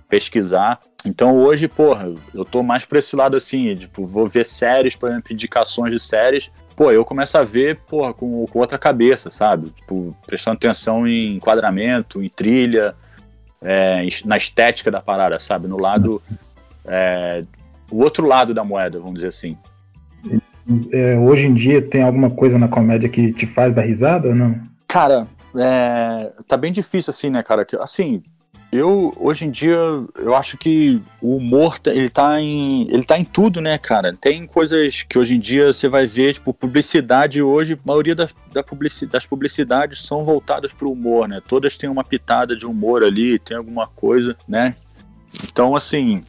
pesquisar. 0.07 0.79
Então 1.05 1.37
hoje, 1.37 1.67
porra, 1.67 2.13
eu 2.33 2.43
tô 2.43 2.63
mais 2.63 2.85
pra 2.85 2.99
esse 2.99 3.15
lado 3.15 3.37
assim, 3.37 3.75
tipo, 3.75 4.05
vou 4.05 4.27
ver 4.27 4.45
séries, 4.45 4.95
por 4.95 5.09
exemplo, 5.09 5.33
indicações 5.33 5.91
de 5.91 5.99
séries. 5.99 6.49
Pô, 6.75 6.91
eu 6.91 7.03
começo 7.03 7.37
a 7.37 7.43
ver, 7.43 7.79
porra, 7.87 8.13
com, 8.13 8.45
com 8.45 8.59
outra 8.59 8.77
cabeça, 8.77 9.29
sabe? 9.29 9.71
Tipo, 9.71 10.15
prestando 10.25 10.57
atenção 10.57 11.07
em 11.07 11.35
enquadramento, 11.35 12.21
em 12.21 12.29
trilha, 12.29 12.93
é, 13.61 14.07
na 14.25 14.37
estética 14.37 14.91
da 14.91 15.01
parada, 15.01 15.39
sabe? 15.39 15.67
No 15.67 15.79
lado. 15.79 16.21
é, 16.85 17.43
o 17.89 18.01
outro 18.03 18.27
lado 18.27 18.53
da 18.53 18.63
moeda, 18.63 18.99
vamos 18.99 19.15
dizer 19.15 19.29
assim. 19.29 19.57
É, 20.91 21.17
hoje 21.17 21.47
em 21.47 21.53
dia 21.53 21.81
tem 21.81 22.03
alguma 22.03 22.29
coisa 22.29 22.59
na 22.59 22.67
comédia 22.67 23.07
que 23.07 23.31
te 23.31 23.47
faz 23.47 23.73
dar 23.73 23.83
risada 23.83 24.27
ou 24.27 24.35
não? 24.35 24.59
Cara, 24.87 25.25
é, 25.55 26.31
tá 26.47 26.57
bem 26.57 26.71
difícil 26.71 27.11
assim, 27.11 27.29
né, 27.29 27.41
cara? 27.41 27.65
Assim, 27.79 28.21
eu 28.71 29.13
hoje 29.17 29.45
em 29.45 29.51
dia 29.51 29.77
eu 30.15 30.35
acho 30.35 30.57
que 30.57 31.01
o 31.21 31.37
humor 31.37 31.79
tá- 31.79 31.91
ele 31.91 32.09
tá 32.09 32.39
em 32.39 32.87
ele 32.89 33.03
tá 33.03 33.17
em 33.17 33.23
tudo, 33.23 33.61
né, 33.61 33.77
cara? 33.77 34.13
Tem 34.19 34.45
coisas 34.45 35.03
que 35.03 35.17
hoje 35.17 35.35
em 35.35 35.39
dia 35.39 35.71
você 35.71 35.87
vai 35.87 36.05
ver, 36.05 36.33
tipo 36.33 36.53
publicidade 36.53 37.41
hoje, 37.41 37.73
a 37.73 37.87
maioria 37.87 38.13
das, 38.15 38.35
da 38.53 38.63
das 39.11 39.25
publicidades 39.25 40.01
são 40.01 40.23
voltadas 40.25 40.73
pro 40.73 40.91
humor, 40.91 41.27
né? 41.27 41.41
Todas 41.47 41.77
têm 41.77 41.89
uma 41.89 42.03
pitada 42.03 42.55
de 42.55 42.65
humor 42.65 43.03
ali, 43.03 43.39
tem 43.39 43.55
alguma 43.55 43.87
coisa, 43.87 44.35
né? 44.47 44.75
Então, 45.43 45.75
assim, 45.75 46.23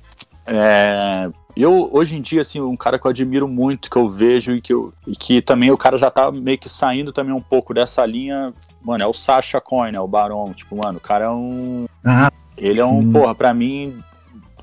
é, 0.47 1.31
eu 1.63 1.91
hoje 1.93 2.17
em 2.17 2.23
dia 2.23 2.43
assim 2.43 2.61
um 2.61 2.77
cara 2.77 2.99
que 2.99 3.07
eu 3.07 3.11
admiro 3.11 3.49
muito 3.49 3.91
que 3.91 3.97
eu 3.97 4.09
vejo 4.09 4.55
e 4.55 4.61
que 4.61 4.73
eu 4.73 4.93
e 5.07 5.13
que 5.13 5.43
também 5.43 5.71
o 5.71 5.77
cara 5.77 5.99
já 5.99 6.11
tá 6.11 6.31
meio 6.31 6.57
que 6.57 6.69
saindo 6.69 7.13
também 7.13 7.35
um 7.35 7.41
pouco 7.41 7.75
dessa 7.75 8.07
linha 8.07 8.55
mano 8.81 9.03
é 9.03 9.07
o 9.07 9.13
Sacha 9.13 9.61
Cohen 9.61 9.93
né 9.93 10.01
o 10.01 10.07
Barão 10.07 10.53
tipo 10.55 10.77
mano 10.77 10.99
o 10.99 11.01
cara 11.01 11.25
é 11.25 11.31
um 11.31 11.87
Ah, 12.05 12.31
ele 12.57 12.81
é 12.81 12.87
um 12.87 13.03
sim. 13.03 13.13
porra 13.13 13.35
pra 13.35 13.53
mim 13.53 13.99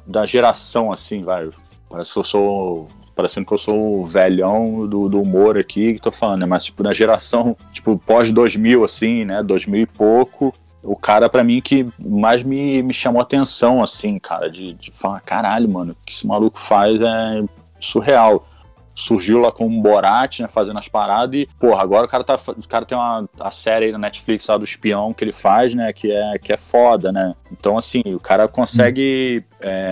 da 0.07 0.25
geração 0.25 0.91
assim 0.91 1.21
vai 1.21 1.49
parece 1.89 2.13
que 2.13 2.19
eu 2.19 2.23
sou 2.23 2.87
parecendo 3.13 3.45
que 3.45 3.53
eu 3.53 3.57
sou 3.57 4.01
o 4.01 4.05
velhão 4.05 4.87
do, 4.87 5.09
do 5.09 5.21
humor 5.21 5.57
aqui 5.57 5.95
que 5.95 6.01
tô 6.01 6.11
falando 6.11 6.41
né 6.41 6.45
mas 6.45 6.63
tipo 6.65 6.81
na 6.81 6.93
geração 6.93 7.57
tipo 7.73 7.97
pós 7.97 8.31
2000 8.31 8.83
assim 8.85 9.25
né 9.25 9.43
2000 9.43 9.81
e 9.81 9.85
pouco 9.85 10.53
o 10.85 10.95
cara, 10.95 11.27
pra 11.27 11.43
mim, 11.43 11.61
que 11.61 11.87
mais 11.99 12.43
me, 12.43 12.81
me 12.83 12.93
chamou 12.93 13.21
atenção, 13.21 13.83
assim, 13.83 14.19
cara, 14.19 14.49
de, 14.49 14.73
de 14.73 14.91
falar, 14.91 15.19
caralho, 15.21 15.67
mano, 15.67 15.93
o 15.93 16.05
que 16.05 16.13
esse 16.13 16.27
maluco 16.27 16.59
faz 16.59 17.01
é 17.01 17.43
surreal. 17.79 18.47
Surgiu 18.95 19.39
lá 19.39 19.51
com 19.51 19.67
um 19.67 19.81
Borat, 19.81 20.39
né, 20.39 20.47
fazendo 20.47 20.79
as 20.79 20.87
paradas 20.87 21.35
e, 21.35 21.49
porra, 21.59 21.83
agora 21.83 22.05
o 22.05 22.09
cara, 22.09 22.23
tá, 22.23 22.35
o 22.47 22.67
cara 22.67 22.85
tem 22.85 22.97
uma 22.97 23.27
a 23.39 23.51
série 23.51 23.87
aí 23.87 23.91
na 23.91 23.97
Netflix 23.97 24.47
lá 24.47 24.57
do 24.57 24.63
espião 24.63 25.13
que 25.13 25.23
ele 25.23 25.33
faz, 25.33 25.73
né, 25.73 25.91
que 25.91 26.11
é, 26.11 26.39
que 26.39 26.53
é 26.53 26.57
foda, 26.57 27.11
né. 27.11 27.35
Então, 27.51 27.77
assim, 27.77 28.01
o 28.05 28.19
cara 28.19 28.47
consegue 28.47 29.43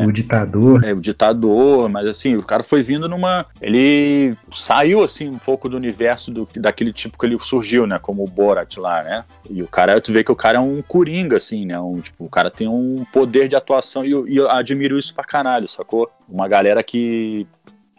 o 0.06 0.12
ditador. 0.12 0.84
é, 0.84 0.94
o 0.94 1.00
ditador, 1.00 1.90
mas 1.90 2.06
assim, 2.06 2.36
o 2.36 2.44
cara 2.44 2.62
foi 2.62 2.84
vindo 2.84 3.10
numa. 3.10 3.46
Ele 3.60 4.36
saiu 4.52 5.04
assim 5.04 5.28
um 5.30 5.40
pouco 5.40 5.68
do 5.68 5.76
universo 5.76 6.32
do, 6.32 6.48
daquele 6.56 6.94
tipo 6.94 7.18
que 7.18 7.26
ele 7.26 7.38
surgiu, 7.42 7.88
né? 7.88 7.98
Como 8.00 8.24
o 8.24 8.28
Borat 8.28 8.78
lá, 8.78 9.02
né? 9.04 9.26
E 9.50 9.64
o 9.64 9.68
cara, 9.68 10.00
tu 10.00 10.12
vê 10.12 10.24
que 10.24 10.32
o 10.32 10.36
cara 10.36 10.58
é 10.58 10.62
um 10.62 10.82
coringa, 10.82 11.38
assim, 11.38 11.66
né? 11.66 11.80
Um, 11.80 12.00
tipo, 12.00 12.26
o 12.26 12.30
cara 12.30 12.52
tem 12.52 12.68
um 12.68 13.04
poder 13.12 13.48
de 13.48 13.56
atuação 13.56 14.06
e 14.06 14.12
eu, 14.12 14.28
e 14.28 14.38
eu 14.38 14.50
admiro 14.50 14.98
isso 14.98 15.14
pra 15.16 15.24
caralho, 15.24 15.68
sacou? 15.68 16.10
Uma 16.30 16.48
galera 16.48 16.84
que. 16.84 17.48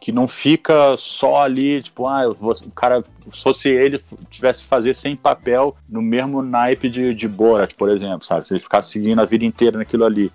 Que 0.04 0.12
não 0.12 0.28
fica 0.28 0.94
só 0.98 1.40
ali, 1.40 1.82
tipo, 1.82 2.06
ah, 2.06 2.30
vou- 2.38 2.52
o 2.52 2.70
cara, 2.72 3.02
se 3.32 3.42
fosse 3.42 3.70
ele, 3.70 3.98
tivesse 4.28 4.62
que 4.62 4.68
fazer 4.68 4.94
sem 4.94 5.16
papel 5.16 5.74
no 5.88 6.02
mesmo 6.02 6.42
naipe 6.42 6.90
de, 6.90 7.14
de 7.14 7.26
Borat, 7.26 7.72
por 7.74 7.88
exemplo, 7.88 8.22
sabe? 8.22 8.44
Se 8.44 8.52
ele 8.52 8.60
ficasse 8.60 8.90
seguindo 8.90 9.18
a 9.18 9.24
vida 9.24 9.46
inteira 9.46 9.78
naquilo 9.78 10.04
ali. 10.04 10.30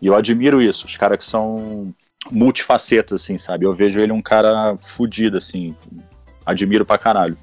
E 0.00 0.06
eu 0.06 0.14
admiro 0.14 0.62
isso, 0.62 0.86
os 0.86 0.96
caras 0.96 1.18
que 1.18 1.24
são 1.24 1.94
multifacetas, 2.30 3.20
assim, 3.20 3.36
sabe? 3.36 3.66
Eu 3.66 3.74
vejo 3.74 4.00
ele 4.00 4.12
um 4.12 4.22
cara 4.22 4.78
fudido, 4.78 5.36
assim. 5.36 5.76
Admiro 6.46 6.86
pra 6.86 6.96
caralho. 6.96 7.36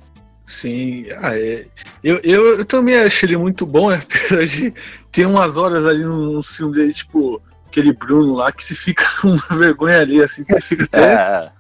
Sim, 0.43 1.05
ah, 1.21 1.37
é. 1.37 1.67
eu, 2.03 2.19
eu, 2.23 2.57
eu 2.57 2.65
também 2.65 2.97
acho 2.97 3.27
ele 3.27 3.37
muito 3.37 3.63
bom, 3.63 3.91
apesar 3.93 4.43
de 4.43 4.73
ter 5.11 5.27
umas 5.27 5.55
horas 5.55 5.85
ali 5.85 6.03
no, 6.03 6.41
filme 6.41 6.73
dele, 6.73 6.95
tipo, 6.95 7.39
aquele 7.67 7.93
Bruno 7.93 8.33
lá, 8.33 8.51
que 8.51 8.63
se 8.63 8.73
fica 8.73 9.05
uma 9.23 9.55
vergonha 9.55 9.99
ali, 9.99 10.19
assim, 10.23 10.43
que 10.43 10.53
você 10.53 10.61
fica 10.61 10.85
até. 10.85 11.13
É. 11.13 11.58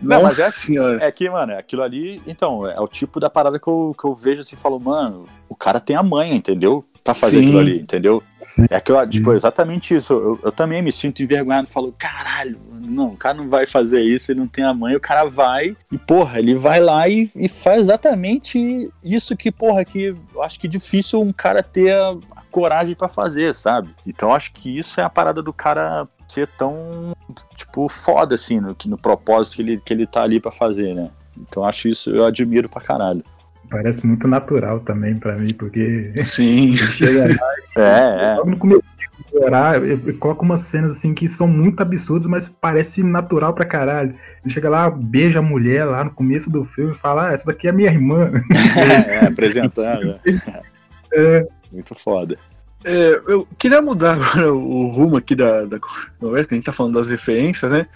Não, 0.00 0.22
mas 0.22 0.38
é, 0.38 0.50
senhora. 0.50 1.04
é 1.04 1.10
que, 1.10 1.28
mano, 1.28 1.54
aquilo 1.54 1.82
ali, 1.82 2.22
então, 2.26 2.66
é 2.66 2.80
o 2.80 2.88
tipo 2.88 3.18
da 3.18 3.28
parada 3.28 3.58
que 3.58 3.68
eu, 3.68 3.94
que 3.98 4.06
eu 4.06 4.14
vejo 4.14 4.40
assim 4.40 4.56
e 4.56 4.58
falo, 4.58 4.78
mano, 4.78 5.24
o 5.48 5.54
cara 5.54 5.80
tem 5.80 5.96
a 5.96 6.02
manha, 6.02 6.34
entendeu? 6.34 6.84
Pra 7.02 7.14
fazer 7.14 7.38
Sim. 7.38 7.44
aquilo 7.44 7.58
ali, 7.58 7.80
entendeu? 7.80 8.22
Sim. 8.36 8.66
É 8.70 8.76
aquilo, 8.76 9.06
tipo, 9.08 9.32
exatamente 9.32 9.94
isso. 9.94 10.12
Eu, 10.12 10.38
eu 10.44 10.52
também 10.52 10.82
me 10.82 10.92
sinto 10.92 11.22
envergonhado, 11.22 11.66
falo, 11.66 11.94
caralho, 11.98 12.58
não, 12.70 13.08
o 13.08 13.16
cara 13.16 13.36
não 13.36 13.48
vai 13.48 13.66
fazer 13.66 14.02
isso, 14.02 14.30
ele 14.30 14.40
não 14.40 14.48
tem 14.48 14.64
a 14.64 14.74
mãe, 14.74 14.94
o 14.94 15.00
cara 15.00 15.24
vai 15.24 15.76
e, 15.90 15.98
porra, 15.98 16.38
ele 16.38 16.54
vai 16.54 16.80
lá 16.80 17.08
e, 17.08 17.30
e 17.34 17.48
faz 17.48 17.82
exatamente 17.82 18.90
isso 19.04 19.36
que, 19.36 19.50
porra, 19.50 19.84
que 19.84 20.16
eu 20.34 20.42
acho 20.42 20.58
que 20.58 20.66
é 20.66 20.70
difícil 20.70 21.20
um 21.20 21.32
cara 21.32 21.62
ter 21.62 21.92
a, 21.92 22.10
a 22.36 22.42
coragem 22.50 22.94
pra 22.94 23.08
fazer, 23.08 23.54
sabe? 23.54 23.90
Então 24.06 24.30
eu 24.30 24.34
acho 24.34 24.52
que 24.52 24.78
isso 24.78 25.00
é 25.00 25.04
a 25.04 25.10
parada 25.10 25.42
do 25.42 25.52
cara 25.52 26.06
ser 26.28 26.46
tão, 26.58 27.16
tipo, 27.56 27.88
foda, 27.88 28.34
assim, 28.34 28.60
no, 28.60 28.76
no 28.86 28.98
propósito 28.98 29.56
que 29.56 29.62
ele, 29.62 29.80
que 29.80 29.92
ele 29.92 30.06
tá 30.06 30.22
ali 30.22 30.38
pra 30.38 30.52
fazer, 30.52 30.94
né? 30.94 31.10
Então 31.36 31.62
eu 31.62 31.68
acho 31.68 31.88
isso, 31.88 32.10
eu 32.10 32.24
admiro 32.24 32.68
pra 32.68 32.82
caralho. 32.82 33.24
Parece 33.70 34.06
muito 34.06 34.26
natural 34.26 34.80
também 34.80 35.16
pra 35.16 35.36
mim, 35.36 35.52
porque 35.54 36.12
Sim. 36.24 36.72
chega 36.92 37.28
lá 37.28 37.82
É, 37.82 38.32
é. 38.32 38.34
logo 38.36 38.50
no 38.50 38.56
começo, 38.56 38.82
chorar, 39.30 39.82
ele 39.82 40.12
coloca 40.14 40.42
umas 40.42 40.60
cenas 40.60 40.96
assim 40.96 41.12
que 41.12 41.28
são 41.28 41.46
muito 41.46 41.80
absurdas, 41.82 42.26
mas 42.26 42.48
parece 42.48 43.02
natural 43.02 43.52
pra 43.52 43.64
caralho. 43.64 44.14
Ele 44.42 44.52
chega 44.52 44.68
lá, 44.70 44.90
beija 44.90 45.40
a 45.40 45.42
mulher 45.42 45.84
lá 45.84 46.04
no 46.04 46.10
começo 46.10 46.50
do 46.50 46.64
filme 46.64 46.92
e 46.92 46.98
fala: 46.98 47.28
Ah, 47.28 47.32
essa 47.32 47.46
daqui 47.46 47.68
é 47.68 47.72
minha 47.72 47.90
irmã. 47.90 48.30
É, 48.76 49.26
apresentando. 49.26 50.18
É. 51.10 51.46
Muito 51.72 51.94
foda. 51.94 52.38
É, 52.84 53.20
eu 53.26 53.46
queria 53.58 53.82
mudar 53.82 54.14
agora 54.20 54.52
o 54.52 54.88
rumo 54.88 55.16
aqui 55.16 55.34
da, 55.34 55.62
da 55.64 55.78
conversa, 56.18 56.48
que 56.48 56.54
a 56.54 56.56
gente 56.56 56.64
tá 56.66 56.72
falando 56.72 56.94
das 56.94 57.08
referências, 57.08 57.72
né? 57.72 57.86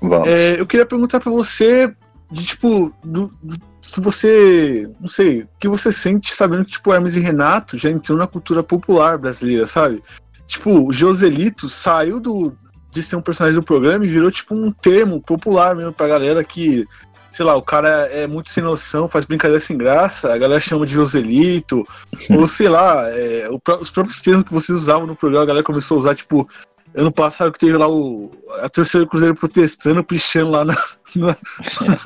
Vamos. 0.00 0.28
É, 0.28 0.60
eu 0.60 0.66
queria 0.66 0.86
perguntar 0.86 1.20
pra 1.20 1.30
você, 1.30 1.92
de 2.30 2.44
tipo, 2.44 2.92
do- 3.02 3.32
do- 3.42 3.56
se 3.80 4.00
você, 4.00 4.90
não 5.00 5.08
sei, 5.08 5.42
o 5.42 5.48
que 5.58 5.68
você 5.68 5.90
sente 5.92 6.34
sabendo 6.34 6.64
que, 6.64 6.72
tipo, 6.72 6.92
Hermes 6.92 7.16
e 7.16 7.20
Renato 7.20 7.78
já 7.78 7.90
entrou 7.90 8.18
na 8.18 8.26
cultura 8.26 8.62
popular 8.62 9.18
brasileira, 9.18 9.66
sabe? 9.66 10.02
Tipo, 10.46 10.86
o 10.88 10.92
Joselito 10.92 11.68
saiu 11.68 12.18
do, 12.20 12.56
de 12.90 13.02
ser 13.02 13.16
um 13.16 13.20
personagem 13.22 13.58
do 13.58 13.64
programa 13.64 14.04
e 14.04 14.08
virou, 14.08 14.30
tipo, 14.30 14.54
um 14.54 14.70
termo 14.72 15.20
popular 15.20 15.74
mesmo 15.76 15.92
pra 15.92 16.08
galera 16.08 16.42
que, 16.44 16.86
sei 17.30 17.44
lá, 17.44 17.54
o 17.56 17.62
cara 17.62 17.88
é 18.10 18.26
muito 18.26 18.50
sem 18.50 18.62
noção, 18.62 19.06
faz 19.08 19.24
brincadeira 19.24 19.60
sem 19.60 19.76
graça, 19.76 20.32
a 20.32 20.38
galera 20.38 20.60
chama 20.60 20.86
de 20.86 20.94
Joselito, 20.94 21.86
ou 22.30 22.46
sei 22.46 22.68
lá, 22.68 23.08
é, 23.10 23.48
os 23.80 23.90
próprios 23.90 24.20
termos 24.22 24.44
que 24.44 24.52
vocês 24.52 24.76
usavam 24.78 25.06
no 25.06 25.14
programa, 25.16 25.44
a 25.44 25.46
galera 25.46 25.64
começou 25.64 25.96
a 25.96 26.00
usar, 26.00 26.14
tipo, 26.14 26.48
ano 26.94 27.12
passado 27.12 27.52
que 27.52 27.58
teve 27.58 27.76
lá 27.76 27.88
o, 27.88 28.30
a 28.62 28.68
torcida 28.68 29.04
do 29.04 29.08
Cruzeiro 29.10 29.34
protestando, 29.34 30.02
pichando 30.02 30.50
lá 30.50 30.64
na. 30.64 30.74
na, 31.14 31.36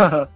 na 0.00 0.28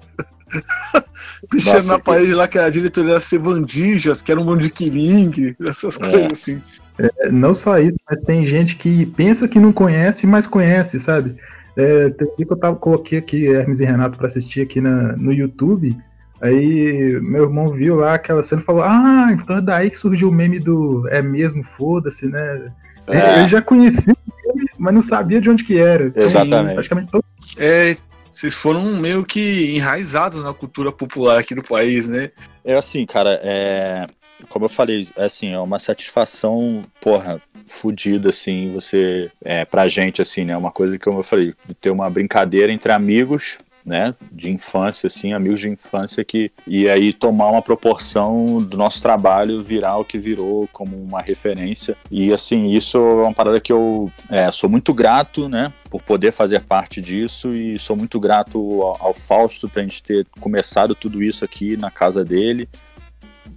pichando 1.51 1.74
Nossa, 1.74 1.93
na 1.93 1.99
que- 1.99 2.05
parede 2.05 2.34
lá 2.34 2.47
que 2.47 2.59
a 2.59 2.70
diretoria 2.70 3.14
ia 3.14 3.20
ser 3.20 3.39
Vandijas, 3.39 4.22
que 4.22 4.30
era 4.30 4.41
um 4.41 4.45
monte 4.45 4.62
de 4.62 4.70
Kiling, 4.70 5.57
essas 5.66 5.97
É. 6.01 6.09
coisas 6.09 6.28
assim. 6.32 6.62
É, 6.99 7.30
Não 7.30 7.53
só 7.53 7.78
isso, 7.78 7.99
mas 8.09 8.20
tem 8.22 8.45
gente 8.47 8.76
que 8.76 9.05
pensa 9.07 9.49
que 9.49 9.59
não 9.61 9.72
conhece, 9.72 10.26
mas 10.26 10.47
conhece, 10.47 10.99
sabe? 11.01 11.37
É, 11.77 12.09
tem 12.11 12.27
um 12.27 12.35
que 12.35 12.51
eu 12.51 12.57
tava, 12.57 12.77
coloquei 12.77 13.18
aqui 13.18 13.47
Hermes 13.47 13.81
e 13.81 13.85
Renato 13.85 14.16
pra 14.16 14.27
assistir 14.27 14.62
aqui 14.62 14.81
na, 14.81 15.14
no 15.16 15.33
YouTube. 15.33 15.97
Aí 16.41 17.18
meu 17.20 17.45
irmão 17.45 17.68
viu 17.68 17.97
lá 17.97 18.14
aquela 18.14 18.43
cena 18.43 18.61
e 18.61 18.64
falou: 18.64 18.83
Ah, 18.83 19.29
então 19.33 19.57
é 19.57 19.61
daí 19.61 19.91
que 19.91 19.97
surgiu 19.97 20.29
o 20.29 20.33
meme 20.33 20.59
do 20.59 21.07
é 21.09 21.22
mesmo, 21.22 21.62
foda-se, 21.62 22.27
né? 22.27 22.72
É. 23.07 23.39
Ele 23.39 23.47
já 23.47 23.62
conhecia 23.62 24.14
o 24.14 24.55
meme, 24.55 24.68
mas 24.79 24.95
não 24.95 25.03
sabia 25.03 25.41
de 25.41 25.51
onde 25.51 25.64
que 25.64 25.79
era. 25.79 26.12
Exatamente. 26.14 26.74
Praticamente 26.74 27.09
todo 27.09 27.24
É, 27.59 27.97
vocês 28.31 28.55
foram 28.55 28.83
meio 28.99 29.24
que 29.24 29.74
enraizados 29.77 30.45
na 30.45 30.53
cultura 30.53 30.93
popular 30.93 31.39
aqui 31.39 31.55
do 31.55 31.62
país, 31.62 32.07
né? 32.09 32.31
É 32.64 32.74
assim, 32.74 33.07
cara, 33.07 33.41
é. 33.43 34.07
Como 34.51 34.66
eu 34.66 34.68
falei, 34.68 35.09
é 35.16 35.24
assim, 35.24 35.55
é 35.55 35.59
uma 35.59 35.79
satisfação, 35.79 36.85
porra, 37.01 37.41
fodida, 37.67 38.31
assim, 38.31 38.73
você. 38.73 39.31
É, 39.45 39.64
pra 39.64 39.89
gente, 39.89 40.23
assim, 40.23 40.45
né? 40.45 40.57
Uma 40.57 40.71
coisa 40.71 40.99
que, 40.99 41.07
eu 41.07 41.23
falei, 41.23 41.55
de 41.67 41.75
ter 41.75 41.91
uma 41.91 42.09
brincadeira 42.09 42.73
entre 42.73 42.93
amigos, 42.93 43.59
né? 43.85 44.14
De 44.33 44.51
infância, 44.51 45.07
assim, 45.07 45.33
amigos 45.33 45.61
de 45.61 45.69
infância 45.69 46.25
que. 46.25 46.51
E 46.67 46.89
aí 46.89 47.12
tomar 47.12 47.51
uma 47.51 47.62
proporção 47.62 48.59
do 48.59 48.77
nosso 48.77 49.03
trabalho 49.03 49.62
virar 49.62 49.97
o 49.99 50.05
que 50.05 50.19
virou 50.19 50.69
como 50.73 50.97
uma 50.97 51.21
referência. 51.21 51.97
E, 52.11 52.33
assim, 52.33 52.73
isso 52.73 52.97
é 52.97 53.25
uma 53.25 53.35
parada 53.35 53.61
que 53.61 53.73
eu 53.73 54.11
é, 54.31 54.51
sou 54.51 54.71
muito 54.71 54.95
grato, 54.95 55.49
né? 55.49 55.73
Por 55.91 56.03
poder 56.03 56.33
fazer 56.33 56.61
parte 56.62 57.01
disso 57.01 57.55
e 57.55 57.79
sou 57.79 57.97
muito 57.97 58.19
grato 58.19 58.59
ao, 58.83 59.09
ao 59.09 59.14
Fausto 59.14 59.69
pra 59.69 59.83
gente 59.83 60.03
ter 60.03 60.27
começado 60.41 60.95
tudo 60.95 61.23
isso 61.23 61.45
aqui 61.45 61.77
na 61.77 61.91
casa 61.91 62.25
dele 62.25 62.69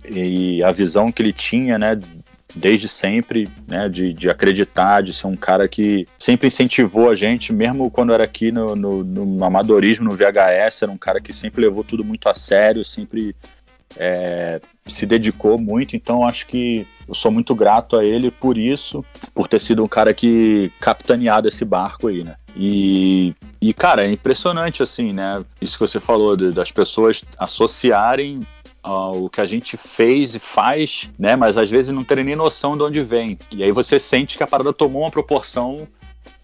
e 0.07 0.63
a 0.63 0.71
visão 0.71 1.11
que 1.11 1.21
ele 1.21 1.33
tinha, 1.33 1.77
né, 1.77 1.99
desde 2.55 2.87
sempre, 2.87 3.47
né, 3.67 3.87
de, 3.87 4.11
de 4.13 4.29
acreditar, 4.29 5.01
de 5.01 5.13
ser 5.13 5.27
um 5.27 5.35
cara 5.35 5.67
que 5.67 6.05
sempre 6.17 6.47
incentivou 6.47 7.09
a 7.09 7.15
gente, 7.15 7.53
mesmo 7.53 7.89
quando 7.91 8.11
era 8.13 8.23
aqui 8.23 8.51
no, 8.51 8.75
no, 8.75 9.03
no 9.03 9.43
amadorismo, 9.45 10.05
no 10.09 10.15
VHS, 10.15 10.83
era 10.83 10.91
um 10.91 10.97
cara 10.97 11.21
que 11.21 11.31
sempre 11.31 11.61
levou 11.61 11.83
tudo 11.83 12.03
muito 12.03 12.27
a 12.27 12.33
sério, 12.33 12.83
sempre 12.83 13.35
é, 13.97 14.59
se 14.85 15.05
dedicou 15.05 15.59
muito, 15.59 15.95
então 15.95 16.25
acho 16.27 16.47
que 16.47 16.85
eu 17.07 17.13
sou 17.13 17.31
muito 17.31 17.55
grato 17.55 17.97
a 17.97 18.03
ele 18.05 18.29
por 18.29 18.57
isso, 18.57 19.03
por 19.33 19.47
ter 19.47 19.59
sido 19.59 19.83
um 19.83 19.87
cara 19.87 20.13
que 20.13 20.71
capitaneado 20.79 21.47
esse 21.47 21.65
barco 21.65 22.07
aí, 22.07 22.23
né. 22.23 22.35
E, 22.55 23.33
e, 23.61 23.73
cara, 23.73 24.05
é 24.05 24.11
impressionante, 24.11 24.81
assim, 24.83 25.13
né? 25.13 25.43
Isso 25.61 25.77
que 25.77 25.87
você 25.87 25.99
falou, 25.99 26.35
de- 26.35 26.51
das 26.51 26.71
pessoas 26.71 27.23
associarem 27.37 28.39
ao 28.81 29.29
que 29.29 29.41
a 29.41 29.45
gente 29.45 29.77
fez 29.77 30.35
e 30.35 30.39
faz, 30.39 31.09
né? 31.17 31.35
Mas 31.35 31.57
às 31.57 31.69
vezes 31.69 31.91
não 31.91 32.03
terem 32.03 32.23
nem 32.23 32.35
noção 32.35 32.77
de 32.77 32.83
onde 32.83 33.01
vem. 33.01 33.37
E 33.51 33.63
aí 33.63 33.71
você 33.71 33.99
sente 33.99 34.37
que 34.37 34.43
a 34.43 34.47
parada 34.47 34.73
tomou 34.73 35.03
uma 35.03 35.11
proporção 35.11 35.87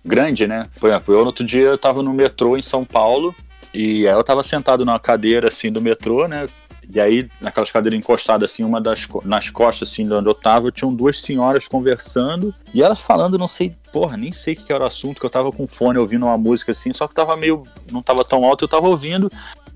grande, 0.04 0.48
né? 0.48 0.70
Por 0.80 0.90
exemplo, 0.90 1.14
eu 1.14 1.22
no 1.22 1.28
outro 1.28 1.44
dia 1.44 1.62
eu 1.62 1.78
tava 1.78 2.04
no 2.04 2.14
metrô 2.14 2.58
em 2.58 2.62
São 2.62 2.86
Paulo 2.86 3.36
e 3.74 4.08
aí 4.08 4.14
eu 4.14 4.24
tava 4.24 4.44
sentado 4.44 4.86
numa 4.86 5.00
cadeira 5.00 5.48
assim 5.48 5.72
do 5.72 5.82
metrô, 5.82 6.28
né? 6.28 6.46
E 6.94 7.00
aí, 7.00 7.28
naquelas 7.42 7.72
cadeiras 7.72 7.98
encostadas, 7.98 8.52
assim, 8.52 8.64
uma 8.64 8.80
das 8.80 9.08
nas 9.24 9.50
costas, 9.50 9.90
assim, 9.90 10.04
de 10.04 10.14
onde 10.14 10.30
eu 10.30 10.36
tava, 10.36 10.72
tinham 10.72 10.94
duas 10.94 11.20
senhoras 11.20 11.68
conversando, 11.68 12.54
e 12.74 12.84
elas 12.84 13.02
falando, 13.02 13.38
não 13.38 13.48
sei, 13.48 13.76
porra, 13.92 14.16
nem 14.16 14.32
sei 14.32 14.54
o 14.54 14.58
que 14.58 14.64
que 14.66 14.74
era 14.74 14.84
o 14.84 14.88
assunto, 14.88 15.20
que 15.20 15.26
eu 15.26 15.30
tava 15.30 15.52
com 15.52 15.66
fone 15.66 15.98
ouvindo 15.98 16.26
uma 16.26 16.38
música 16.38 16.72
assim, 16.72 16.94
só 16.94 17.08
que 17.08 17.16
tava 17.16 17.36
meio. 17.36 17.64
não 17.92 18.02
tava 18.02 18.24
tão 18.24 18.46
alto, 18.46 18.66
eu 18.66 18.70
tava 18.70 18.88
ouvindo. 18.88 19.32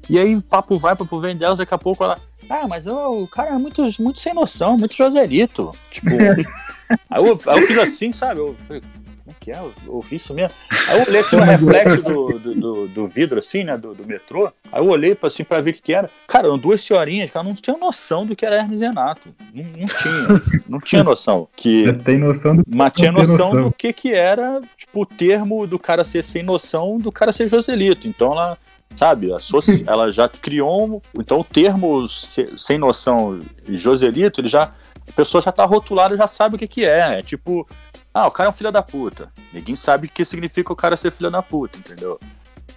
E 0.09 0.19
aí, 0.19 0.39
papo 0.41 0.77
vai, 0.77 0.95
papo 0.95 1.19
vem 1.19 1.35
delas, 1.35 1.57
daqui 1.57 1.73
a 1.73 1.77
pouco 1.77 2.03
ela. 2.03 2.17
Ah, 2.49 2.67
mas 2.67 2.87
ô, 2.87 3.23
o 3.23 3.27
cara 3.27 3.51
é 3.51 3.57
muito, 3.57 3.81
muito 3.99 4.19
sem 4.19 4.33
noção, 4.33 4.77
muito 4.77 4.95
Joselito. 4.95 5.71
Tipo. 5.91 6.09
aí, 7.09 7.25
eu, 7.25 7.39
aí 7.47 7.61
eu 7.61 7.67
fiz 7.67 7.77
assim, 7.77 8.11
sabe? 8.11 8.39
Eu 8.39 8.55
falei, 8.67 8.81
como 9.23 9.29
é 9.29 9.33
que 9.39 9.51
é? 9.51 9.59
Eu 9.59 9.71
ouvi 9.93 10.15
isso 10.15 10.33
mesmo. 10.33 10.57
Aí 10.87 10.97
eu 10.99 11.05
olhei 11.07 11.19
assim 11.21 11.35
no 11.35 11.43
reflexo 11.43 12.01
do, 12.01 12.39
do, 12.39 12.55
do- 12.55 12.87
do 12.87 13.07
vidro, 13.07 13.37
assim, 13.37 13.63
né? 13.63 13.77
Do, 13.77 13.93
do 13.93 14.03
metrô. 14.05 14.51
Aí 14.71 14.81
eu 14.83 14.89
olhei 14.89 15.13
pra, 15.13 15.27
assim, 15.27 15.43
pra 15.43 15.61
ver 15.61 15.69
o 15.69 15.73
que, 15.75 15.81
que 15.83 15.93
era. 15.93 16.09
Cara, 16.27 16.47
eram 16.47 16.57
duas 16.57 16.81
senhorinhas 16.81 17.29
elas 17.33 17.45
não 17.47 17.53
tinham 17.53 17.77
noção 17.79 18.25
do 18.25 18.35
que 18.35 18.43
era 18.45 18.55
Hermes 18.55 18.81
e 18.81 18.85
Renato. 18.85 19.29
Não, 19.53 19.63
não 19.63 19.85
tinha. 19.85 20.61
Não 20.67 20.79
tinha 20.79 21.03
noção. 21.03 21.47
Que 21.55 21.85
Mas 21.85 21.97
tem 21.97 22.17
noção 22.17 22.55
do 22.55 22.63
mas 22.67 22.91
tinha 22.93 23.11
noção, 23.11 23.35
noção. 23.37 23.61
do 23.61 23.71
que 23.71 23.93
que 23.93 24.11
era, 24.13 24.59
tipo, 24.75 25.01
o 25.03 25.05
termo 25.05 25.67
do 25.67 25.77
cara 25.77 26.03
ser 26.03 26.23
sem 26.23 26.41
noção, 26.41 26.97
do 26.97 27.11
cara 27.11 27.31
ser 27.31 27.47
Joselito. 27.47 28.07
Então 28.07 28.31
ela, 28.31 28.57
sabe, 28.95 29.33
associ... 29.33 29.83
ela 29.87 30.11
já 30.11 30.27
criou, 30.27 30.95
um... 30.95 31.01
então 31.19 31.39
o 31.39 31.43
termo 31.43 32.07
se- 32.07 32.57
sem 32.57 32.77
noção 32.77 33.39
Joselito, 33.67 34.41
ele 34.41 34.47
já, 34.47 34.63
a 34.63 35.13
pessoa 35.15 35.41
já 35.41 35.51
tá 35.51 35.65
rotulada, 35.65 36.15
já 36.15 36.27
sabe 36.27 36.55
o 36.55 36.59
que 36.59 36.67
que 36.67 36.85
é. 36.85 37.19
É 37.19 37.23
tipo, 37.23 37.67
ah, 38.13 38.27
o 38.27 38.31
cara 38.31 38.49
é 38.49 38.51
um 38.51 38.55
filho 38.55 38.71
da 38.71 38.81
puta. 38.81 39.31
Ninguém 39.53 39.75
sabe 39.75 40.07
o 40.07 40.09
que 40.09 40.25
significa 40.25 40.73
o 40.73 40.75
cara 40.75 40.97
ser 40.97 41.11
filho 41.11 41.31
da 41.31 41.41
puta, 41.41 41.77
entendeu? 41.77 42.19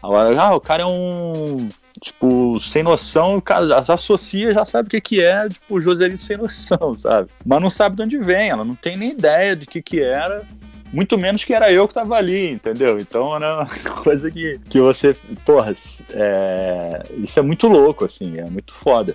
Agora, 0.03 0.41
ah, 0.41 0.55
o 0.57 0.61
cara 0.61 0.83
é 0.83 0.87
um, 0.87 1.69
tipo, 2.01 2.59
sem 2.59 2.83
noção, 2.83 3.37
o 3.37 3.43
cara 3.43 3.77
as 3.79 3.89
associa, 3.89 4.53
já 4.53 4.65
sabe 4.65 4.89
o 4.89 4.91
que 4.91 5.01
que 5.01 5.21
é, 5.21 5.49
tipo, 5.49 5.81
Joselito 5.81 6.23
sem 6.23 6.37
noção, 6.37 6.95
sabe? 6.99 7.29
Mas 7.45 7.61
não 7.61 7.71
sabe 7.71 7.97
de 7.97 8.03
onde 8.03 8.19
vem, 8.19 8.51
ela 8.51 8.65
não 8.65 8.75
tem 8.75 8.97
nem 8.97 9.11
ideia 9.11 9.55
de 9.55 9.65
que 9.65 9.81
que 9.81 10.01
era, 10.01 10.45
muito 10.93 11.17
menos 11.17 11.45
que 11.45 11.55
era 11.55 11.73
eu 11.73 11.89
que 11.89 11.95
tava 11.95 12.17
ali, 12.17 12.51
entendeu? 12.51 12.99
Então 12.99 13.35
era 13.35 13.57
uma 13.57 13.67
coisa 14.05 14.31
que, 14.31 14.61
que 14.69 14.81
você, 14.81 15.17
porra, 15.45 15.73
é, 16.11 17.03
isso 17.17 17.39
é 17.39 17.43
muito 17.43 17.67
louco, 17.67 18.05
assim, 18.05 18.39
é 18.39 18.49
muito 18.49 18.75
foda. 18.75 19.15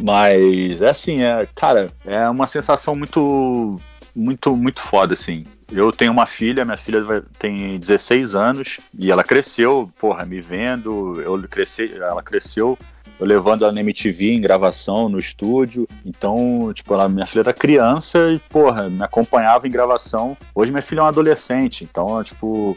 Mas 0.00 0.82
é 0.82 0.90
assim, 0.90 1.22
é, 1.22 1.46
cara, 1.54 1.90
é 2.04 2.28
uma 2.28 2.46
sensação 2.46 2.94
muito, 2.94 3.80
muito, 4.14 4.54
muito 4.56 4.80
foda, 4.80 5.14
assim. 5.14 5.44
Eu 5.72 5.90
tenho 5.90 6.12
uma 6.12 6.26
filha, 6.26 6.64
minha 6.64 6.76
filha 6.76 7.22
tem 7.38 7.78
16 7.78 8.34
anos 8.34 8.78
e 8.98 9.10
ela 9.10 9.24
cresceu, 9.24 9.90
porra, 9.98 10.26
me 10.26 10.40
vendo, 10.40 11.20
eu 11.22 11.40
cresci, 11.48 11.92
ela 11.94 12.22
cresceu 12.22 12.78
eu 13.18 13.26
levando 13.26 13.62
ela 13.64 13.72
na 13.72 13.80
MTV 13.80 14.32
em 14.34 14.40
gravação, 14.40 15.08
no 15.08 15.18
estúdio. 15.18 15.86
Então, 16.04 16.72
tipo, 16.74 16.92
ela, 16.94 17.08
minha 17.08 17.26
filha 17.26 17.40
era 17.42 17.52
criança 17.52 18.26
e, 18.28 18.38
porra, 18.50 18.88
me 18.88 19.02
acompanhava 19.02 19.66
em 19.66 19.70
gravação. 19.70 20.36
Hoje 20.54 20.70
minha 20.72 20.82
filha 20.82 21.00
é 21.00 21.02
uma 21.02 21.08
adolescente, 21.08 21.84
então, 21.84 22.22
tipo, 22.24 22.76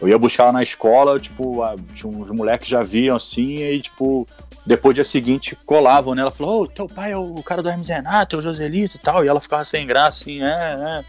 eu 0.00 0.08
ia 0.08 0.18
buscar 0.18 0.44
ela 0.44 0.52
na 0.52 0.62
escola, 0.62 1.18
tipo, 1.18 1.62
a- 1.62 1.74
uns 2.04 2.30
moleques 2.30 2.68
já 2.68 2.82
viam 2.82 3.16
assim, 3.16 3.54
e 3.62 3.80
tipo, 3.80 4.26
depois 4.66 4.94
dia 4.94 5.04
seguinte 5.04 5.56
colavam 5.64 6.14
nela, 6.14 6.30
falou, 6.30 6.62
ô, 6.64 6.66
teu 6.66 6.86
pai 6.86 7.12
é 7.12 7.16
o 7.16 7.34
cara 7.42 7.62
do 7.62 7.68
Hermes 7.70 7.88
Renato, 7.88 8.36
é 8.36 8.38
o 8.38 8.42
Joselito 8.42 8.96
e 8.96 9.00
tal, 9.00 9.24
e 9.24 9.28
ela 9.28 9.40
ficava 9.40 9.64
sem 9.64 9.86
graça, 9.86 10.22
assim, 10.22 10.42
é, 10.42 10.46
é. 10.46 11.04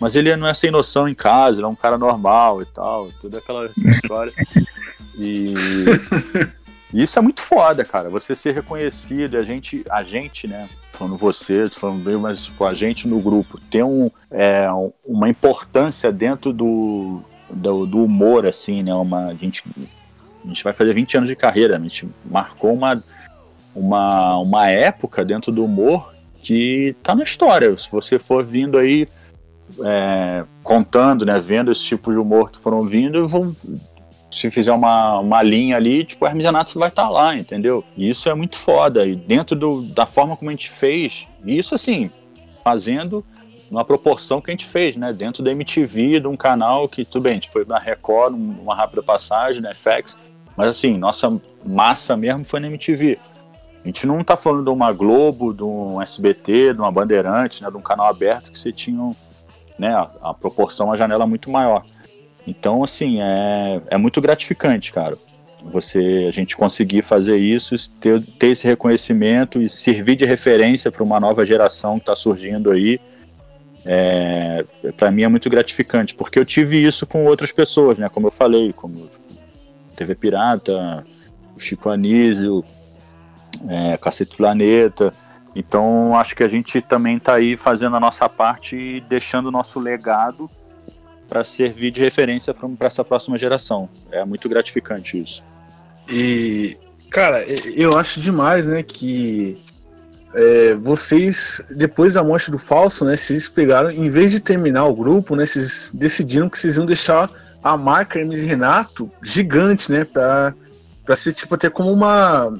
Mas 0.00 0.16
ele 0.16 0.34
não 0.34 0.48
é 0.48 0.54
sem 0.54 0.70
noção 0.70 1.08
em 1.08 1.14
casa, 1.14 1.58
ele 1.58 1.66
é 1.66 1.68
um 1.68 1.74
cara 1.76 1.96
normal 1.98 2.62
e 2.62 2.66
tal, 2.66 3.08
toda 3.20 3.38
aquela 3.38 3.70
história. 4.02 4.32
E 5.18 5.54
e 6.92 7.02
isso 7.02 7.18
é 7.18 7.22
muito 7.22 7.40
foda, 7.40 7.84
cara. 7.84 8.08
Você 8.10 8.34
ser 8.34 8.54
reconhecido, 8.54 9.36
a 9.36 9.42
gente, 9.44 9.84
a 9.90 10.02
gente, 10.02 10.46
né? 10.46 10.68
Falando 10.92 11.16
você, 11.16 11.68
falando 11.70 12.04
bem, 12.04 12.16
mas 12.16 12.44
tipo, 12.46 12.64
a 12.64 12.74
gente 12.74 13.08
no 13.08 13.18
grupo 13.20 13.58
ter 13.70 13.82
um, 13.82 14.10
é, 14.30 14.70
um- 14.72 14.92
uma 15.04 15.28
importância 15.28 16.12
dentro 16.12 16.52
do, 16.52 17.22
do, 17.50 17.86
do 17.86 18.04
humor, 18.04 18.46
assim, 18.46 18.82
né? 18.82 18.94
Uma, 18.94 19.28
a, 19.28 19.34
gente, 19.34 19.64
a 20.44 20.48
gente 20.48 20.62
vai 20.62 20.72
fazer 20.72 20.92
20 20.92 21.16
anos 21.16 21.28
de 21.28 21.36
carreira, 21.36 21.76
a 21.76 21.80
gente 21.80 22.08
marcou 22.24 22.74
uma, 22.74 23.02
uma, 23.74 24.36
uma 24.36 24.68
época 24.68 25.24
dentro 25.24 25.50
do 25.50 25.64
humor 25.64 26.12
que 26.42 26.94
tá 27.02 27.14
na 27.14 27.22
história. 27.22 27.74
Se 27.78 27.90
você 27.90 28.18
for 28.18 28.44
vindo 28.44 28.76
aí 28.76 29.08
é, 29.84 30.44
contando, 30.62 31.24
né, 31.24 31.40
vendo 31.40 31.70
esse 31.72 31.82
tipo 31.84 32.12
de 32.12 32.18
humor 32.18 32.50
que 32.50 32.58
foram 32.58 32.82
vindo, 32.82 33.26
vão, 33.26 33.54
se 34.32 34.50
fizer 34.50 34.72
uma, 34.72 35.18
uma 35.18 35.42
linha 35.42 35.76
ali, 35.76 36.04
tipo, 36.04 36.24
o 36.24 36.28
Hermes 36.28 36.44
Renato 36.44 36.78
vai 36.78 36.88
estar 36.88 37.08
lá, 37.10 37.36
entendeu? 37.36 37.84
E 37.96 38.08
isso 38.08 38.28
é 38.28 38.34
muito 38.34 38.56
foda. 38.56 39.06
E 39.06 39.14
dentro 39.14 39.54
do, 39.54 39.82
da 39.82 40.06
forma 40.06 40.36
como 40.36 40.50
a 40.50 40.54
gente 40.54 40.70
fez, 40.70 41.26
isso 41.44 41.74
assim, 41.74 42.10
fazendo 42.64 43.24
numa 43.70 43.84
proporção 43.84 44.40
que 44.40 44.50
a 44.50 44.52
gente 44.52 44.66
fez, 44.66 44.96
né? 44.96 45.12
Dentro 45.12 45.42
da 45.42 45.52
MTV, 45.52 46.20
de 46.20 46.26
um 46.26 46.36
canal 46.36 46.88
que, 46.88 47.04
tudo 47.04 47.22
bem, 47.22 47.32
a 47.32 47.34
gente 47.34 47.50
foi 47.50 47.64
na 47.64 47.78
Record, 47.78 48.34
uma 48.34 48.74
rápida 48.74 49.02
passagem, 49.02 49.60
na 49.60 49.74
FX, 49.74 50.16
mas 50.56 50.68
assim, 50.68 50.96
nossa 50.96 51.40
massa 51.64 52.16
mesmo 52.16 52.44
foi 52.44 52.60
na 52.60 52.68
MTV. 52.68 53.18
A 53.82 53.86
gente 53.86 54.06
não 54.06 54.22
tá 54.22 54.36
falando 54.36 54.64
de 54.64 54.70
uma 54.70 54.92
Globo, 54.92 55.52
de 55.52 55.64
um 55.64 56.00
SBT, 56.00 56.74
de 56.74 56.80
uma 56.80 56.92
Bandeirante, 56.92 57.62
né? 57.62 57.70
De 57.70 57.76
um 57.76 57.80
canal 57.80 58.06
aberto 58.06 58.50
que 58.50 58.58
você 58.58 58.72
tinha, 58.72 59.10
né? 59.78 59.94
A, 59.94 60.10
a 60.22 60.34
proporção, 60.34 60.92
a 60.92 60.96
janela 60.96 61.26
muito 61.26 61.50
maior. 61.50 61.84
Então, 62.46 62.82
assim, 62.82 63.20
é, 63.20 63.80
é 63.90 63.96
muito 63.96 64.20
gratificante, 64.20 64.92
cara. 64.92 65.16
Você, 65.64 66.24
a 66.26 66.30
gente 66.30 66.56
conseguir 66.56 67.02
fazer 67.02 67.36
isso, 67.36 67.74
ter, 68.00 68.20
ter 68.20 68.48
esse 68.48 68.66
reconhecimento 68.66 69.62
e 69.62 69.68
servir 69.68 70.16
de 70.16 70.24
referência 70.24 70.90
para 70.90 71.04
uma 71.04 71.20
nova 71.20 71.46
geração 71.46 71.96
que 71.96 72.02
está 72.02 72.16
surgindo 72.16 72.70
aí, 72.70 73.00
é, 73.84 74.64
para 74.96 75.10
mim 75.10 75.22
é 75.22 75.28
muito 75.28 75.48
gratificante, 75.48 76.14
porque 76.14 76.38
eu 76.38 76.44
tive 76.44 76.84
isso 76.84 77.06
com 77.06 77.24
outras 77.26 77.52
pessoas, 77.52 77.98
né? 77.98 78.08
Como 78.08 78.26
eu 78.26 78.30
falei, 78.30 78.72
como 78.72 79.08
TV 79.96 80.14
Pirata, 80.14 81.04
o 81.56 81.60
Chico 81.60 81.90
Anísio, 81.90 82.64
é, 83.68 83.96
Cacete 83.96 84.36
Planeta. 84.36 85.12
Então, 85.54 86.16
acho 86.16 86.34
que 86.34 86.42
a 86.42 86.48
gente 86.48 86.80
também 86.80 87.18
está 87.18 87.34
aí 87.34 87.56
fazendo 87.56 87.96
a 87.96 88.00
nossa 88.00 88.28
parte 88.28 88.76
e 88.76 89.00
deixando 89.02 89.46
o 89.46 89.52
nosso 89.52 89.78
legado 89.78 90.50
para 91.32 91.42
servir 91.44 91.90
de 91.90 92.02
referência 92.02 92.52
para 92.52 92.86
essa 92.86 93.02
próxima 93.02 93.38
geração. 93.38 93.88
É 94.10 94.22
muito 94.22 94.50
gratificante 94.50 95.18
isso. 95.18 95.42
E, 96.06 96.76
cara, 97.10 97.42
eu 97.74 97.96
acho 97.96 98.20
demais, 98.20 98.66
né, 98.66 98.82
que 98.82 99.56
é, 100.34 100.74
vocês, 100.74 101.62
depois 101.70 102.14
da 102.14 102.22
morte 102.22 102.50
do 102.50 102.58
Falso, 102.58 103.06
né, 103.06 103.16
vocês 103.16 103.48
pegaram, 103.48 103.90
em 103.90 104.10
vez 104.10 104.30
de 104.30 104.40
terminar 104.40 104.84
o 104.84 104.94
grupo, 104.94 105.34
né, 105.34 105.46
vocês 105.46 105.90
decidiram 105.94 106.50
que 106.50 106.58
vocês 106.58 106.76
iam 106.76 106.84
deixar 106.84 107.30
a 107.64 107.78
marca 107.78 108.18
Hermes 108.18 108.40
e 108.40 108.44
Renato 108.44 109.10
gigante, 109.22 109.90
né, 109.90 110.04
pra 110.04 110.54
ser, 111.16 111.32
tipo, 111.32 111.54
até 111.54 111.70
como 111.70 111.90
uma... 111.90 112.50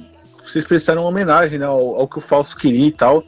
Vocês 0.43 0.65
prestaram 0.65 1.03
uma 1.03 1.09
homenagem, 1.09 1.59
né, 1.59 1.67
ao, 1.67 1.95
ao 1.99 2.07
que 2.07 2.17
o 2.17 2.21
Falso 2.21 2.57
queria 2.57 2.87
e 2.87 2.91
tal. 2.91 3.23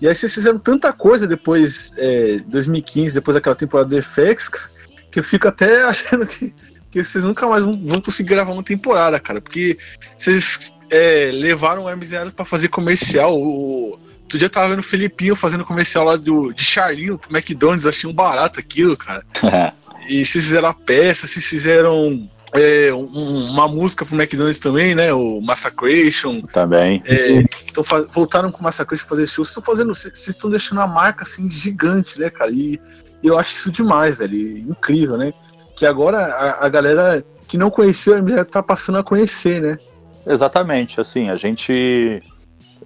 E 0.00 0.08
aí 0.08 0.14
vocês 0.16 0.34
fizeram 0.34 0.58
tanta 0.58 0.92
coisa 0.92 1.28
depois, 1.28 1.92
é, 1.96 2.38
2015, 2.48 3.14
depois 3.14 3.36
daquela 3.36 3.54
temporada 3.54 3.88
do 3.88 4.02
FX, 4.02 4.48
cara, 4.48 4.79
que 5.10 5.18
eu 5.18 5.24
fico 5.24 5.48
até 5.48 5.82
achando 5.84 6.26
que, 6.26 6.54
que 6.90 7.02
vocês 7.02 7.24
nunca 7.24 7.46
mais 7.46 7.64
vão, 7.64 7.80
vão 7.84 8.00
conseguir 8.00 8.30
gravar 8.30 8.52
uma 8.52 8.62
temporada, 8.62 9.18
cara. 9.18 9.40
Porque 9.40 9.76
vocês 10.16 10.74
é, 10.90 11.30
levaram 11.32 11.84
o 11.84 11.88
Hermes 11.88 12.10
Renato 12.10 12.32
pra 12.32 12.44
fazer 12.44 12.68
comercial. 12.68 13.36
O, 13.36 13.98
outro 14.22 14.38
dia 14.38 14.46
eu 14.46 14.50
tava 14.50 14.68
vendo 14.68 14.80
o 14.80 14.84
Felipinho 14.84 15.34
fazendo 15.34 15.64
comercial 15.64 16.04
lá 16.04 16.16
do, 16.16 16.52
de 16.52 16.64
Charlinho 16.64 17.18
pro 17.18 17.36
McDonald's, 17.36 17.84
eu 17.84 17.88
achei 17.88 18.08
um 18.08 18.14
barato 18.14 18.60
aquilo, 18.60 18.96
cara. 18.96 19.24
E 20.08 20.24
vocês 20.24 20.44
fizeram 20.44 20.68
a 20.68 20.74
peça, 20.74 21.26
vocês 21.28 21.46
fizeram 21.46 22.28
é, 22.52 22.92
um- 22.92 23.42
uma 23.50 23.68
música 23.68 24.04
pro 24.04 24.16
McDonald's 24.16 24.58
também, 24.58 24.92
né? 24.92 25.12
O 25.12 25.40
Massacration. 25.40 26.42
Também. 26.42 27.00
É, 27.04 27.44
então 27.68 27.84
voltaram 28.12 28.50
com 28.50 28.58
o 28.60 28.62
Massacration 28.64 29.06
fazer 29.06 29.26
show. 29.26 29.44
Vocês 29.44 29.50
estão 29.56 29.62
fazendo. 29.62 29.94
Vocês 29.94 30.28
estão 30.28 30.50
deixando 30.50 30.80
a 30.80 30.86
marca 30.86 31.22
assim 31.22 31.48
gigante, 31.48 32.18
né, 32.18 32.28
cara? 32.28 32.50
E 32.50 32.80
eu 33.28 33.38
acho 33.38 33.52
isso 33.52 33.70
demais, 33.70 34.18
velho. 34.18 34.58
Incrível, 34.58 35.16
né? 35.16 35.32
Que 35.76 35.86
agora 35.86 36.18
a, 36.18 36.66
a 36.66 36.68
galera 36.68 37.24
que 37.48 37.56
não 37.56 37.70
conheceu 37.70 38.14
a 38.14 38.18
MDR 38.18 38.44
tá 38.44 38.62
passando 38.62 38.98
a 38.98 39.04
conhecer, 39.04 39.60
né? 39.60 39.78
Exatamente, 40.26 41.00
assim, 41.00 41.30
a 41.30 41.36
gente 41.36 42.22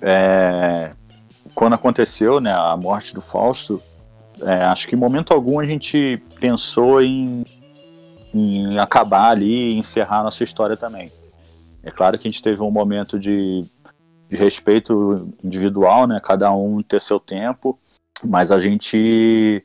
é, 0.00 0.92
quando 1.54 1.74
aconteceu, 1.74 2.40
né, 2.40 2.52
a 2.52 2.76
morte 2.76 3.14
do 3.14 3.20
Fausto, 3.20 3.80
é, 4.42 4.64
acho 4.64 4.88
que 4.88 4.94
em 4.94 4.98
momento 4.98 5.32
algum 5.32 5.60
a 5.60 5.64
gente 5.64 6.20
pensou 6.40 7.00
em, 7.00 7.44
em 8.32 8.78
acabar 8.78 9.30
ali 9.30 9.72
e 9.72 9.78
encerrar 9.78 10.22
nossa 10.22 10.42
história 10.42 10.76
também. 10.76 11.10
É 11.82 11.90
claro 11.90 12.18
que 12.18 12.26
a 12.26 12.30
gente 12.30 12.42
teve 12.42 12.62
um 12.62 12.70
momento 12.70 13.18
de, 13.18 13.60
de 14.28 14.36
respeito 14.36 15.32
individual, 15.42 16.06
né, 16.06 16.20
cada 16.22 16.52
um 16.52 16.82
ter 16.82 17.00
seu 17.00 17.20
tempo, 17.20 17.78
mas 18.24 18.50
a 18.50 18.58
gente 18.58 19.64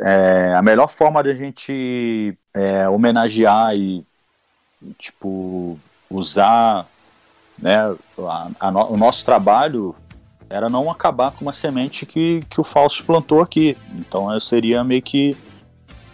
é, 0.00 0.54
a 0.56 0.62
melhor 0.62 0.88
forma 0.88 1.22
da 1.22 1.34
gente 1.34 2.36
é, 2.54 2.88
homenagear 2.88 3.74
e 3.76 4.04
tipo 4.98 5.78
usar 6.10 6.86
né, 7.58 7.76
a- 8.18 8.48
a 8.60 8.70
no- 8.70 8.92
o 8.92 8.96
nosso 8.96 9.24
trabalho 9.24 9.94
era 10.50 10.68
não 10.68 10.90
acabar 10.90 11.32
com 11.32 11.42
uma 11.44 11.52
semente 11.52 12.04
que, 12.04 12.42
que 12.50 12.60
o 12.60 12.64
Fausto 12.64 13.04
plantou 13.06 13.40
aqui. 13.40 13.76
Então 13.94 14.32
eu 14.32 14.40
seria 14.40 14.84
meio 14.84 15.02
que 15.02 15.36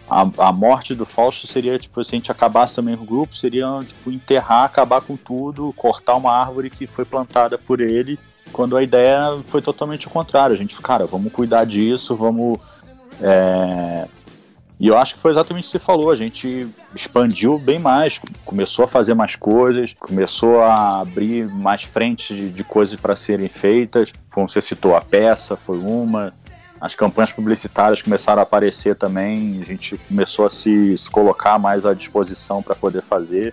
a, 0.09 0.23
a 0.49 0.53
morte 0.53 0.95
do 0.95 1.05
Fausto 1.05 1.47
seria 1.47 1.79
tipo 1.79 2.03
se 2.03 2.15
a 2.15 2.19
gente 2.19 2.33
acabasse 2.33 2.75
também 2.75 2.97
com 2.97 3.05
o 3.05 3.07
grupo, 3.07 3.35
seria 3.35 3.67
tipo 3.87 4.11
enterrar, 4.11 4.65
acabar 4.65 5.01
com 5.01 5.17
tudo, 5.17 5.73
cortar 5.75 6.17
uma 6.17 6.33
árvore 6.33 6.71
que 6.71 6.87
foi 6.87 7.05
plantada 7.05 7.59
por 7.59 7.81
ele, 7.81 8.19
quando 8.53 8.77
a 8.77 8.83
ideia 8.83 9.39
foi 9.49 9.61
totalmente 9.61 10.07
o 10.07 10.11
contrário. 10.11 10.55
A 10.55 10.59
gente, 10.59 10.81
cara, 10.81 11.07
vamos 11.07 11.33
cuidar 11.33 11.65
disso, 11.65 12.17
vamos 12.17 12.59
é, 13.21 14.09
e 14.81 14.87
eu 14.87 14.97
acho 14.97 15.15
que 15.15 15.21
foi 15.21 15.33
exatamente 15.33 15.65
o 15.65 15.67
que 15.67 15.71
você 15.73 15.79
falou. 15.79 16.11
A 16.11 16.17
gente 16.17 16.69
expandiu 16.95 17.59
bem 17.59 17.79
mais, 17.79 18.21
começou 18.45 18.85
a 18.85 18.89
fazer 18.89 19.13
mais 19.13 19.35
coisas, 19.35 19.95
começou 19.99 20.61
a 20.61 21.01
abrir 21.01 21.49
mais 21.49 21.83
frentes 21.83 22.37
de, 22.37 22.51
de 22.51 22.65
coisas 22.65 22.99
para 22.99 23.17
serem 23.17 23.49
feitas. 23.49 24.13
Como 24.33 24.49
você 24.49 24.63
citou, 24.63 24.95
a 24.95 25.01
peça 25.01 25.57
foi 25.57 25.79
uma. 25.79 26.33
As 26.81 26.95
campanhas 26.95 27.33
publicitárias 27.33 28.01
começaram 28.01 28.39
a 28.39 28.45
aparecer 28.45 28.95
também. 28.95 29.59
A 29.61 29.65
gente 29.65 29.99
começou 30.09 30.47
a 30.47 30.51
se, 30.51 30.97
se 30.97 31.11
colocar 31.11 31.59
mais 31.59 31.85
à 31.85 31.93
disposição 31.93 32.63
para 32.63 32.77
poder 32.77 33.03
fazer. 33.03 33.53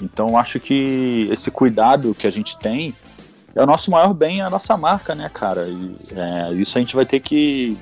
Então 0.00 0.38
acho 0.38 0.58
que 0.58 1.28
esse 1.30 1.50
cuidado 1.50 2.14
que 2.14 2.26
a 2.26 2.30
gente 2.30 2.56
tem 2.58 2.94
é 3.54 3.62
o 3.62 3.66
nosso 3.66 3.90
maior 3.90 4.14
bem, 4.14 4.40
é 4.40 4.44
a 4.44 4.50
nossa 4.50 4.78
marca, 4.78 5.14
né, 5.14 5.28
cara? 5.32 5.66
E, 5.68 5.96
é, 6.16 6.54
isso 6.54 6.78
a 6.78 6.80
gente 6.80 6.96
vai 6.96 7.04
ter 7.04 7.20
que 7.20 7.76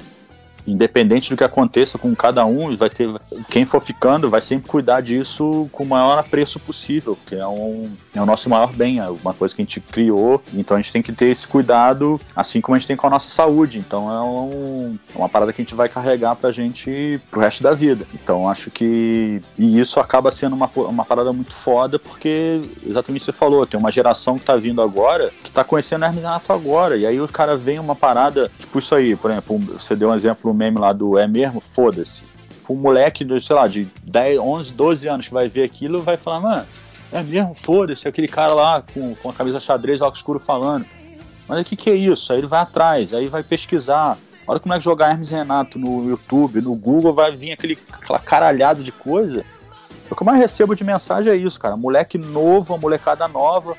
independente 0.67 1.31
do 1.31 1.37
que 1.37 1.45
aconteça 1.45 1.99
com 1.99 2.15
cada 2.15 2.45
um, 2.45 2.75
vai 2.77 2.91
ter 2.91 3.09
quem 3.51 3.65
for 3.65 3.81
ficando 3.81 4.29
vai 4.29 4.41
sempre 4.41 4.69
cuidar 4.69 5.01
disso 5.01 5.69
com 5.73 5.85
o 5.85 5.87
maior 5.87 6.19
apreço 6.19 6.59
possível, 6.59 7.17
porque 7.17 7.35
é, 7.37 7.47
um, 7.47 7.91
é 8.15 8.21
o 8.21 8.27
nosso 8.27 8.49
maior 8.51 8.73
bem, 8.73 8.99
é 8.99 9.09
uma 9.09 9.33
coisa 9.33 9.55
que 9.55 9.63
a 9.63 9.65
gente 9.65 9.81
criou, 9.81 10.43
então 10.55 10.77
a 10.77 10.81
gente 10.81 10.93
tem 10.93 11.03
que 11.03 11.13
ter 11.13 11.27
esse 11.27 11.47
cuidado, 11.47 12.21
assim 12.35 12.61
como 12.61 12.75
a 12.75 12.79
gente 12.79 12.89
tem 12.89 12.97
com 12.97 13.07
a 13.07 13.11
nossa 13.11 13.31
saúde. 13.31 13.79
Então 13.79 14.11
é 14.11 14.21
um- 14.23 14.99
é 15.15 15.19
uma 15.19 15.29
parada 15.29 15.53
que 15.53 15.61
a 15.61 15.65
gente 15.65 15.75
vai 15.75 15.89
carregar 15.89 16.35
pra 16.37 16.51
gente 16.53 17.21
pro 17.31 17.41
resto 17.41 17.63
da 17.63 17.73
vida. 17.73 18.07
Então 18.15 18.49
acho 18.49 18.71
que 18.71 19.41
e 19.59 19.79
isso 19.79 20.01
acaba 20.01 20.31
sendo 20.31 20.55
uma, 20.57 20.71
uma 20.77 21.05
parada 21.05 21.33
muito 21.33 21.53
foda, 21.53 21.99
porque 21.99 22.61
exatamente 22.87 23.23
o 23.23 23.27
que 23.27 23.33
você 23.33 23.39
falou, 23.39 23.67
tem 23.67 23.79
uma 23.79 23.91
geração 23.91 24.39
que 24.39 24.45
tá 24.45 24.57
vindo 24.57 24.81
agora 24.83 25.31
que 25.43 25.51
tá 25.51 25.63
conhecendo 25.65 26.05
Hermes 26.05 26.19
e 26.19 26.23
Renato 26.23 26.53
agora, 26.53 26.97
e 26.97 27.07
aí 27.07 27.21
o 27.21 27.29
cara 27.29 27.57
vem 27.57 27.79
uma 27.79 27.95
parada, 27.95 28.51
tipo 28.59 28.79
isso 28.79 28.95
aí, 28.95 29.15
por 29.17 29.31
exemplo, 29.31 29.59
você 29.59 29.95
deu 29.95 30.09
um 30.11 30.15
exemplo, 30.15 30.51
o 30.51 30.55
meme 30.57 30.79
lá 30.79 30.93
do 30.93 31.19
É 31.19 31.27
Mesmo, 31.27 31.61
foda-se. 31.61 32.23
Um 32.69 32.75
moleque, 32.75 33.25
de, 33.25 33.41
sei 33.41 33.55
lá, 33.55 33.67
de 33.67 33.87
10, 34.03 34.41
11, 34.41 34.73
12 34.73 35.09
anos 35.09 35.29
que 35.29 35.33
vai 35.33 35.49
ver 35.49 35.63
aquilo 35.63 36.03
vai 36.03 36.17
falar, 36.17 36.41
mano, 36.41 36.67
é 37.13 37.23
mesmo, 37.23 37.55
foda-se, 37.55 38.09
aquele 38.09 38.27
cara 38.27 38.55
lá 38.55 38.83
com, 38.93 39.15
com 39.15 39.31
a 39.31 39.33
camisa 39.33 39.61
xadrez, 39.61 40.01
óculos 40.01 40.19
escuro 40.19 40.41
falando. 40.41 40.85
Mas 41.49 41.61
o 41.61 41.65
que, 41.65 41.77
que 41.77 41.91
é 41.91 41.95
isso? 41.95 42.33
Aí 42.33 42.41
ele 42.41 42.47
vai 42.47 42.61
atrás, 42.61 43.15
aí 43.15 43.29
vai 43.29 43.45
pesquisar. 43.45 44.19
A 44.47 44.51
hora 44.51 44.61
que 44.61 44.67
o 44.67 44.69
moleque 44.69 44.85
jogar 44.85 45.11
Hermes 45.11 45.31
Renato 45.31 45.79
no 45.79 46.09
YouTube, 46.09 46.61
no 46.61 46.75
Google, 46.75 47.15
vai 47.15 47.35
vir 47.37 47.53
aquele, 47.53 47.79
aquela 47.93 48.19
caralhada 48.19 48.83
de 48.83 48.93
coisa. 48.93 49.45
O 50.11 50.15
que 50.15 50.23
eu 50.23 50.27
mais 50.27 50.39
recebo 50.39 50.75
de 50.75 50.85
mensagem 50.85 51.33
é 51.33 51.37
isso, 51.37 51.59
cara. 51.59 51.77
Moleque 51.77 52.17
novo, 52.17 52.79
molecada 52.79 53.27
nova. 53.27 53.77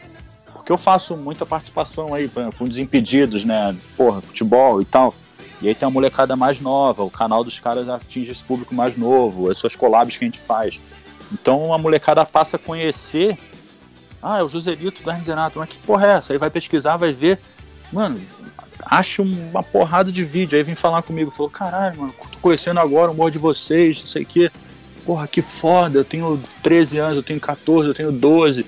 Porque 0.53 0.71
eu 0.71 0.77
faço 0.77 1.15
muita 1.15 1.45
participação 1.45 2.13
aí, 2.13 2.29
com 2.57 2.67
Desimpedidos, 2.67 3.45
né? 3.45 3.75
Porra, 3.95 4.21
futebol 4.21 4.81
e 4.81 4.85
tal. 4.85 5.13
E 5.61 5.67
aí 5.67 5.75
tem 5.75 5.87
a 5.87 5.91
molecada 5.91 6.35
mais 6.35 6.59
nova, 6.59 7.03
o 7.03 7.09
canal 7.09 7.43
dos 7.43 7.59
caras 7.59 7.89
atinge 7.89 8.31
esse 8.31 8.43
público 8.43 8.75
mais 8.75 8.95
novo, 8.95 9.49
as 9.49 9.57
suas 9.57 9.75
collabs 9.75 10.15
que 10.15 10.23
a 10.23 10.27
gente 10.27 10.39
faz. 10.39 10.79
Então 11.31 11.73
a 11.73 11.77
molecada 11.77 12.25
passa 12.25 12.57
a 12.57 12.59
conhecer. 12.59 13.37
Ah, 14.21 14.39
é 14.39 14.43
o 14.43 14.49
Joselito 14.49 15.01
do 15.01 15.09
Renato, 15.09 15.59
mas 15.59 15.69
que 15.69 15.77
porra 15.79 16.07
é 16.07 16.09
essa? 16.17 16.33
Aí 16.33 16.39
vai 16.39 16.49
pesquisar, 16.49 16.97
vai 16.97 17.11
ver. 17.11 17.39
Mano, 17.91 18.19
acha 18.85 19.21
uma 19.21 19.63
porrada 19.63 20.11
de 20.11 20.23
vídeo. 20.23 20.57
Aí 20.57 20.63
vem 20.63 20.75
falar 20.75 21.01
comigo, 21.01 21.31
falou: 21.31 21.49
caralho, 21.49 21.99
mano, 21.99 22.13
tô 22.31 22.39
conhecendo 22.39 22.79
agora 22.79 23.09
o 23.09 23.13
humor 23.13 23.31
de 23.31 23.37
vocês, 23.37 23.99
não 23.99 24.07
sei 24.07 24.23
o 24.23 24.25
quê. 24.25 24.51
Porra, 25.05 25.27
que 25.27 25.41
foda, 25.41 25.99
eu 25.99 26.05
tenho 26.05 26.39
13 26.61 26.97
anos, 26.97 27.15
eu 27.15 27.23
tenho 27.23 27.39
14, 27.39 27.87
eu 27.87 27.93
tenho 27.93 28.11
12. 28.11 28.65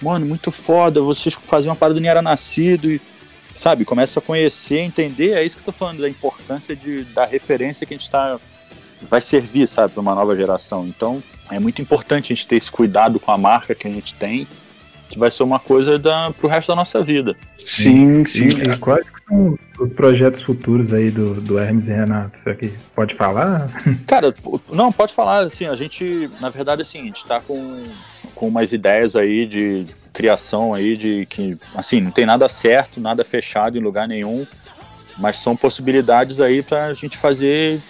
Mano, 0.00 0.26
muito 0.26 0.50
foda, 0.50 1.00
vocês 1.00 1.34
faziam 1.34 1.70
uma 1.70 1.76
parada 1.76 1.98
nem 1.98 2.10
era 2.10 2.22
nascido 2.22 2.90
e, 2.90 3.00
sabe, 3.54 3.84
começa 3.84 4.18
a 4.18 4.22
conhecer, 4.22 4.78
entender. 4.78 5.32
É 5.32 5.44
isso 5.44 5.56
que 5.56 5.62
eu 5.62 5.66
tô 5.66 5.72
falando, 5.72 6.00
da 6.00 6.08
importância 6.08 6.74
de, 6.74 7.04
da 7.04 7.24
referência 7.24 7.86
que 7.86 7.94
a 7.94 7.96
gente 7.96 8.10
tá 8.10 8.38
vai 9.02 9.20
servir, 9.20 9.66
sabe, 9.66 9.92
para 9.92 10.00
uma 10.00 10.14
nova 10.14 10.34
geração. 10.34 10.86
Então, 10.86 11.22
é 11.50 11.58
muito 11.58 11.80
importante 11.80 12.32
a 12.32 12.36
gente 12.36 12.46
ter 12.46 12.56
esse 12.56 12.70
cuidado 12.70 13.20
com 13.20 13.30
a 13.30 13.38
marca 13.38 13.74
que 13.74 13.86
a 13.86 13.90
gente 13.90 14.14
tem, 14.14 14.46
que 15.08 15.18
vai 15.18 15.30
ser 15.30 15.42
uma 15.42 15.58
coisa 15.58 15.98
da, 15.98 16.30
pro 16.32 16.48
resto 16.48 16.68
da 16.68 16.76
nossa 16.76 17.02
vida. 17.02 17.34
Sim, 17.64 18.24
sim. 18.24 18.46
E 18.46 18.76
quais 18.78 19.06
são 19.26 19.58
os 19.78 19.92
projetos 19.92 20.42
futuros 20.42 20.92
aí 20.92 21.10
do, 21.10 21.40
do 21.40 21.58
Hermes 21.58 21.88
e 21.88 21.92
Renato? 21.92 22.38
Isso 22.38 22.48
aqui 22.48 22.72
pode 22.94 23.14
falar? 23.14 23.70
Cara, 24.06 24.34
não, 24.70 24.92
pode 24.92 25.14
falar, 25.14 25.38
assim, 25.38 25.66
a 25.66 25.76
gente, 25.76 26.30
na 26.40 26.50
verdade, 26.50 26.82
assim, 26.82 27.00
a 27.00 27.04
gente 27.04 27.24
tá 27.26 27.40
com, 27.40 27.86
com 28.34 28.48
umas 28.48 28.72
ideias 28.72 29.16
aí 29.16 29.46
de 29.46 29.86
criação 30.12 30.74
aí 30.74 30.96
de 30.96 31.26
que, 31.26 31.56
assim, 31.74 32.00
não 32.00 32.10
tem 32.10 32.26
nada 32.26 32.48
certo, 32.48 33.00
nada 33.00 33.24
fechado 33.24 33.76
em 33.76 33.80
lugar 33.80 34.08
nenhum, 34.08 34.46
mas 35.18 35.38
são 35.38 35.56
possibilidades 35.56 36.40
aí 36.40 36.62
pra 36.62 36.92
gente 36.94 37.16
fazer, 37.16 37.80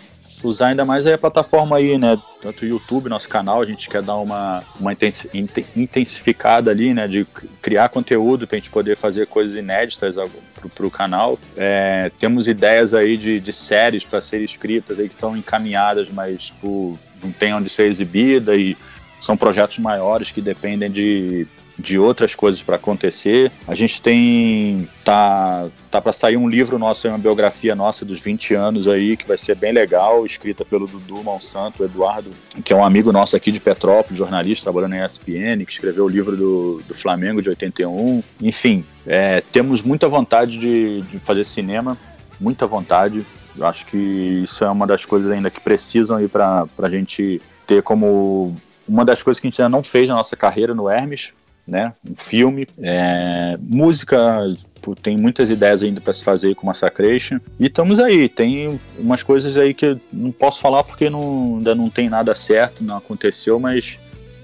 usar 0.42 0.68
ainda 0.68 0.84
mais 0.84 1.06
a 1.06 1.18
plataforma 1.18 1.76
aí, 1.76 1.98
né, 1.98 2.18
tanto 2.40 2.64
o 2.64 2.68
YouTube, 2.68 3.08
nosso 3.08 3.28
canal, 3.28 3.60
a 3.60 3.66
gente 3.66 3.88
quer 3.88 4.02
dar 4.02 4.16
uma, 4.16 4.62
uma 4.78 4.92
intensi- 4.92 5.28
inte- 5.34 5.66
intensificada 5.76 6.70
ali, 6.70 6.94
né, 6.94 7.08
de 7.08 7.26
criar 7.60 7.88
conteúdo 7.88 8.46
pra 8.46 8.56
gente 8.56 8.70
poder 8.70 8.96
fazer 8.96 9.26
coisas 9.26 9.56
inéditas 9.56 10.16
pro, 10.54 10.68
pro 10.68 10.90
canal. 10.90 11.38
É, 11.56 12.10
temos 12.18 12.48
ideias 12.48 12.94
aí 12.94 13.16
de, 13.16 13.40
de 13.40 13.52
séries 13.52 14.04
para 14.04 14.20
ser 14.20 14.40
escritas 14.40 14.98
aí 14.98 15.08
que 15.08 15.14
estão 15.14 15.36
encaminhadas, 15.36 16.08
mas 16.10 16.44
tipo, 16.44 16.98
não 17.22 17.32
tem 17.32 17.52
onde 17.52 17.68
ser 17.68 17.90
exibida 17.90 18.56
e 18.56 18.76
são 19.20 19.36
projetos 19.36 19.78
maiores 19.78 20.30
que 20.30 20.40
dependem 20.40 20.90
de, 20.90 21.46
de 21.78 21.98
outras 21.98 22.34
coisas 22.34 22.62
para 22.62 22.76
acontecer. 22.76 23.52
A 23.66 23.74
gente 23.74 24.02
tem 24.02 24.88
tá 25.04 25.68
tá 25.90 26.02
para 26.02 26.12
sair 26.12 26.36
um 26.36 26.48
livro 26.48 26.78
nosso, 26.78 27.08
uma 27.08 27.16
biografia 27.16 27.74
nossa 27.74 28.04
dos 28.04 28.20
20 28.20 28.54
anos 28.54 28.88
aí, 28.88 29.16
que 29.16 29.26
vai 29.26 29.38
ser 29.38 29.54
bem 29.54 29.72
legal, 29.72 30.26
escrita 30.26 30.64
pelo 30.64 30.86
Dudu 30.86 31.22
Monsanto, 31.22 31.82
Eduardo, 31.82 32.30
que 32.62 32.72
é 32.72 32.76
um 32.76 32.84
amigo 32.84 33.10
nosso 33.12 33.36
aqui 33.36 33.50
de 33.50 33.60
Petrópolis, 33.60 34.18
jornalista, 34.18 34.64
trabalhando 34.64 34.90
na 34.90 35.06
ESPN, 35.06 35.64
que 35.64 35.72
escreveu 35.72 36.04
o 36.04 36.08
livro 36.08 36.36
do, 36.36 36.82
do 36.86 36.94
Flamengo 36.94 37.40
de 37.40 37.48
81. 37.48 38.22
Enfim, 38.42 38.84
é, 39.06 39.40
temos 39.52 39.82
muita 39.82 40.08
vontade 40.08 40.58
de, 40.58 41.00
de 41.02 41.18
fazer 41.18 41.44
cinema, 41.44 41.96
muita 42.38 42.66
vontade. 42.66 43.24
Eu 43.56 43.66
acho 43.66 43.86
que 43.86 43.96
isso 44.44 44.64
é 44.64 44.68
uma 44.68 44.86
das 44.86 45.06
coisas 45.06 45.30
ainda 45.30 45.50
que 45.50 45.60
precisam 45.60 46.18
aí 46.18 46.28
para 46.28 46.66
a 46.78 46.90
gente 46.90 47.40
ter 47.66 47.82
como 47.82 48.54
uma 48.86 49.04
das 49.04 49.22
coisas 49.22 49.40
que 49.40 49.46
a 49.46 49.50
gente 49.50 49.60
ainda 49.60 49.74
não 49.74 49.82
fez 49.82 50.08
na 50.08 50.16
nossa 50.16 50.36
carreira 50.36 50.74
no 50.74 50.88
Hermes, 50.88 51.34
né? 51.68 51.92
Um 52.08 52.16
filme, 52.16 52.66
é, 52.80 53.56
música, 53.60 54.38
pô, 54.80 54.94
tem 54.94 55.16
muitas 55.16 55.50
ideias 55.50 55.82
ainda 55.82 56.00
para 56.00 56.12
se 56.12 56.24
fazer 56.24 56.54
com 56.54 56.66
Massacration. 56.66 57.38
E 57.60 57.66
estamos 57.66 58.00
aí, 58.00 58.28
tem 58.28 58.80
umas 58.98 59.22
coisas 59.22 59.56
aí 59.56 59.74
que 59.74 59.86
eu 59.86 60.00
não 60.12 60.32
posso 60.32 60.60
falar 60.60 60.82
porque 60.82 61.10
não, 61.10 61.56
ainda 61.56 61.74
não 61.74 61.90
tem 61.90 62.08
nada 62.08 62.34
certo, 62.34 62.82
não 62.82 62.96
aconteceu, 62.96 63.60
mas 63.60 63.98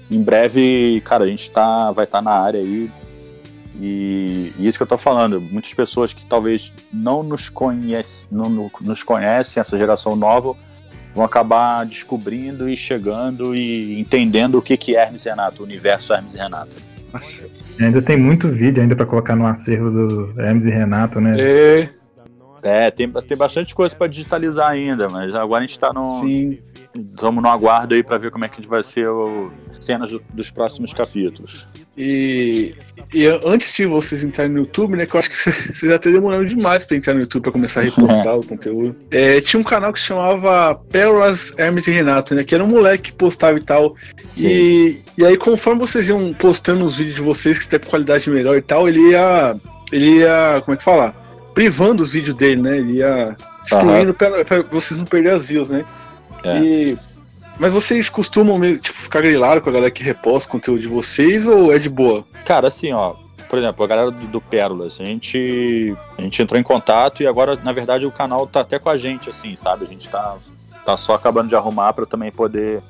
em 0.09 0.21
breve, 0.21 1.01
cara, 1.03 1.23
a 1.23 1.27
gente 1.27 1.49
tá, 1.49 1.91
vai 1.91 2.05
estar 2.05 2.21
na 2.21 2.31
área 2.31 2.59
aí. 2.59 2.91
E, 3.81 4.53
e 4.57 4.67
isso 4.67 4.77
que 4.77 4.83
eu 4.83 4.87
tô 4.87 4.97
falando, 4.97 5.41
muitas 5.41 5.73
pessoas 5.73 6.13
que 6.13 6.25
talvez 6.25 6.71
não 6.93 7.23
nos 7.23 7.49
conhecem, 7.49 8.27
não 8.31 8.49
no- 8.49 8.71
nos 8.81 9.03
conhecem, 9.03 9.59
essa 9.59 9.77
geração 9.77 10.15
nova, 10.15 10.55
vão 11.13 11.25
acabar 11.25 11.85
descobrindo 11.85 12.69
e 12.69 12.77
chegando 12.77 13.55
e 13.55 13.99
entendendo 13.99 14.57
o 14.57 14.61
que 14.61 14.77
que 14.77 14.95
é 14.95 15.01
Hermes 15.01 15.23
Renato, 15.23 15.61
o 15.61 15.65
universo 15.65 16.13
Hermes 16.13 16.33
e 16.35 16.37
Renato. 17.17 17.51
ainda 17.79 18.01
tem 18.01 18.17
muito 18.17 18.49
vídeo 18.49 18.81
ainda 18.81 18.95
pra 18.95 19.05
colocar 19.05 19.35
no 19.35 19.45
acervo 19.47 19.91
do 19.91 20.33
Hermes 20.41 20.65
e 20.65 20.69
Renato, 20.71 21.19
né? 21.21 21.33
É, 21.39 21.89
É, 22.63 22.89
tem, 22.91 23.07
tem 23.11 23.37
bastante 23.37 23.75
coisa 23.75 23.95
para 23.95 24.07
digitalizar 24.07 24.69
ainda, 24.69 25.07
mas 25.09 25.33
agora 25.35 25.63
a 25.63 25.67
gente 25.67 25.77
tá 25.77 25.91
no, 25.93 26.21
sim. 26.21 26.57
estamos 26.95 27.43
no 27.43 27.49
aguardo 27.49 27.93
aí 27.93 28.01
para 28.03 28.17
ver 28.17 28.31
como 28.31 28.43
é 28.45 28.49
que 28.49 28.65
vai 28.67 28.83
ser 28.83 29.07
o 29.07 29.51
cenas 29.71 30.09
do- 30.11 30.23
dos 30.33 30.49
próximos 30.49 30.91
capítulos. 30.93 31.65
E, 31.97 32.75
e 33.13 33.25
antes 33.45 33.73
de 33.73 33.85
vocês 33.85 34.23
entrarem 34.23 34.51
no 34.51 34.59
YouTube, 34.59 34.97
né? 34.97 35.05
Que 35.05 35.15
eu 35.15 35.19
acho 35.19 35.29
que 35.29 35.35
vocês 35.73 35.91
até 35.91 36.11
demoraram 36.11 36.43
demais 36.45 36.83
pra 36.83 36.97
entrar 36.97 37.13
no 37.13 37.21
YouTube 37.21 37.43
pra 37.43 37.51
começar 37.51 37.81
a 37.81 37.83
repostar 37.85 38.37
o 38.37 38.45
conteúdo. 38.45 38.95
É, 39.11 39.39
tinha 39.41 39.59
um 39.59 39.63
canal 39.63 39.93
que 39.93 39.99
se 39.99 40.05
chamava 40.05 40.75
Pérolas 40.91 41.53
Hermes 41.57 41.87
e 41.87 41.91
Renato, 41.91 42.35
né? 42.35 42.43
Que 42.43 42.53
era 42.55 42.63
um 42.63 42.67
moleque 42.67 43.11
que 43.11 43.17
postava 43.17 43.57
e 43.57 43.61
tal. 43.61 43.95
E, 44.37 44.99
e 45.17 45.25
aí, 45.25 45.37
conforme 45.37 45.79
vocês 45.79 46.09
iam 46.09 46.33
postando 46.33 46.83
os 46.83 46.97
vídeos 46.97 47.15
de 47.15 47.21
vocês, 47.21 47.57
que 47.57 47.67
tem 47.69 47.79
qualidade 47.79 48.29
melhor 48.29 48.57
e 48.57 48.61
tal, 48.61 48.87
ele 48.89 49.11
ia. 49.11 49.55
Ele 49.91 50.17
ia. 50.19 50.61
Como 50.65 50.75
é 50.75 50.77
que 50.77 50.83
fala? 50.83 51.15
Privando 51.53 52.03
os 52.03 52.11
vídeos 52.11 52.35
dele, 52.35 52.61
né? 52.61 52.77
Ele 52.79 52.93
ia 52.97 53.35
excluindo 53.63 54.13
pra, 54.13 54.43
pra 54.43 54.61
vocês 54.63 54.97
não 54.97 55.05
perderem 55.05 55.37
as 55.37 55.45
views, 55.45 55.69
né? 55.69 55.85
É. 56.43 56.59
E- 56.59 56.97
mas 57.57 57.71
vocês 57.71 58.09
costumam 58.09 58.59
tipo, 58.77 58.97
ficar 58.97 59.21
grilado 59.21 59.61
com 59.61 59.69
a 59.69 59.73
galera 59.73 59.91
que 59.91 60.03
reposta 60.03 60.47
o 60.47 60.51
conteúdo 60.51 60.81
de 60.81 60.87
vocês 60.87 61.47
ou 61.47 61.73
é 61.73 61.79
de 61.79 61.89
boa? 61.89 62.25
Cara, 62.43 62.67
assim, 62.67 62.91
ó, 62.91 63.15
por 63.49 63.59
exemplo, 63.59 63.83
a 63.83 63.87
galera 63.87 64.11
do, 64.11 64.27
do 64.27 64.41
Pérolas, 64.41 64.99
a 64.99 65.03
gente, 65.03 65.95
a 66.17 66.21
gente 66.21 66.41
entrou 66.41 66.59
em 66.59 66.63
contato 66.63 67.23
e 67.23 67.27
agora, 67.27 67.55
na 67.63 67.71
verdade, 67.71 68.05
o 68.05 68.11
canal 68.11 68.45
tá 68.47 68.61
até 68.61 68.79
com 68.79 68.89
a 68.89 68.97
gente, 68.97 69.29
assim, 69.29 69.55
sabe? 69.55 69.85
A 69.85 69.87
gente 69.87 70.09
tá, 70.09 70.35
tá 70.83 70.97
só 70.97 71.15
acabando 71.15 71.49
de 71.49 71.55
arrumar 71.55 71.93
para 71.93 72.05
também 72.05 72.31
poder 72.31 72.81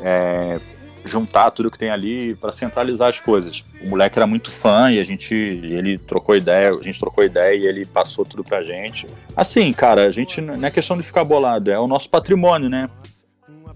é, 0.00 0.60
juntar 1.04 1.50
tudo 1.50 1.70
que 1.70 1.78
tem 1.78 1.90
ali 1.90 2.34
para 2.34 2.52
centralizar 2.52 3.08
as 3.08 3.20
coisas. 3.20 3.64
O 3.80 3.88
moleque 3.88 4.18
era 4.18 4.26
muito 4.26 4.50
fã 4.50 4.90
e 4.92 4.98
a 4.98 5.04
gente, 5.04 5.34
ele 5.34 5.98
trocou 5.98 6.36
ideia, 6.36 6.70
a 6.70 6.82
gente 6.82 6.98
trocou 6.98 7.24
ideia 7.24 7.56
e 7.56 7.66
ele 7.66 7.84
passou 7.84 8.24
tudo 8.24 8.44
pra 8.44 8.62
gente. 8.62 9.06
Assim, 9.36 9.72
cara, 9.72 10.06
a 10.06 10.10
gente 10.10 10.40
não 10.40 10.66
é 10.66 10.70
questão 10.70 10.96
de 10.96 11.02
ficar 11.02 11.24
bolado, 11.24 11.70
é 11.70 11.78
o 11.78 11.86
nosso 11.86 12.08
patrimônio, 12.08 12.68
né? 12.68 12.88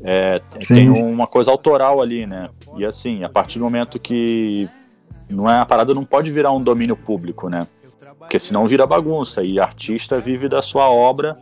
É, 0.07 0.39
tem 0.69 0.91
uma 0.91 1.27
coisa 1.27 1.51
autoral 1.51 2.03
ali, 2.03 2.27
né? 2.27 2.51
E 2.77 2.85
assim, 2.85 3.25
a 3.25 3.29
partir 3.29 3.59
do 3.59 3.65
momento 3.65 3.99
que 3.99 4.69
não 5.29 5.51
é 5.51 5.59
a 5.59 5.65
parada 5.65 5.95
não 5.95 6.05
pode 6.05 6.31
virar 6.31 6.53
um 6.53 6.63
domínio 6.63 6.95
público, 6.95 7.49
né? 7.49 7.67
Porque 8.19 8.39
senão 8.39 8.67
vira 8.67 8.87
bagunça 8.87 9.43
e 9.43 9.59
artista 9.59 10.21
vive 10.21 10.47
da 10.47 10.61
sua 10.61 10.91
obra, 10.91 11.35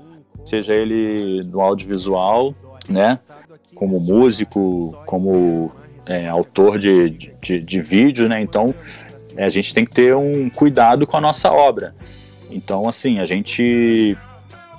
seja 0.44 0.72
ele 0.72 1.42
no 1.44 1.60
audiovisual, 1.60 2.54
né? 2.88 3.18
Como 3.74 3.98
músico, 3.98 4.96
como 5.06 5.72
é, 6.06 6.28
autor 6.28 6.78
de, 6.78 7.10
de, 7.40 7.60
de 7.60 7.80
vídeo, 7.80 8.28
né? 8.28 8.40
Então 8.40 8.72
é, 9.36 9.44
a 9.44 9.50
gente 9.50 9.74
tem 9.74 9.84
que 9.84 9.92
ter 9.92 10.14
um 10.14 10.48
cuidado 10.48 11.04
com 11.04 11.16
a 11.16 11.20
nossa 11.20 11.50
obra. 11.50 11.94
Então, 12.48 12.88
assim, 12.88 13.18
a 13.18 13.24
gente 13.24 14.16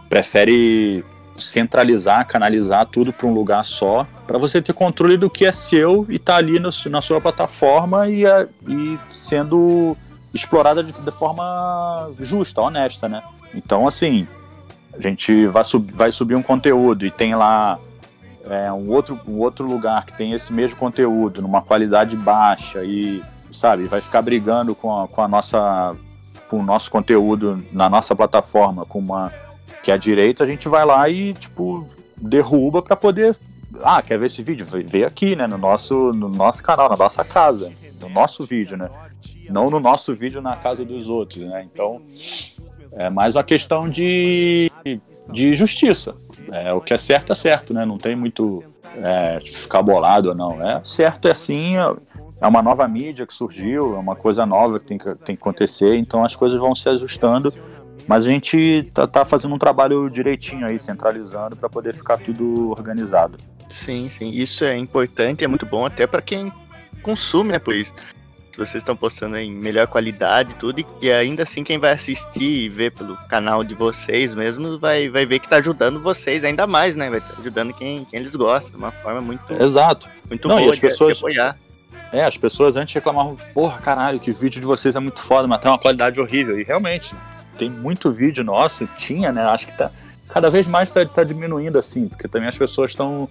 prefere 0.07 1.03
centralizar, 1.37 2.27
canalizar 2.27 2.85
tudo 2.85 3.11
para 3.11 3.27
um 3.27 3.33
lugar 3.33 3.63
só, 3.65 4.05
para 4.27 4.37
você 4.37 4.61
ter 4.61 4.73
controle 4.73 5.17
do 5.17 5.29
que 5.29 5.45
é 5.45 5.51
seu 5.51 6.05
e 6.09 6.19
tá 6.19 6.35
ali 6.35 6.59
no, 6.59 6.69
na 6.89 7.01
sua 7.01 7.19
plataforma 7.19 8.07
e, 8.07 8.23
e 8.67 8.99
sendo 9.09 9.95
explorada 10.33 10.83
de, 10.83 10.91
de 10.91 11.11
forma 11.11 12.11
justa, 12.19 12.61
honesta, 12.61 13.07
né? 13.07 13.21
Então, 13.53 13.87
assim, 13.87 14.27
a 14.93 15.01
gente 15.01 15.47
vai, 15.47 15.63
sub, 15.63 15.91
vai 15.91 16.11
subir 16.11 16.35
um 16.35 16.43
conteúdo 16.43 17.05
e 17.05 17.11
tem 17.11 17.35
lá 17.35 17.79
é, 18.49 18.71
um, 18.71 18.89
outro, 18.89 19.19
um 19.27 19.39
outro 19.39 19.65
lugar 19.65 20.05
que 20.05 20.15
tem 20.17 20.33
esse 20.33 20.51
mesmo 20.51 20.77
conteúdo 20.77 21.41
numa 21.41 21.61
qualidade 21.61 22.15
baixa 22.15 22.83
e, 22.83 23.21
sabe, 23.51 23.85
vai 23.85 24.01
ficar 24.01 24.21
brigando 24.21 24.75
com 24.75 25.01
a, 25.01 25.07
com 25.07 25.21
a 25.21 25.27
nossa 25.27 25.95
com 26.49 26.59
o 26.59 26.63
nosso 26.63 26.91
conteúdo 26.91 27.63
na 27.71 27.89
nossa 27.89 28.15
plataforma 28.15 28.85
com 28.85 28.99
uma 28.99 29.33
que 29.83 29.91
é 29.91 29.93
a 29.93 29.97
direita, 29.97 30.45
a 30.45 30.47
gente 30.47 30.69
vai 30.69 30.85
lá 30.85 31.07
e, 31.09 31.33
tipo, 31.33 31.87
derruba 32.17 32.81
para 32.81 32.95
poder. 32.95 33.35
Ah, 33.83 34.01
quer 34.01 34.17
ver 34.17 34.27
esse 34.27 34.41
vídeo? 34.41 34.65
Vê 34.65 35.03
aqui, 35.03 35.35
né? 35.35 35.45
No 35.45 35.57
nosso, 35.57 36.11
no 36.13 36.29
nosso 36.29 36.63
canal, 36.63 36.89
na 36.89 36.95
nossa 36.95 37.23
casa. 37.25 37.71
No 38.01 38.07
nosso 38.07 38.45
vídeo, 38.45 38.77
né? 38.77 38.89
Não 39.49 39.69
no 39.69 39.79
nosso 39.79 40.15
vídeo 40.15 40.41
na 40.41 40.55
casa 40.55 40.85
dos 40.85 41.09
outros, 41.09 41.43
né? 41.43 41.67
Então, 41.69 42.01
é 42.93 43.09
mais 43.09 43.35
uma 43.35 43.43
questão 43.43 43.89
de, 43.89 44.71
de 45.29 45.53
justiça. 45.53 46.15
É, 46.49 46.71
o 46.71 46.79
que 46.79 46.93
é 46.93 46.97
certo 46.97 47.33
é 47.33 47.35
certo, 47.35 47.73
né? 47.73 47.83
Não 47.83 47.97
tem 47.97 48.15
muito 48.15 48.63
é, 48.95 49.39
ficar 49.41 49.81
bolado 49.81 50.29
ou 50.29 50.35
não. 50.35 50.65
É 50.65 50.81
certo, 50.83 51.27
é 51.27 51.31
assim. 51.31 51.73
É 52.39 52.47
uma 52.47 52.61
nova 52.61 52.87
mídia 52.87 53.25
que 53.25 53.33
surgiu, 53.33 53.95
é 53.95 53.99
uma 53.99 54.15
coisa 54.15 54.45
nova 54.45 54.79
que 54.79 54.85
tem 54.85 54.97
que, 54.97 55.15
tem 55.15 55.35
que 55.35 55.41
acontecer, 55.41 55.95
então 55.95 56.23
as 56.23 56.35
coisas 56.35 56.59
vão 56.59 56.75
se 56.75 56.87
ajustando 56.89 57.53
mas 58.07 58.25
a 58.27 58.29
gente 58.31 58.89
tá, 58.93 59.07
tá 59.07 59.25
fazendo 59.25 59.53
um 59.55 59.57
trabalho 59.59 60.09
direitinho 60.09 60.65
aí, 60.65 60.77
centralizando, 60.79 61.55
para 61.55 61.69
poder 61.69 61.95
ficar 61.95 62.17
tudo 62.17 62.71
organizado. 62.71 63.37
Sim, 63.69 64.09
sim. 64.09 64.29
Isso 64.29 64.63
é 64.65 64.77
importante, 64.77 65.43
é 65.43 65.47
muito 65.47 65.65
bom 65.65 65.85
até 65.85 66.05
para 66.05 66.21
quem 66.21 66.51
consome, 67.01 67.51
né? 67.51 67.59
Pois 67.59 67.87
se 68.51 68.57
vocês 68.57 68.75
estão 68.83 68.95
postando 68.95 69.35
em 69.35 69.51
melhor 69.51 69.87
qualidade 69.87 70.51
e 70.51 70.53
tudo, 70.53 70.85
e 71.01 71.11
ainda 71.11 71.41
assim 71.41 71.63
quem 71.63 71.79
vai 71.79 71.91
assistir 71.93 72.43
e 72.65 72.69
ver 72.69 72.91
pelo 72.91 73.17
canal 73.27 73.63
de 73.63 73.73
vocês 73.73 74.35
mesmo 74.35 74.77
vai, 74.77 75.09
vai 75.09 75.25
ver 75.25 75.39
que 75.39 75.49
tá 75.49 75.55
ajudando 75.55 75.99
vocês 75.99 76.43
ainda 76.43 76.67
mais, 76.67 76.95
né? 76.95 77.09
Vai 77.09 77.17
estar 77.17 77.33
ajudando 77.39 77.73
quem, 77.73 78.05
quem 78.05 78.19
eles 78.19 78.31
gostam, 78.35 78.69
de 78.69 78.77
uma 78.77 78.91
forma 78.91 79.21
muito, 79.21 79.41
Exato. 79.59 80.07
muito 80.29 80.47
Não, 80.47 80.57
e 80.59 80.61
boa 80.61 80.69
as 80.69 80.75
de- 80.75 80.81
de 80.81 80.87
pessoas- 80.87 81.17
apoiar. 81.17 81.57
É, 82.11 82.23
as 82.25 82.37
pessoas 82.37 82.75
antes 82.75 82.93
reclamavam, 82.93 83.35
porra, 83.55 83.79
caralho, 83.79 84.19
que 84.19 84.31
vídeo 84.31 84.61
de 84.61 84.67
vocês 84.67 84.95
é 84.95 84.99
muito 84.99 85.19
foda, 85.19 85.47
mas 85.47 85.59
tem 85.59 85.71
uma 85.71 85.79
qualidade 85.79 86.19
horrível. 86.21 86.59
E 86.59 86.63
realmente, 86.63 87.15
tem 87.57 87.69
muito 87.69 88.11
vídeo 88.11 88.43
nosso, 88.43 88.87
tinha, 88.97 89.31
né? 89.31 89.43
Acho 89.43 89.67
que 89.67 89.77
tá. 89.77 89.91
cada 90.29 90.49
vez 90.49 90.67
mais 90.67 90.89
está 90.89 91.05
tá 91.05 91.23
diminuindo 91.23 91.77
assim, 91.77 92.07
porque 92.07 92.27
também 92.27 92.49
as 92.49 92.57
pessoas 92.57 92.91
estão. 92.91 93.29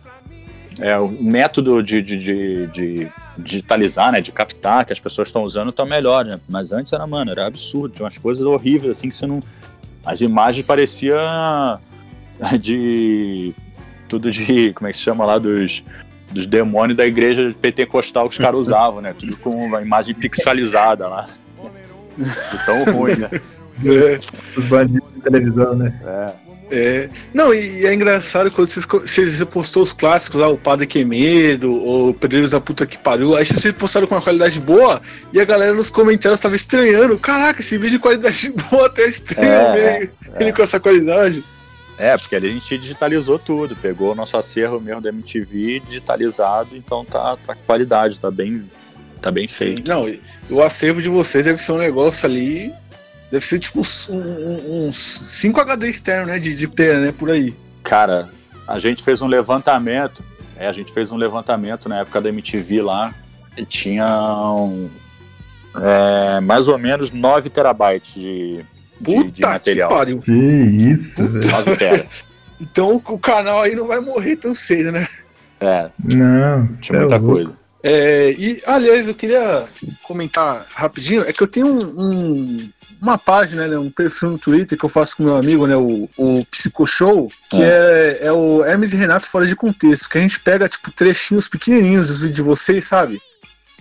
É, 0.80 0.96
o 0.96 1.08
método 1.08 1.82
de, 1.82 2.00
de, 2.00 2.16
de, 2.18 2.66
de 2.68 3.12
digitalizar, 3.36 4.10
né, 4.10 4.22
de 4.22 4.32
captar 4.32 4.86
que 4.86 4.92
as 4.92 4.98
pessoas 4.98 5.28
estão 5.28 5.42
usando 5.42 5.70
tá 5.70 5.84
melhor, 5.84 6.24
né? 6.24 6.40
Mas 6.48 6.72
antes 6.72 6.92
era, 6.92 7.06
mano, 7.06 7.30
era 7.30 7.46
absurdo, 7.46 7.94
tinha 7.94 8.04
umas 8.04 8.16
coisas 8.16 8.44
horríveis 8.46 8.96
assim 8.96 9.08
que 9.08 9.16
você 9.16 9.26
não. 9.26 9.42
As 10.04 10.20
imagens 10.20 10.64
pareciam 10.64 11.18
de. 12.60 13.54
Tudo 14.08 14.30
de. 14.30 14.72
Como 14.72 14.88
é 14.88 14.92
que 14.92 14.98
se 14.98 15.04
chama 15.04 15.24
lá? 15.24 15.38
Dos, 15.38 15.84
dos 16.32 16.46
demônios 16.46 16.96
da 16.96 17.06
igreja 17.06 17.54
pentecostal 17.60 18.28
que 18.28 18.34
os 18.34 18.38
caras 18.38 18.58
usavam, 18.60 19.00
né? 19.00 19.14
Tudo 19.18 19.36
com 19.36 19.50
uma 19.50 19.82
imagem 19.82 20.14
pixelizada 20.14 21.08
lá. 21.08 21.28
De 22.12 22.66
tão 22.66 22.84
ruim, 22.92 23.16
né? 23.16 23.30
Os 24.56 24.64
bandidos 24.66 25.08
de 25.14 25.20
televisão, 25.20 25.74
né? 25.74 26.00
É. 26.04 26.52
É. 26.72 27.10
Não, 27.34 27.52
e 27.52 27.84
é 27.86 27.92
engraçado 27.92 28.50
quando 28.50 28.70
vocês, 28.70 28.86
vocês 28.86 29.38
repostou 29.38 29.82
os 29.82 29.92
clássicos 29.92 30.40
lá, 30.40 30.48
o 30.48 30.56
Padre 30.56 30.86
Que 30.86 31.04
Medo, 31.04 31.70
ou 31.70 32.14
Pedreiros 32.14 32.52
da 32.52 32.60
Puta 32.60 32.86
que 32.86 32.96
Pariu, 32.96 33.36
aí 33.36 33.44
vocês 33.44 33.74
postaram 33.74 34.06
com 34.06 34.14
uma 34.14 34.22
qualidade 34.22 34.58
boa 34.58 35.00
e 35.34 35.40
a 35.40 35.44
galera 35.44 35.74
nos 35.74 35.90
comentários 35.90 36.40
tava 36.40 36.56
estranhando. 36.56 37.18
Caraca, 37.18 37.60
esse 37.60 37.76
vídeo 37.76 37.92
de 37.92 37.98
qualidade 37.98 38.54
boa 38.70 38.86
até 38.86 39.06
estranho 39.06 39.46
É, 39.46 39.98
meio. 39.98 40.10
Ele 40.40 40.52
com 40.52 40.62
essa 40.62 40.80
qualidade. 40.80 41.44
É, 41.98 42.16
porque 42.16 42.34
ali 42.34 42.48
a 42.48 42.52
gente 42.52 42.78
digitalizou 42.78 43.38
tudo, 43.38 43.76
pegou 43.76 44.12
o 44.12 44.14
nosso 44.14 44.36
acervo 44.38 44.80
mesmo 44.80 45.02
da 45.02 45.10
MTV 45.10 45.82
digitalizado, 45.86 46.74
então 46.74 47.04
tá, 47.04 47.36
tá 47.36 47.54
qualidade, 47.54 48.18
tá 48.18 48.30
bem, 48.30 48.64
tá 49.20 49.30
bem 49.30 49.46
feito. 49.46 49.86
Não, 49.86 50.10
o 50.48 50.62
acervo 50.62 51.02
de 51.02 51.10
vocês 51.10 51.44
deve 51.44 51.62
ser 51.62 51.72
um 51.72 51.78
negócio 51.78 52.26
ali. 52.26 52.72
Deve 53.32 53.44
ser 53.46 53.58
tipo 53.58 53.80
uns, 53.80 54.08
um- 54.10 54.86
uns 54.88 54.94
5 54.96 55.58
HD 55.60 55.88
externo, 55.88 56.26
né? 56.26 56.38
De, 56.38 56.54
de 56.54 56.68
tera, 56.68 57.00
né? 57.00 57.12
Por 57.18 57.30
aí. 57.30 57.52
Cara, 57.82 58.28
a 58.68 58.78
gente 58.78 59.02
fez 59.02 59.22
um 59.22 59.26
levantamento, 59.26 60.22
é, 60.56 60.68
a 60.68 60.72
gente 60.72 60.92
fez 60.92 61.10
um 61.10 61.16
levantamento 61.16 61.88
na 61.88 62.00
época 62.00 62.20
da 62.20 62.28
MTV 62.28 62.82
lá, 62.82 63.14
e 63.56 63.64
tinham 63.64 64.90
é, 65.74 66.40
mais 66.40 66.68
ou 66.68 66.78
menos 66.78 67.10
9 67.10 67.48
terabytes 67.50 68.14
de, 68.14 68.56
de, 69.00 69.04
Puta 69.04 69.24
de 69.24 69.32
que 69.32 69.46
material. 69.46 69.88
pariu. 69.88 70.18
Que 70.18 70.30
isso, 70.30 71.26
velho. 71.26 71.50
9 71.50 71.76
tera. 71.76 72.06
Então 72.60 73.02
o 73.04 73.18
canal 73.18 73.62
aí 73.62 73.74
não 73.74 73.86
vai 73.88 73.98
morrer 74.00 74.36
tão 74.36 74.54
cedo, 74.54 74.92
né? 74.92 75.08
É, 75.58 75.90
Não, 76.14 76.66
tinha 76.76 76.98
é 76.98 77.00
muita 77.00 77.16
louco. 77.16 77.34
coisa. 77.34 77.61
É, 77.82 78.30
e, 78.38 78.62
aliás, 78.66 79.08
eu 79.08 79.14
queria 79.14 79.64
comentar 80.02 80.64
rapidinho, 80.74 81.22
é 81.22 81.32
que 81.32 81.42
eu 81.42 81.48
tenho 81.48 81.66
um, 81.66 81.78
um- 82.00 82.70
uma 83.00 83.18
página, 83.18 83.66
né, 83.66 83.76
um 83.76 83.90
perfil 83.90 84.30
no 84.30 84.38
Twitter 84.38 84.78
que 84.78 84.84
eu 84.84 84.88
faço 84.88 85.16
com 85.16 85.24
meu 85.24 85.34
amigo, 85.34 85.66
né, 85.66 85.76
o, 85.76 86.08
o 86.16 86.46
Psico 86.46 86.86
Show, 86.86 87.28
que 87.50 87.60
é. 87.60 88.18
É, 88.22 88.32
o 88.32 88.64
Hermes 88.64 88.92
e 88.92 88.96
Renato 88.96 89.26
Fora 89.26 89.44
de 89.44 89.56
Contexto, 89.56 90.08
que 90.08 90.18
a 90.18 90.20
gente 90.20 90.38
pega, 90.38 90.68
tipo, 90.68 90.92
trechinhos 90.92 91.48
pequenininhos 91.48 92.06
dos 92.06 92.20
vídeos 92.20 92.36
de 92.36 92.42
vocês, 92.42 92.84
sabe? 92.84 93.20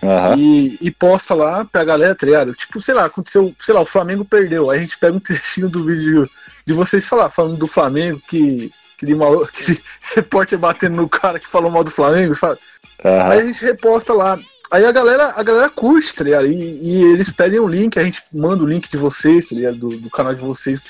Aham. 0.02 0.34
E, 0.36 0.76
e 0.80 0.90
posta 0.90 1.32
lá 1.32 1.64
pra 1.64 1.84
galera, 1.84 2.16
tá 2.16 2.26
ligado? 2.26 2.52
Tipo, 2.54 2.80
sei 2.80 2.92
lá, 2.94 3.04
aconteceu, 3.04 3.54
sei 3.60 3.72
lá, 3.72 3.80
o 3.82 3.86
Flamengo 3.86 4.24
perdeu, 4.24 4.68
aí 4.68 4.78
a 4.78 4.82
gente 4.82 4.98
pega 4.98 5.16
um 5.16 5.20
trechinho 5.20 5.68
do 5.68 5.84
vídeo 5.86 6.28
de 6.66 6.72
vocês 6.72 7.06
falar, 7.08 7.30
falando 7.30 7.56
do 7.56 7.68
Flamengo, 7.68 8.20
que 8.28 8.72
aquele 8.96 9.14
maluco, 9.14 9.44
aquele 9.54 9.80
repórter 10.16 10.58
batendo 10.58 10.96
no 10.96 11.08
cara 11.08 11.38
que 11.38 11.48
falou 11.48 11.70
mal 11.70 11.84
do 11.84 11.90
Flamengo, 11.92 12.34
sabe? 12.34 12.58
Aham. 13.04 13.30
Aí 13.30 13.40
a 13.40 13.44
gente 13.44 13.64
reposta 13.64 14.12
lá. 14.12 14.38
Aí 14.70 14.84
a 14.86 14.92
galera, 14.92 15.34
a 15.36 15.42
galera 15.42 15.68
curte, 15.68 16.14
tá 16.14 16.24
ligado? 16.24 16.46
E, 16.46 16.52
e 16.52 17.04
eles 17.12 17.30
pedem 17.30 17.60
um 17.60 17.68
link, 17.68 17.98
a 17.98 18.02
gente 18.02 18.22
manda 18.32 18.62
o 18.62 18.66
link 18.66 18.88
de 18.88 18.96
vocês, 18.96 19.48
tá 19.48 19.54
ligado? 19.54 19.76
Do, 19.76 19.98
do 19.98 20.10
canal 20.10 20.34
de 20.34 20.40
vocês, 20.40 20.80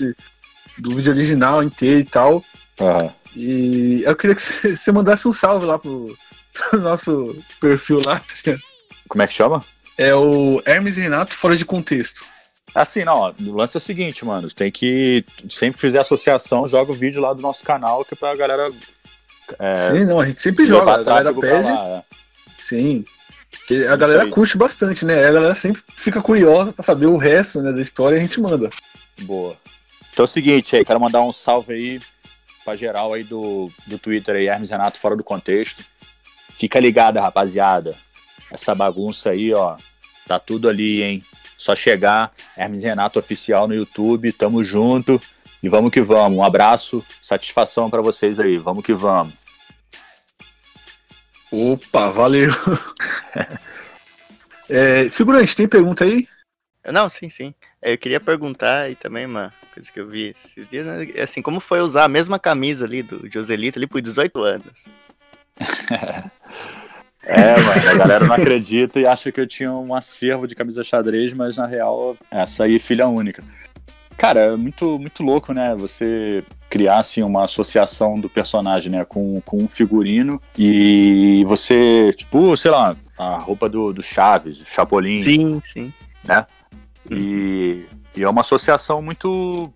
do 0.78 0.94
vídeo 0.94 1.12
original 1.12 1.62
inteiro 1.62 2.00
e 2.00 2.04
tal. 2.04 2.44
aham. 2.80 3.12
E 3.34 4.02
eu 4.04 4.14
queria 4.14 4.36
que 4.36 4.42
você 4.76 4.92
mandasse 4.92 5.26
um 5.26 5.32
salve 5.32 5.66
lá 5.66 5.78
pro, 5.78 6.16
pro 6.52 6.80
nosso 6.80 7.36
perfil 7.60 8.00
lá, 8.04 8.20
tá 8.20 8.34
ligado? 8.44 8.62
Como 9.08 9.22
é 9.22 9.26
que 9.26 9.32
chama? 9.32 9.64
É 9.98 10.14
o 10.14 10.62
Hermes 10.64 10.96
Renato 10.96 11.34
fora 11.34 11.56
de 11.56 11.64
contexto. 11.64 12.24
Assim, 12.74 13.04
não, 13.04 13.34
o 13.38 13.56
lance 13.56 13.76
é 13.76 13.78
o 13.78 13.80
seguinte, 13.80 14.24
mano, 14.24 14.48
você 14.48 14.54
tem 14.54 14.70
que, 14.70 15.24
sempre 15.50 15.74
que 15.74 15.80
fizer 15.82 16.00
associação, 16.00 16.66
joga 16.66 16.90
o 16.90 16.94
vídeo 16.94 17.20
lá 17.20 17.34
do 17.34 17.42
nosso 17.42 17.62
canal, 17.62 18.04
que 18.04 18.14
é 18.14 18.16
pra 18.16 18.34
galera 18.34 18.70
é, 19.58 19.78
Sim, 19.80 20.04
não, 20.04 20.20
a 20.20 20.26
gente 20.26 20.40
sempre 20.40 20.64
joga, 20.64 20.94
a 20.94 21.02
galera 21.02 21.34
pede. 21.34 21.64
lá, 21.64 21.88
é. 21.88 22.02
Sim. 22.58 23.04
Porque 23.50 23.86
a 23.86 23.96
galera 23.96 24.26
curte 24.28 24.56
bastante, 24.56 25.04
né? 25.04 25.24
A 25.26 25.32
galera 25.32 25.54
sempre 25.54 25.82
fica 25.94 26.22
curiosa 26.22 26.72
pra 26.72 26.82
saber 26.82 27.06
o 27.06 27.16
resto 27.16 27.60
né, 27.60 27.72
da 27.72 27.80
história 27.80 28.16
e 28.16 28.18
a 28.18 28.22
gente 28.22 28.40
manda. 28.40 28.70
Boa. 29.20 29.56
Então 30.12 30.24
é 30.24 30.26
o 30.26 30.28
seguinte, 30.28 30.76
aí, 30.76 30.84
quero 30.84 31.00
mandar 31.00 31.22
um 31.22 31.32
salve 31.32 31.72
aí 31.72 32.00
pra 32.64 32.76
geral 32.76 33.12
aí 33.12 33.24
do, 33.24 33.70
do 33.86 33.98
Twitter 33.98 34.36
aí, 34.36 34.46
Hermes 34.46 34.70
Renato 34.70 34.98
fora 34.98 35.16
do 35.16 35.24
contexto. 35.24 35.84
Fica 36.52 36.80
ligada, 36.80 37.20
rapaziada. 37.20 37.94
Essa 38.50 38.74
bagunça 38.74 39.30
aí, 39.30 39.52
ó, 39.52 39.76
tá 40.26 40.38
tudo 40.38 40.68
ali, 40.68 41.02
hein? 41.02 41.24
Só 41.56 41.74
chegar, 41.74 42.32
Hermes 42.56 42.82
Renato 42.82 43.18
oficial 43.18 43.68
no 43.68 43.74
YouTube, 43.74 44.32
tamo 44.32 44.64
junto 44.64 45.20
e 45.62 45.68
vamos 45.68 45.92
que 45.92 46.02
vamos. 46.02 46.38
Um 46.38 46.44
abraço, 46.44 47.04
satisfação 47.22 47.88
pra 47.88 48.02
vocês 48.02 48.40
aí, 48.40 48.56
vamos 48.58 48.84
que 48.84 48.92
vamos. 48.92 49.41
Opa, 51.52 52.08
valeu. 52.08 52.50
É, 54.68 55.06
figurante, 55.10 55.54
tem 55.54 55.68
pergunta 55.68 56.04
aí? 56.04 56.26
Não, 56.90 57.10
sim, 57.10 57.28
sim. 57.28 57.52
É, 57.82 57.92
Eu 57.92 57.98
queria 57.98 58.18
perguntar 58.18 58.90
e 58.90 58.94
também 58.94 59.26
uma 59.26 59.52
coisa 59.74 59.92
que 59.92 60.00
eu 60.00 60.08
vi 60.08 60.34
esses 60.42 60.66
dias, 60.66 60.86
né? 60.86 61.20
assim, 61.20 61.42
como 61.42 61.60
foi 61.60 61.80
usar 61.80 62.04
a 62.04 62.08
mesma 62.08 62.38
camisa 62.38 62.86
ali 62.86 63.02
do 63.02 63.30
Joselito 63.30 63.78
ali 63.78 63.86
por 63.86 64.00
18 64.00 64.42
anos? 64.42 64.88
É, 67.24 67.52
mano, 67.52 67.70
a 67.70 67.98
galera 67.98 68.26
não 68.26 68.34
acredita 68.34 68.98
e 68.98 69.06
acha 69.06 69.30
que 69.30 69.40
eu 69.40 69.46
tinha 69.46 69.70
um 69.70 69.94
acervo 69.94 70.44
de 70.44 70.56
camisa 70.56 70.82
xadrez, 70.82 71.32
mas 71.32 71.56
na 71.56 71.66
real, 71.66 72.16
essa 72.28 72.64
aí 72.64 72.74
é 72.74 72.78
filha 72.80 73.06
única. 73.06 73.44
Cara, 74.16 74.40
é 74.40 74.56
muito, 74.56 74.98
muito 74.98 75.22
louco, 75.22 75.52
né? 75.52 75.74
Você 75.76 76.44
criar 76.70 76.98
assim, 76.98 77.22
uma 77.22 77.44
associação 77.44 78.14
do 78.14 78.28
personagem, 78.28 78.90
né? 78.90 79.04
Com, 79.04 79.40
com 79.42 79.58
um 79.58 79.68
figurino 79.68 80.40
e 80.56 81.44
você, 81.46 82.12
tipo, 82.16 82.56
sei 82.56 82.70
lá, 82.70 82.96
a 83.18 83.38
roupa 83.38 83.68
do, 83.68 83.92
do 83.92 84.02
Chaves, 84.02 84.58
do 84.58 84.64
Chapolin. 84.64 85.22
Sim, 85.22 85.60
sim. 85.64 85.92
E, 87.10 87.84
e 88.16 88.22
é 88.22 88.28
uma 88.28 88.42
associação 88.42 89.02
muito. 89.02 89.72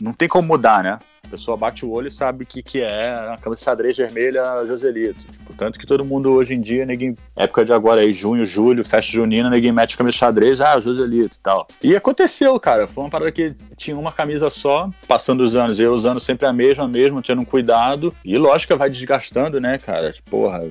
Não 0.00 0.12
tem 0.12 0.28
como 0.28 0.46
mudar, 0.46 0.82
né? 0.82 0.98
A 1.28 1.30
pessoa 1.32 1.58
bate 1.58 1.84
o 1.84 1.90
olho 1.90 2.08
e 2.08 2.10
sabe 2.10 2.42
o 2.44 2.46
que, 2.46 2.62
que 2.62 2.80
é 2.80 3.10
a 3.10 3.36
camisa 3.38 3.62
xadrez 3.62 3.94
vermelha 3.98 4.64
Joselito. 4.66 5.26
Tipo, 5.30 5.52
tanto 5.52 5.78
que 5.78 5.86
todo 5.86 6.02
mundo 6.02 6.32
hoje 6.32 6.54
em 6.54 6.60
dia, 6.60 6.86
ninguém. 6.86 7.14
Época 7.36 7.66
de 7.66 7.72
agora 7.72 8.00
aí, 8.00 8.14
junho, 8.14 8.46
julho, 8.46 8.82
festa 8.82 9.12
junina, 9.12 9.50
ninguém 9.50 9.70
mete 9.70 9.94
camisa 9.94 10.16
xadrez, 10.16 10.62
ah, 10.62 10.80
Joselito 10.80 11.36
e 11.36 11.42
tal. 11.42 11.66
E 11.84 11.94
aconteceu, 11.94 12.58
cara. 12.58 12.88
Foi 12.88 13.04
uma 13.04 13.10
parada 13.10 13.30
que 13.30 13.54
tinha 13.76 13.96
uma 13.96 14.10
camisa 14.10 14.48
só, 14.48 14.88
passando 15.06 15.42
os 15.42 15.54
anos, 15.54 15.78
eu 15.78 15.92
usando 15.92 16.18
sempre 16.18 16.46
a 16.46 16.52
mesma, 16.52 16.88
mesmo, 16.88 17.20
tendo 17.20 17.42
um 17.42 17.44
cuidado. 17.44 18.14
E 18.24 18.38
lógico 18.38 18.72
que 18.72 18.78
vai 18.78 18.88
desgastando, 18.88 19.60
né, 19.60 19.76
cara? 19.76 20.12
Tipo, 20.12 20.30
porra, 20.30 20.66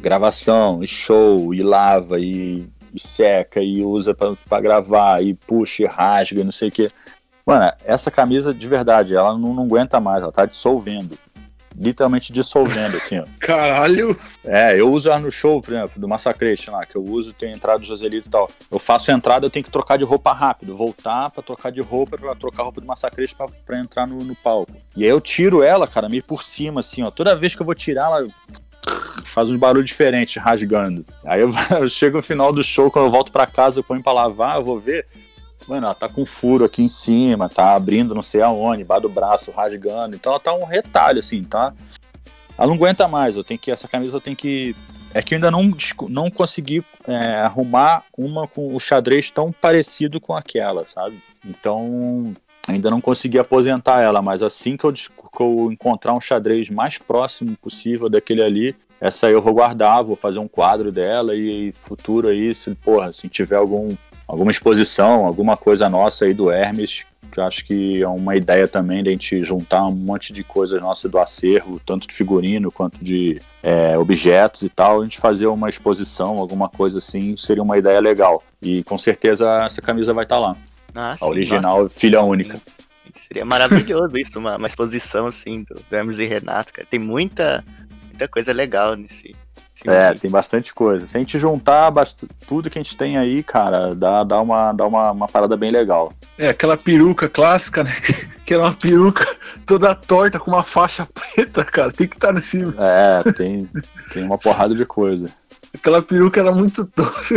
gravação, 0.00 0.82
e 0.82 0.86
show, 0.88 1.54
e 1.54 1.62
lava, 1.62 2.18
e, 2.18 2.66
e 2.92 2.98
seca, 2.98 3.60
e 3.62 3.84
usa 3.84 4.14
pra 4.14 4.60
gravar, 4.60 5.22
e 5.22 5.34
puxa, 5.34 5.84
e 5.84 5.86
rasga, 5.86 6.40
e 6.40 6.44
não 6.44 6.50
sei 6.50 6.70
o 6.70 6.72
quê. 6.72 6.90
Mano, 7.46 7.72
essa 7.84 8.10
camisa 8.10 8.54
de 8.54 8.68
verdade, 8.68 9.14
ela 9.14 9.36
não, 9.36 9.54
não 9.54 9.64
aguenta 9.64 10.00
mais, 10.00 10.22
ela 10.22 10.32
tá 10.32 10.46
dissolvendo. 10.46 11.18
Literalmente 11.76 12.32
dissolvendo, 12.32 12.96
assim, 12.96 13.18
ó. 13.18 13.24
Caralho. 13.40 14.16
É, 14.44 14.78
eu 14.78 14.90
uso 14.90 15.08
ela 15.08 15.18
no 15.18 15.30
show, 15.30 15.60
por 15.60 15.72
exemplo, 15.72 16.00
do 16.00 16.06
Massacration 16.06 16.72
lá, 16.72 16.84
que 16.84 16.96
eu 16.96 17.02
uso, 17.02 17.32
tem 17.32 17.52
entrada 17.52 17.78
do 17.78 17.84
Joselito 17.84 18.28
e 18.28 18.30
tal. 18.30 18.50
Eu 18.70 18.78
faço 18.78 19.10
a 19.10 19.14
entrada, 19.14 19.46
eu 19.46 19.50
tenho 19.50 19.64
que 19.64 19.70
trocar 19.70 19.96
de 19.96 20.04
roupa 20.04 20.32
rápido, 20.32 20.76
voltar 20.76 21.30
pra 21.30 21.42
trocar 21.42 21.72
de 21.72 21.80
roupa, 21.80 22.18
pra 22.18 22.34
trocar 22.34 22.62
a 22.62 22.64
roupa 22.64 22.80
do 22.80 22.86
Massacration 22.86 23.36
pra, 23.36 23.46
pra 23.64 23.78
entrar 23.78 24.06
no, 24.06 24.18
no 24.18 24.34
palco. 24.36 24.72
E 24.96 25.04
aí 25.04 25.10
eu 25.10 25.20
tiro 25.20 25.62
ela, 25.62 25.88
cara, 25.88 26.08
meio 26.08 26.22
por 26.22 26.42
cima, 26.42 26.80
assim, 26.80 27.02
ó. 27.02 27.10
Toda 27.10 27.34
vez 27.34 27.54
que 27.54 27.62
eu 27.62 27.66
vou 27.66 27.74
tirar, 27.74 28.04
ela 28.04 28.28
faz 29.24 29.50
um 29.50 29.58
barulho 29.58 29.84
diferente, 29.84 30.38
rasgando. 30.38 31.04
Aí 31.24 31.40
eu, 31.40 31.50
eu 31.80 31.88
chego 31.88 32.18
no 32.18 32.22
final 32.22 32.52
do 32.52 32.62
show, 32.62 32.90
quando 32.90 33.06
eu 33.06 33.10
volto 33.10 33.32
pra 33.32 33.46
casa, 33.46 33.80
eu 33.80 33.84
ponho 33.84 34.02
pra 34.02 34.12
lavar, 34.12 34.56
eu 34.56 34.64
vou 34.64 34.78
ver. 34.78 35.06
Mano, 35.68 35.86
ela 35.86 35.94
tá 35.94 36.08
com 36.08 36.24
furo 36.24 36.64
aqui 36.64 36.82
em 36.82 36.88
cima, 36.88 37.48
tá 37.48 37.74
abrindo 37.74 38.14
não 38.14 38.22
sei 38.22 38.42
aonde, 38.42 38.82
embaixo 38.82 39.02
do 39.02 39.08
braço, 39.08 39.50
rasgando. 39.50 40.16
Então 40.16 40.32
ela 40.32 40.40
tá 40.40 40.52
um 40.54 40.64
retalho, 40.64 41.20
assim, 41.20 41.42
tá? 41.42 41.72
Ela 42.56 42.66
não 42.66 42.74
aguenta 42.74 43.08
mais, 43.08 43.36
eu 43.36 43.44
tenho 43.44 43.58
que. 43.58 43.70
Essa 43.70 43.88
camisa 43.88 44.16
eu 44.16 44.20
tenho 44.20 44.36
que. 44.36 44.74
É 45.14 45.22
que 45.22 45.34
eu 45.34 45.36
ainda 45.36 45.50
não, 45.50 45.74
não 46.08 46.30
consegui 46.30 46.82
é, 47.06 47.36
arrumar 47.36 48.04
uma 48.16 48.48
com 48.48 48.74
o 48.74 48.80
xadrez 48.80 49.30
tão 49.30 49.52
parecido 49.52 50.20
com 50.20 50.34
aquela, 50.34 50.84
sabe? 50.86 51.22
Então, 51.44 52.34
ainda 52.66 52.90
não 52.90 53.00
consegui 53.00 53.38
aposentar 53.38 54.00
ela, 54.00 54.22
mas 54.22 54.42
assim 54.42 54.76
que 54.76 54.84
eu, 54.84 54.92
que 54.92 55.40
eu 55.40 55.70
encontrar 55.70 56.14
um 56.14 56.20
xadrez 56.20 56.70
mais 56.70 56.96
próximo 56.96 57.54
possível 57.60 58.08
daquele 58.08 58.42
ali, 58.42 58.76
essa 59.02 59.26
aí 59.26 59.32
eu 59.32 59.42
vou 59.42 59.52
guardar, 59.52 60.04
vou 60.04 60.14
fazer 60.14 60.38
um 60.38 60.46
quadro 60.46 60.92
dela 60.92 61.34
e, 61.34 61.72
futuro 61.72 62.28
aí, 62.28 62.54
se, 62.54 62.72
porra, 62.76 63.12
se 63.12 63.28
tiver 63.28 63.56
algum, 63.56 63.88
alguma 64.26 64.50
exposição, 64.50 65.26
alguma 65.26 65.56
coisa 65.56 65.88
nossa 65.88 66.24
aí 66.24 66.34
do 66.34 66.50
Hermes, 66.50 67.04
que 67.30 67.40
eu 67.40 67.44
acho 67.44 67.64
que 67.64 68.02
é 68.02 68.08
uma 68.08 68.36
ideia 68.36 68.68
também 68.68 69.02
de 69.02 69.08
a 69.08 69.12
gente 69.12 69.42
juntar 69.44 69.86
um 69.86 69.90
monte 69.92 70.32
de 70.32 70.44
coisas 70.44 70.80
nossas 70.82 71.10
do 71.10 71.18
acervo, 71.18 71.80
tanto 71.84 72.06
de 72.06 72.14
figurino 72.14 72.70
quanto 72.70 73.02
de 73.02 73.40
é, 73.62 73.96
objetos 73.96 74.62
e 74.62 74.68
tal, 74.68 75.00
a 75.00 75.04
gente 75.04 75.18
fazer 75.18 75.46
uma 75.46 75.68
exposição, 75.70 76.38
alguma 76.38 76.68
coisa 76.68 76.98
assim, 76.98 77.34
seria 77.36 77.62
uma 77.62 77.78
ideia 77.78 78.00
legal. 78.00 78.42
E 78.60 78.82
com 78.84 78.98
certeza 78.98 79.64
essa 79.64 79.80
camisa 79.80 80.12
vai 80.12 80.24
estar 80.24 80.38
lá. 80.38 80.54
Ah, 80.94 81.16
A 81.18 81.26
original, 81.26 81.88
filha 81.88 82.20
única. 82.22 82.52
nossa, 82.54 82.64
seria 83.14 83.46
maravilhoso 83.46 84.16
isso, 84.18 84.38
uma, 84.38 84.56
uma 84.58 84.66
exposição 84.66 85.26
assim 85.26 85.62
do, 85.62 85.74
do 85.74 85.96
Hermes 85.96 86.18
e 86.18 86.24
Renato, 86.26 86.72
cara. 86.72 86.86
Tem 86.90 87.00
muita, 87.00 87.64
muita 88.08 88.28
coisa 88.28 88.52
legal 88.52 88.94
nesse. 88.94 89.34
É, 89.90 90.14
tem 90.14 90.30
bastante 90.30 90.72
coisa. 90.72 91.06
Se 91.06 91.16
a 91.16 91.20
gente 91.20 91.38
juntar 91.38 91.90
bast- 91.90 92.26
tudo 92.46 92.70
que 92.70 92.78
a 92.78 92.82
gente 92.82 92.96
tem 92.96 93.16
aí, 93.18 93.42
cara, 93.42 93.94
dá, 93.94 94.22
dá, 94.24 94.40
uma, 94.40 94.72
dá 94.72 94.86
uma, 94.86 95.10
uma 95.12 95.28
parada 95.28 95.56
bem 95.56 95.70
legal. 95.70 96.12
É, 96.38 96.48
aquela 96.50 96.76
peruca 96.76 97.28
clássica, 97.28 97.82
né? 97.84 97.92
Que 98.44 98.54
era 98.54 98.64
uma 98.64 98.74
peruca 98.74 99.24
toda 99.64 99.94
torta 99.94 100.38
com 100.40 100.50
uma 100.50 100.62
faixa 100.64 101.06
preta, 101.14 101.64
cara. 101.64 101.92
Tem 101.92 102.08
que 102.08 102.16
estar 102.16 102.32
nesse. 102.32 102.62
É, 102.78 103.32
tem, 103.32 103.68
tem 104.12 104.24
uma 104.24 104.36
porrada 104.36 104.74
de 104.74 104.84
coisa. 104.84 105.26
Aquela 105.74 106.02
peruca 106.02 106.40
era 106.40 106.50
muito 106.52 106.88
doce. 106.96 107.34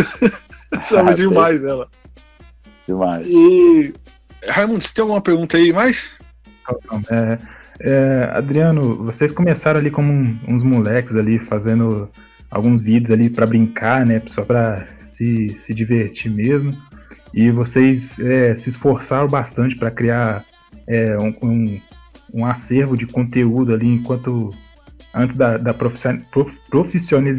Achava 0.72 1.12
Ah, 1.12 1.14
demais 1.14 1.64
ela. 1.64 1.88
Demais. 2.88 3.28
E. 3.28 3.93
Raimundo, 4.50 4.82
você 4.84 4.93
tem 4.93 5.02
alguma 5.04 5.22
pergunta 5.22 5.58
aí 5.58 5.72
mais? 5.72 6.16
É, 7.12 7.38
é, 7.80 8.30
Adriano, 8.34 9.04
vocês 9.04 9.32
começaram 9.32 9.80
ali 9.80 9.89
como 9.91 10.12
um- 10.12 10.38
uns 10.48 10.64
moleques 10.64 11.16
ali, 11.16 11.39
fazendo 11.39 12.10
alguns 12.56 12.82
vídeos 12.82 13.12
ali 13.12 13.30
pra 13.30 13.45
brincar, 13.45 14.06
né? 14.06 14.22
Só 14.28 14.43
pra 14.43 14.88
se, 15.01 15.49
se 15.49 15.74
divertir 15.74 16.32
mesmo. 16.32 16.76
E 17.34 17.51
vocês 17.51 18.18
é, 18.20 18.56
se 18.56 18.70
esforçaram 18.70 19.28
bastante 19.28 19.76
pra 19.76 19.91
criar 19.91 20.45
é, 20.88 21.18
um, 21.18 21.36
um, 21.43 21.82
um 22.34 22.45
acervo 22.45 22.95
de 22.95 23.06
conteúdo 23.06 23.74
ali 23.74 23.88
enquanto. 23.88 24.51
Antes 25.14 25.36
da, 25.38 25.58
da 25.58 25.74
profission- 25.74 26.20
prof- 26.32 26.60
profissional... 26.70 27.36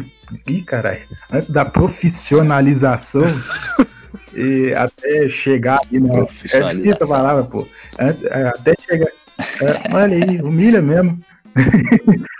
Ih, 0.49 0.63
caralho. 0.63 1.01
Antes 1.31 1.49
da 1.51 1.63
profissionalização 1.63 3.21
e 4.35 4.73
até 4.75 5.29
chegar 5.29 5.77
ali 5.87 5.99
na. 5.99 6.19
É 6.19 6.73
difícil 6.73 6.93
a 7.01 7.07
palavra, 7.07 7.43
pô. 7.43 7.67
É, 7.99 8.47
Até 8.47 8.71
chegar. 8.89 9.09
É, 9.61 9.95
olha 9.95 10.15
aí, 10.25 10.41
humilha 10.41 10.81
mesmo. 10.81 11.19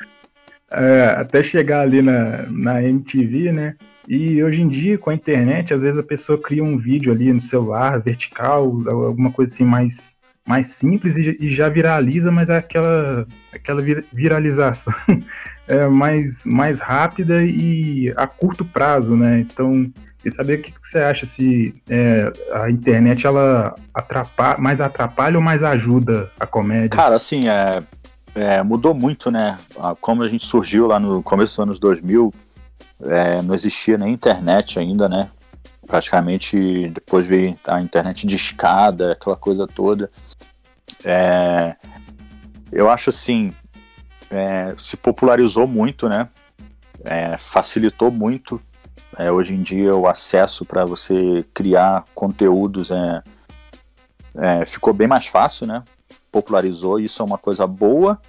É, 0.69 1.15
até 1.17 1.41
chegar 1.41 1.81
ali 1.81 2.01
na, 2.01 2.45
na 2.49 2.83
MTV, 2.83 3.51
né? 3.53 3.75
E 4.07 4.41
hoje 4.43 4.61
em 4.61 4.67
dia, 4.67 4.97
com 4.97 5.09
a 5.09 5.13
internet, 5.13 5.73
às 5.73 5.81
vezes 5.81 5.97
a 5.99 6.03
pessoa 6.03 6.41
cria 6.41 6.63
um 6.63 6.77
vídeo 6.77 7.11
ali 7.11 7.31
no 7.31 7.39
celular, 7.41 7.99
vertical, 8.01 8.63
alguma 8.87 9.31
coisa 9.31 9.53
assim 9.53 9.65
mais, 9.65 10.17
mais 10.45 10.67
simples 10.67 11.15
e, 11.15 11.21
já- 11.21 11.33
e 11.39 11.49
já 11.49 11.69
viraliza, 11.69 12.31
mas 12.31 12.49
é 12.49 12.57
aquela, 12.57 13.25
aquela 13.53 13.81
vir- 13.81 14.05
viralização 14.13 14.93
é 15.67 15.87
mais, 15.87 16.45
mais 16.45 16.79
rápida 16.79 17.43
e 17.43 18.13
a 18.17 18.27
curto 18.27 18.63
prazo, 18.65 19.15
né? 19.15 19.39
Então, 19.39 19.89
e 20.25 20.31
saber 20.31 20.59
o 20.59 20.61
que, 20.61 20.71
que 20.71 20.79
você 20.85 20.99
acha 20.99 21.25
se 21.25 21.73
é, 21.89 22.31
a 22.53 22.69
internet 22.69 23.25
ela 23.25 23.73
atrapalha, 23.93 24.57
mais 24.57 24.81
atrapalha 24.81 25.37
ou 25.37 25.43
mais 25.43 25.63
ajuda 25.63 26.29
a 26.39 26.45
comédia? 26.45 26.89
Cara, 26.89 27.15
assim, 27.15 27.47
é, 27.47 27.81
é, 28.37 28.61
mudou 28.61 28.93
muito, 28.93 29.31
né? 29.31 29.57
Como 29.99 30.21
a 30.21 30.29
gente 30.29 30.45
surgiu 30.45 30.85
lá 30.87 30.99
no 30.99 31.23
começo 31.23 31.55
dos 31.55 31.63
anos 31.63 31.79
2000, 31.79 32.31
é, 33.05 33.41
não 33.41 33.55
existia 33.55 33.97
nem 33.97 34.13
internet 34.13 34.79
ainda, 34.79 35.09
né? 35.09 35.29
Praticamente 35.85 36.89
depois 36.89 37.25
veio 37.25 37.57
a 37.65 37.81
internet 37.81 38.27
de 38.27 38.35
escada, 38.35 39.13
aquela 39.13 39.35
coisa 39.35 39.65
toda. 39.65 40.11
É, 41.03 41.75
eu 42.71 42.89
acho 42.89 43.09
assim, 43.09 43.53
é, 44.29 44.75
se 44.77 44.95
popularizou 44.95 45.67
muito, 45.67 46.07
né? 46.07 46.29
É, 47.03 47.37
facilitou 47.37 48.11
muito. 48.11 48.61
É, 49.17 49.31
hoje 49.31 49.53
em 49.53 49.63
dia 49.63 49.95
o 49.95 50.07
acesso 50.07 50.63
para 50.63 50.85
você 50.85 51.43
criar 51.53 52.05
conteúdos 52.13 52.91
é, 52.91 54.63
ficou 54.65 54.93
bem 54.93 55.07
mais 55.07 55.25
fácil, 55.25 55.65
né? 55.65 55.83
Popularizou, 56.31 56.99
isso 56.99 57.21
é 57.21 57.25
uma 57.25 57.37
coisa 57.37 57.65
boa. 57.65 58.19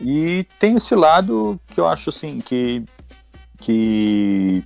E 0.00 0.44
tem 0.58 0.76
esse 0.76 0.94
lado 0.94 1.60
que 1.68 1.80
eu 1.80 1.86
acho 1.86 2.10
assim 2.10 2.38
que 2.38 2.84
que 3.58 4.64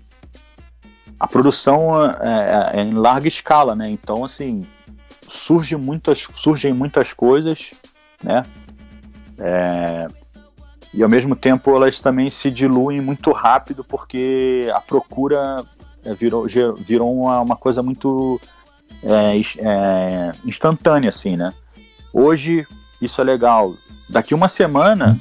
a 1.19 1.27
produção 1.27 2.01
é, 2.05 2.71
é 2.75 2.83
em 2.83 2.93
larga 2.93 3.27
escala, 3.27 3.75
né? 3.75 3.91
Então 3.91 4.25
assim 4.25 4.63
surge 5.27 5.77
muitas 5.77 6.27
surgem 6.35 6.73
muitas 6.73 7.13
coisas, 7.13 7.73
né? 8.23 8.45
É, 9.39 10.07
e 10.93 11.03
ao 11.03 11.09
mesmo 11.09 11.35
tempo 11.35 11.75
elas 11.75 12.01
também 12.01 12.31
se 12.31 12.51
diluem 12.51 13.01
muito 13.01 13.33
rápido 13.33 13.83
porque 13.83 14.71
a 14.73 14.81
procura 14.81 15.65
é, 16.05 16.15
virou 16.15 16.47
virou 16.79 17.13
uma, 17.13 17.41
uma 17.41 17.57
coisa 17.57 17.83
muito 17.83 18.41
é, 19.03 19.37
é, 19.59 20.33
instantânea 20.45 21.09
assim, 21.09 21.37
né? 21.37 21.53
Hoje 22.15 22.65
isso 23.03 23.21
é 23.21 23.25
legal. 23.25 23.75
Daqui 24.09 24.35
uma 24.35 24.49
semana 24.49 25.19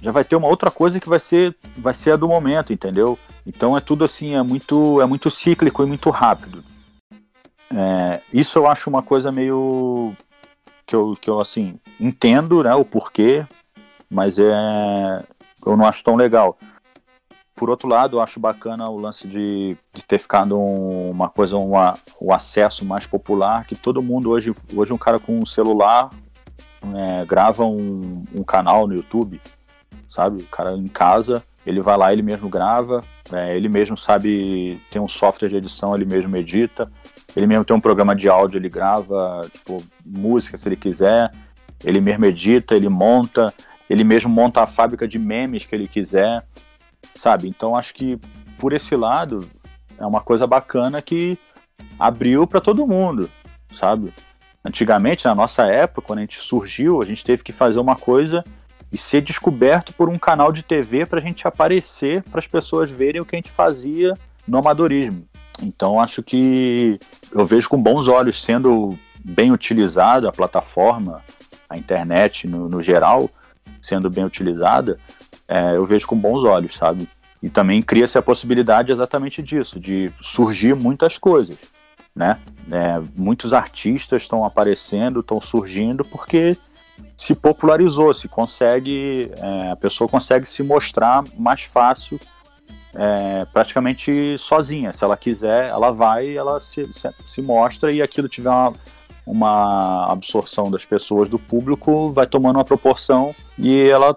já 0.00 0.10
vai 0.10 0.24
ter 0.24 0.34
uma 0.34 0.48
outra 0.48 0.70
coisa 0.70 0.98
que 0.98 1.08
vai 1.08 1.20
ser 1.20 1.54
vai 1.76 1.92
ser 1.92 2.12
a 2.12 2.16
do 2.16 2.26
momento, 2.26 2.72
entendeu? 2.72 3.18
Então 3.46 3.76
é 3.76 3.80
tudo 3.80 4.02
assim, 4.02 4.34
é 4.34 4.42
muito 4.42 4.98
é 5.02 5.04
muito 5.04 5.30
cíclico 5.30 5.82
e 5.82 5.86
muito 5.86 6.08
rápido. 6.08 6.64
É, 7.74 8.20
isso 8.32 8.58
eu 8.58 8.66
acho 8.66 8.88
uma 8.88 9.02
coisa 9.02 9.30
meio 9.30 10.14
que 10.86 10.96
eu, 10.96 11.10
que 11.20 11.28
eu 11.28 11.38
assim 11.38 11.78
entendo, 12.00 12.62
né, 12.62 12.74
o 12.74 12.84
porquê, 12.84 13.44
mas 14.10 14.38
é 14.38 15.22
eu 15.66 15.76
não 15.76 15.86
acho 15.86 16.02
tão 16.02 16.16
legal. 16.16 16.56
Por 17.62 17.70
outro 17.70 17.88
lado, 17.88 18.16
eu 18.16 18.20
acho 18.20 18.40
bacana 18.40 18.90
o 18.90 18.98
lance 18.98 19.28
de, 19.28 19.76
de 19.94 20.04
ter 20.04 20.18
ficado 20.18 20.58
um- 20.58 21.12
uma 21.12 21.28
coisa, 21.28 21.56
o 21.56 22.32
acesso 22.32 22.84
mais 22.84 23.06
popular, 23.06 23.64
que 23.64 23.76
todo 23.76 24.02
mundo 24.02 24.30
hoje, 24.30 24.52
hoje 24.74 24.92
um 24.92 24.98
cara 24.98 25.20
com 25.20 25.38
um 25.38 25.46
celular 25.46 26.10
é, 26.92 27.24
grava 27.24 27.64
um, 27.64 28.24
um 28.34 28.42
canal 28.42 28.88
no 28.88 28.96
YouTube, 28.96 29.40
sabe? 30.08 30.42
O 30.42 30.46
cara 30.48 30.72
em 30.72 30.88
casa, 30.88 31.40
ele 31.64 31.80
vai 31.80 31.96
lá, 31.96 32.12
ele 32.12 32.20
mesmo 32.20 32.48
grava, 32.48 33.00
é, 33.32 33.56
ele 33.56 33.68
mesmo 33.68 33.96
sabe, 33.96 34.80
tem 34.90 35.00
um 35.00 35.06
software 35.06 35.48
de 35.48 35.54
edição, 35.54 35.94
ele 35.94 36.04
mesmo 36.04 36.36
edita, 36.36 36.90
ele 37.36 37.46
mesmo 37.46 37.64
tem 37.64 37.76
um 37.76 37.80
programa 37.80 38.16
de 38.16 38.28
áudio, 38.28 38.58
ele 38.58 38.68
grava, 38.68 39.40
tipo, 39.52 39.80
música 40.04 40.58
se 40.58 40.68
ele 40.68 40.74
quiser, 40.74 41.30
ele 41.84 42.00
mesmo 42.00 42.24
edita, 42.24 42.74
ele 42.74 42.88
monta, 42.88 43.54
ele 43.88 44.02
mesmo 44.02 44.28
monta 44.32 44.62
a 44.62 44.66
fábrica 44.66 45.06
de 45.06 45.16
memes 45.16 45.64
que 45.64 45.76
ele 45.76 45.86
quiser, 45.86 46.44
sabe? 47.22 47.48
Então 47.48 47.76
acho 47.76 47.94
que 47.94 48.18
por 48.58 48.72
esse 48.72 48.96
lado 48.96 49.48
é 49.96 50.04
uma 50.04 50.20
coisa 50.20 50.44
bacana 50.44 51.00
que 51.00 51.38
abriu 51.96 52.48
para 52.48 52.60
todo 52.60 52.84
mundo, 52.84 53.30
sabe? 53.76 54.12
Antigamente, 54.64 55.24
na 55.26 55.34
nossa 55.34 55.64
época, 55.66 56.02
quando 56.02 56.18
a 56.18 56.22
gente 56.22 56.38
surgiu, 56.38 57.00
a 57.00 57.06
gente 57.06 57.24
teve 57.24 57.44
que 57.44 57.52
fazer 57.52 57.78
uma 57.78 57.94
coisa 57.94 58.42
e 58.90 58.98
ser 58.98 59.20
descoberto 59.20 59.92
por 59.92 60.08
um 60.08 60.18
canal 60.18 60.50
de 60.50 60.64
TV 60.64 61.06
para 61.06 61.20
a 61.20 61.22
gente 61.22 61.46
aparecer, 61.46 62.24
para 62.24 62.40
as 62.40 62.48
pessoas 62.48 62.90
verem 62.90 63.20
o 63.20 63.24
que 63.24 63.36
a 63.36 63.38
gente 63.38 63.52
fazia 63.52 64.14
no 64.46 64.58
amadorismo. 64.58 65.24
Então 65.62 66.00
acho 66.00 66.24
que 66.24 66.98
eu 67.30 67.46
vejo 67.46 67.68
com 67.68 67.80
bons 67.80 68.08
olhos 68.08 68.42
sendo 68.42 68.98
bem 69.24 69.52
utilizada 69.52 70.28
a 70.28 70.32
plataforma, 70.32 71.22
a 71.70 71.78
internet 71.78 72.48
no, 72.48 72.68
no 72.68 72.82
geral, 72.82 73.30
sendo 73.80 74.10
bem 74.10 74.24
utilizada, 74.24 74.98
é, 75.48 75.76
eu 75.76 75.84
vejo 75.84 76.06
com 76.06 76.16
bons 76.16 76.44
olhos, 76.44 76.76
sabe? 76.76 77.08
E 77.42 77.50
também 77.50 77.82
cria-se 77.82 78.16
a 78.16 78.22
possibilidade 78.22 78.92
exatamente 78.92 79.42
disso, 79.42 79.80
de 79.80 80.10
surgir 80.20 80.74
muitas 80.74 81.18
coisas, 81.18 81.70
né? 82.14 82.38
É, 82.70 83.00
muitos 83.16 83.52
artistas 83.52 84.22
estão 84.22 84.44
aparecendo, 84.44 85.20
estão 85.20 85.40
surgindo 85.40 86.04
porque 86.04 86.56
se 87.16 87.34
popularizou, 87.34 88.12
se 88.14 88.28
consegue, 88.28 89.30
é, 89.38 89.70
a 89.70 89.76
pessoa 89.76 90.08
consegue 90.08 90.48
se 90.48 90.62
mostrar 90.62 91.24
mais 91.36 91.62
fácil, 91.62 92.18
é, 92.94 93.44
praticamente 93.46 94.36
sozinha. 94.38 94.92
Se 94.92 95.04
ela 95.04 95.16
quiser, 95.16 95.68
ela 95.68 95.90
vai, 95.90 96.36
ela 96.36 96.60
se, 96.60 96.88
se, 96.92 97.10
se 97.26 97.42
mostra 97.42 97.92
e 97.92 98.02
aquilo 98.02 98.28
tiver 98.28 98.50
uma, 98.50 98.74
uma 99.26 100.12
absorção 100.12 100.70
das 100.70 100.84
pessoas, 100.84 101.28
do 101.28 101.38
público, 101.38 102.10
vai 102.12 102.26
tomando 102.26 102.56
uma 102.56 102.64
proporção 102.64 103.34
e 103.58 103.88
ela 103.88 104.16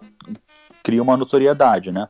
cria 0.85 1.01
uma 1.01 1.17
notoriedade, 1.17 1.91
né? 1.91 2.07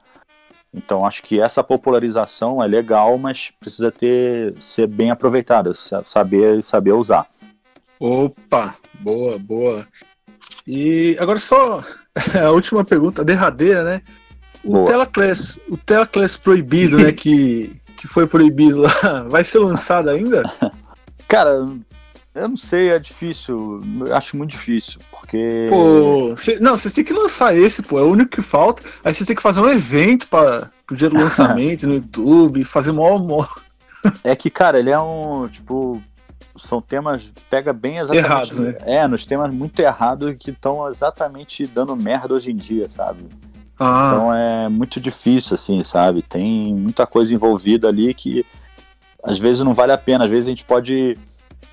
Então 0.73 1.05
acho 1.05 1.23
que 1.23 1.39
essa 1.39 1.63
popularização 1.63 2.61
é 2.61 2.67
legal, 2.67 3.17
mas 3.17 3.49
precisa 3.57 3.89
ter 3.89 4.53
ser 4.59 4.85
bem 4.85 5.09
aproveitada, 5.09 5.73
sa- 5.73 6.03
saber 6.05 6.61
saber 6.61 6.91
usar. 6.91 7.25
Opa, 7.97 8.75
boa, 8.99 9.39
boa. 9.39 9.87
E 10.67 11.15
agora 11.17 11.39
só 11.39 11.81
a 12.45 12.51
última 12.51 12.83
pergunta, 12.83 13.21
a 13.21 13.25
derradeira, 13.25 13.81
né? 13.83 14.01
O 14.61 14.73
Boa. 14.73 14.85
Telaclass, 14.87 15.57
o 15.69 15.77
Telaclass 15.77 16.35
proibido, 16.35 16.97
né? 16.97 17.13
Que, 17.13 17.79
que 17.95 18.07
foi 18.07 18.27
proibido 18.27 18.81
lá, 18.81 19.23
vai 19.29 19.43
ser 19.45 19.59
lançado 19.59 20.09
ainda? 20.09 20.43
Cara, 21.29 21.65
Eu 22.35 22.49
não 22.49 22.57
sei, 22.57 22.89
é 22.89 22.99
difícil. 22.99 23.79
Eu 24.05 24.15
acho 24.15 24.35
muito 24.35 24.51
difícil, 24.51 24.99
porque. 25.09 25.67
Pô, 25.69 26.35
cê- 26.35 26.59
não, 26.59 26.75
vocês 26.77 26.93
têm 26.93 27.03
que 27.03 27.13
lançar 27.13 27.55
esse, 27.55 27.81
pô. 27.81 27.97
É 27.97 28.01
o 28.01 28.11
único 28.11 28.29
que 28.31 28.41
falta. 28.41 28.83
Aí 29.03 29.13
vocês 29.13 29.25
têm 29.25 29.35
que 29.35 29.41
fazer 29.41 29.61
um 29.61 29.69
evento 29.69 30.27
para 30.27 30.69
pro 30.85 30.97
dia 30.97 31.09
do 31.09 31.15
lançamento 31.17 31.87
no 31.87 31.95
YouTube, 31.95 32.63
fazer 32.65 32.91
mó, 32.91 33.17
mó 33.17 33.45
É 34.23 34.35
que, 34.35 34.49
cara, 34.49 34.77
ele 34.79 34.89
é 34.91 34.99
um. 34.99 35.47
Tipo. 35.47 36.01
São 36.57 36.81
temas. 36.81 37.31
Pega 37.49 37.73
bem 37.73 37.95
exatamente. 37.99 38.25
Errados, 38.25 38.59
né? 38.59 38.75
É, 38.85 39.07
nos 39.07 39.25
temas 39.25 39.53
muito 39.53 39.79
errados 39.79 40.35
que 40.39 40.51
estão 40.51 40.87
exatamente 40.89 41.65
dando 41.67 41.95
merda 41.97 42.33
hoje 42.33 42.51
em 42.51 42.55
dia, 42.55 42.89
sabe? 42.89 43.25
Ah, 43.77 44.11
Então 44.13 44.33
é 44.33 44.69
muito 44.69 44.99
difícil, 45.01 45.55
assim, 45.55 45.83
sabe? 45.83 46.21
Tem 46.21 46.73
muita 46.73 47.05
coisa 47.05 47.33
envolvida 47.33 47.89
ali 47.89 48.13
que 48.13 48.45
às 49.21 49.37
vezes 49.37 49.63
não 49.63 49.73
vale 49.73 49.91
a 49.91 49.97
pena. 49.97 50.23
Às 50.23 50.29
vezes 50.29 50.45
a 50.45 50.49
gente 50.49 50.63
pode 50.63 51.17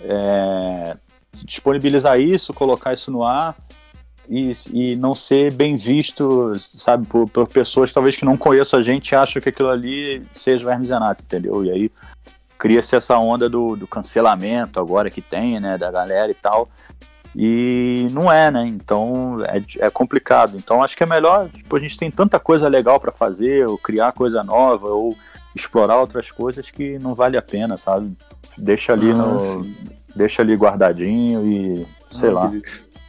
é, 0.01 0.97
disponibilizar 1.45 2.19
isso, 2.21 2.53
colocar 2.53 2.93
isso 2.93 3.11
no 3.11 3.25
ar 3.25 3.57
e, 4.29 4.53
e 4.73 4.97
não 4.97 5.15
ser 5.15 5.53
bem 5.53 5.77
visto, 5.77 6.53
sabe, 6.59 7.07
por, 7.07 7.29
por 7.29 7.49
pessoas 7.49 7.93
talvez 7.93 8.17
que 8.17 8.25
não 8.25 8.37
conheçam 8.37 8.79
a 8.79 8.83
gente 8.83 9.11
e 9.11 9.17
acham 9.17 9.43
que 9.43 9.49
aquilo 9.49 9.69
ali 9.69 10.25
seja 10.35 10.67
o 10.67 10.71
Hermes 10.71 10.91
Renato, 10.91 11.23
entendeu? 11.23 11.65
E 11.65 11.71
aí 11.71 11.91
cria-se 12.59 12.95
essa 12.95 13.19
onda 13.19 13.49
do, 13.49 13.75
do 13.75 13.89
cancelamento 13.89 14.79
agora 14.79 15.11
que 15.11 15.21
tem, 15.21 15.59
né, 15.59 15.77
da 15.77 15.91
galera 15.91 16.31
e 16.31 16.35
tal. 16.35 16.69
E 17.35 18.07
não 18.13 18.31
é, 18.31 18.51
né? 18.51 18.67
Então 18.67 19.39
é, 19.47 19.87
é 19.87 19.91
complicado. 19.91 20.57
Então 20.57 20.83
acho 20.83 20.97
que 20.97 21.03
é 21.03 21.07
melhor, 21.07 21.49
tipo, 21.49 21.75
a 21.75 21.81
gente 21.81 21.99
tem 21.99 22.11
tanta 22.11 22.39
coisa 22.39 22.69
legal 22.69 23.01
para 23.01 23.11
fazer, 23.11 23.67
ou 23.67 23.77
criar 23.77 24.13
coisa 24.13 24.45
nova, 24.45 24.89
ou 24.89 25.17
explorar 25.55 26.01
outras 26.01 26.31
coisas 26.31 26.71
que 26.71 26.99
não 26.99 27.15
vale 27.15 27.37
a 27.37 27.43
pena, 27.43 27.77
sabe? 27.79 28.13
Deixa 28.57 28.93
ali 28.93 29.11
Ah, 29.11 29.15
no. 29.15 29.41
sim. 29.45 29.75
Deixa 30.15 30.43
ali 30.43 30.55
guardadinho 30.55 31.47
e. 31.47 31.87
sei 32.11 32.31
Ah, 32.31 32.33
lá. 32.33 32.53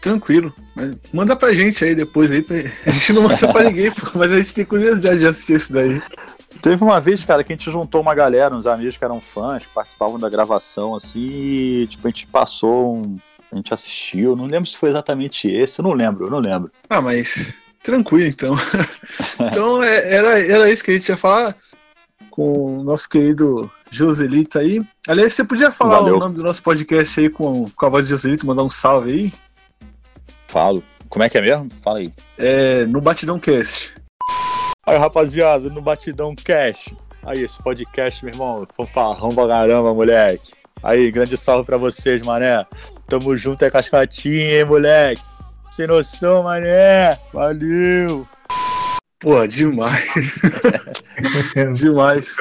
Tranquilo. 0.01 0.53
Mas 0.75 0.95
manda 1.13 1.35
pra 1.35 1.53
gente 1.53 1.83
aí 1.85 1.95
depois 1.95 2.31
aí. 2.31 2.41
pra- 2.41 2.55
A 2.85 2.91
gente 2.91 3.13
não 3.13 3.23
manda 3.23 3.47
pra 3.51 3.63
ninguém, 3.63 3.91
pô, 3.91 4.11
mas 4.15 4.31
a 4.31 4.39
gente 4.39 4.53
tem 4.53 4.65
curiosidade 4.65 5.19
de 5.19 5.27
assistir 5.27 5.53
isso 5.55 5.71
daí. 5.73 6.01
Teve 6.61 6.83
uma 6.83 6.99
vez, 6.99 7.23
cara, 7.23 7.43
que 7.43 7.51
a 7.51 7.55
gente 7.55 7.69
juntou 7.71 7.99
uma 8.01 8.13
galera, 8.13 8.55
uns 8.55 8.67
amigos 8.67 8.95
que 8.97 9.03
eram 9.03 9.19
fãs, 9.19 9.65
que 9.65 9.73
participavam 9.73 10.17
da 10.19 10.29
gravação, 10.29 10.95
assim, 10.95 11.19
e, 11.19 11.87
tipo, 11.87 12.07
a 12.07 12.09
gente 12.09 12.27
passou 12.27 12.95
um. 12.97 13.17
A 13.51 13.55
gente 13.55 13.73
assistiu, 13.73 14.35
não 14.35 14.45
lembro 14.45 14.67
se 14.69 14.77
foi 14.77 14.89
exatamente 14.89 15.47
esse, 15.49 15.81
não 15.81 15.91
lembro, 15.91 16.25
eu 16.25 16.31
não 16.31 16.39
lembro. 16.39 16.71
Ah, 16.89 17.01
mas 17.01 17.53
tranquilo 17.83 18.27
então. 18.27 18.53
então 19.39 19.83
é- 19.83 20.13
era, 20.15 20.39
era 20.41 20.71
isso 20.71 20.83
que 20.83 20.91
a 20.91 20.93
gente 20.95 21.09
ia 21.09 21.17
falar 21.17 21.55
com 22.33 22.79
o 22.79 22.83
nosso 22.83 23.07
querido 23.07 23.69
Joselito 23.91 24.57
aí. 24.57 24.81
Aliás, 25.07 25.33
você 25.33 25.43
podia 25.43 25.69
falar 25.69 25.99
Valeu. 25.99 26.15
o 26.15 26.19
nome 26.19 26.35
do 26.35 26.41
nosso 26.41 26.63
podcast 26.63 27.19
aí 27.19 27.29
com, 27.29 27.65
com 27.69 27.85
a 27.85 27.89
voz 27.89 28.05
de 28.05 28.09
Joselito, 28.09 28.47
mandar 28.47 28.63
um 28.63 28.69
salve 28.71 29.11
aí? 29.11 29.33
Falo. 30.47 30.83
Como 31.09 31.21
é 31.21 31.29
que 31.29 31.37
é 31.37 31.41
mesmo? 31.41 31.69
Fala 31.83 31.99
aí. 31.99 32.11
É, 32.39 32.85
no 32.85 32.99
Batidão 32.99 33.37
Cast. 33.37 33.93
Aí, 34.83 34.97
rapaziada, 34.97 35.69
no 35.69 35.79
Batidão 35.79 36.35
Cash. 36.35 36.91
Aí, 37.21 37.43
esse 37.43 37.61
podcast, 37.61 38.25
meu 38.25 38.33
irmão, 38.33 38.67
fanfarrão 38.75 39.29
pra 39.29 39.47
caramba, 39.47 39.93
moleque. 39.93 40.53
Aí, 40.81 41.11
grande 41.11 41.37
salve 41.37 41.67
pra 41.67 41.77
vocês, 41.77 42.23
mané. 42.23 42.65
Tamo 43.07 43.37
junto, 43.37 43.63
é 43.63 43.69
cascatinha, 43.69 44.57
hein, 44.57 44.65
moleque. 44.65 45.21
Sem 45.69 45.85
noção, 45.85 46.41
mané. 46.41 47.15
Valeu. 47.31 48.27
Porra, 49.23 49.47
demais. 49.47 50.03
demais. 51.79 52.35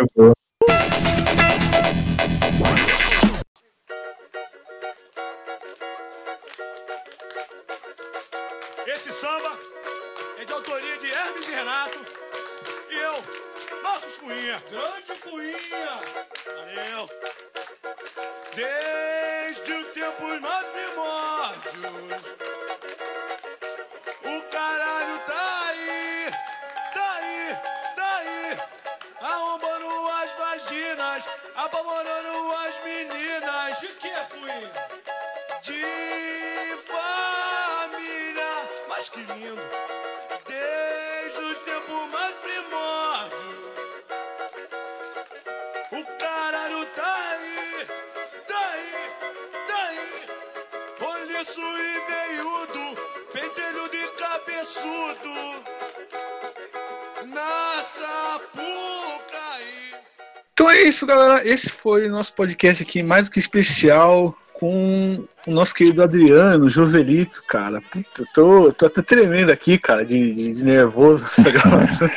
Isso, 61.02 61.06
galera. 61.06 61.46
Esse 61.46 61.70
foi 61.70 62.06
o 62.06 62.12
nosso 62.12 62.32
podcast 62.34 62.82
aqui, 62.82 63.02
mais 63.02 63.26
do 63.28 63.32
que 63.32 63.38
especial, 63.40 64.36
com 64.54 65.26
o 65.46 65.50
nosso 65.50 65.74
querido 65.74 66.02
Adriano, 66.02 66.70
Joselito, 66.70 67.42
cara. 67.44 67.80
Puta, 67.80 68.24
tô, 68.32 68.72
tô 68.72 68.86
até 68.86 69.02
tremendo 69.02 69.50
aqui, 69.50 69.78
cara, 69.78 70.04
de, 70.04 70.32
de- 70.32 70.52
de 70.52 70.64
nervoso 70.64 71.24
nessa 71.36 71.50
gravação. 71.50 72.10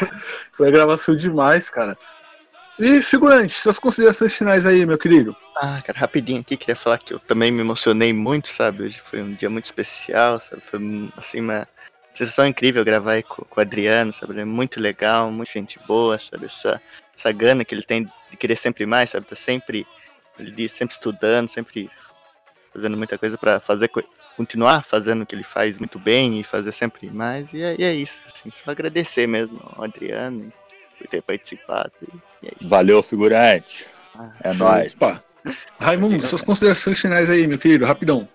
foi 0.54 0.72
gravação 0.72 1.16
demais, 1.16 1.70
cara. 1.70 1.98
E, 2.78 3.02
figurante, 3.02 3.54
suas 3.54 3.80
considerações 3.80 4.36
finais 4.38 4.66
aí, 4.66 4.86
meu 4.86 4.98
querido. 4.98 5.36
Ah, 5.58 5.82
cara, 5.84 5.98
rapidinho 5.98 6.42
aqui, 6.42 6.58
queria 6.58 6.76
falar 6.76 6.98
que 7.00 7.14
eu 7.14 7.20
também 7.20 7.50
me 7.52 7.62
emocionei 7.62 8.12
muito, 8.14 8.50
sabe? 8.50 8.84
Hoje 8.84 9.02
foi 9.10 9.22
um 9.22 9.34
dia 9.34 9.50
muito 9.50 9.66
especial, 9.66 10.40
sabe? 10.42 10.62
Foi, 10.70 10.80
assim, 11.18 11.40
uma 11.40 11.68
sensação 12.14 12.46
incrível 12.46 12.84
gravar 12.86 13.24
com, 13.24 13.44
com 13.46 13.60
o 13.60 13.62
Adriano, 13.62 14.12
sabe? 14.14 14.34
Ele 14.34 14.42
é 14.42 14.46
muito 14.46 14.80
legal, 14.80 15.32
muita 15.32 15.54
gente 15.54 15.80
boa, 15.88 16.20
sabe? 16.20 16.46
Essa, 16.48 16.82
essa 17.18 17.32
gana 17.32 17.64
que 17.66 17.74
ele 17.74 17.84
tem 17.84 18.10
de 18.30 18.38
querer 18.38 18.56
sempre 18.56 18.86
mais, 18.86 19.10
sabe? 19.12 19.26
Tá 19.26 19.36
sempre, 19.36 19.86
ele 20.40 20.52
diz, 20.52 20.72
sempre 20.72 20.94
estudando, 20.94 21.48
sempre 21.50 21.90
fazendo 22.74 22.98
muita 22.98 23.18
coisa 23.18 23.38
pra 23.38 23.60
fazer, 23.60 23.88
co- 23.88 24.04
continuar 24.36 24.84
fazendo 24.84 25.22
o 25.22 25.26
que 25.26 25.34
ele 25.34 25.44
faz 25.44 25.78
muito 25.78 25.98
bem 25.98 26.40
e 26.40 26.44
fazer 26.44 26.72
sempre 26.72 27.10
mais. 27.10 27.48
E 27.54 27.62
é, 27.64 27.76
e 27.80 27.84
é 27.84 27.94
isso, 27.94 28.22
assim, 28.34 28.52
só 28.52 28.70
agradecer 28.72 29.28
mesmo 29.28 29.62
ao 29.76 29.84
Adriano 29.86 30.52
por 30.98 31.08
ter 31.08 31.22
participado. 31.22 31.92
E 32.44 32.48
é 32.48 32.52
isso. 32.60 32.70
Valeu, 32.70 33.02
figurante. 33.02 33.86
Ah, 34.14 34.32
É 34.44 34.54
nóis. 34.54 34.94
Opa. 34.94 35.24
Raimundo, 35.80 36.26
suas 36.26 36.42
considerações 36.42 37.00
finais 37.00 37.30
aí, 37.30 37.46
meu 37.48 37.60
querido, 37.60 37.86
rapidão. 37.86 38.28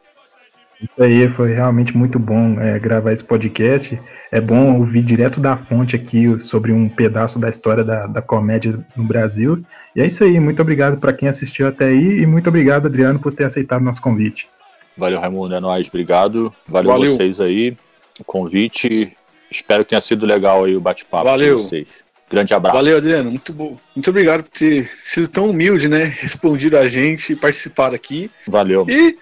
Isso 0.83 1.03
aí 1.03 1.29
foi 1.29 1.53
realmente 1.53 1.97
muito 1.97 2.19
bom 2.19 2.59
é, 2.59 2.79
gravar 2.79 3.13
esse 3.13 3.23
podcast. 3.23 4.01
É 4.33 4.41
bom 4.41 4.79
ouvir 4.79 5.03
direto 5.03 5.39
da 5.39 5.57
fonte 5.57 5.95
aqui 5.95 6.39
sobre 6.41 6.73
um 6.73 6.89
pedaço 6.89 7.39
da 7.39 7.49
história 7.49 7.85
da, 7.85 8.07
da 8.07 8.23
comédia 8.23 8.79
no 8.97 9.05
Brasil. 9.05 9.63
E 9.95 10.01
é 10.01 10.07
isso 10.07 10.25
aí. 10.25 10.41
Muito 10.41 10.63
obrigado 10.63 10.99
para 10.99 11.13
quem 11.13 11.29
assistiu 11.29 11.69
até 11.69 11.87
aí 11.87 12.21
e 12.21 12.27
muito 12.27 12.49
obrigado, 12.49 12.87
Adriano, 12.87 13.19
por 13.19 13.35
ter 13.35 13.45
aceitado 13.45 13.83
nosso 13.83 14.01
convite. 14.01 14.49
Valeu, 14.97 15.21
Raimundo. 15.21 15.55
É 15.55 15.61
nóis. 15.61 15.89
Obrigado. 15.89 16.53
Valeu, 16.67 16.93
Valeu. 16.93 17.13
vocês 17.13 17.41
aí. 17.41 17.77
O 18.19 18.25
convite. 18.25 19.13
Espero 19.51 19.85
que 19.85 19.91
tenha 19.91 20.01
sido 20.01 20.25
legal 20.25 20.65
aí 20.65 20.77
o 20.77 20.81
bate-papo 20.81 21.25
Valeu. 21.25 21.57
com 21.57 21.63
vocês. 21.65 21.89
Grande 22.31 22.55
abraço. 22.55 22.77
Valeu, 22.77 22.99
Adriano. 22.99 23.31
Muito 23.31 23.53
bom. 23.53 23.77
Muito 23.95 24.09
obrigado 24.09 24.45
por 24.45 24.51
ter 24.51 24.89
sido 24.99 25.27
tão 25.27 25.51
humilde, 25.51 25.89
né? 25.89 26.05
Respondido 26.05 26.79
a 26.79 26.87
gente 26.87 27.33
e 27.33 27.37
participado 27.37 27.95
aqui. 27.95 28.31
Valeu. 28.47 28.87
E, 28.89 29.19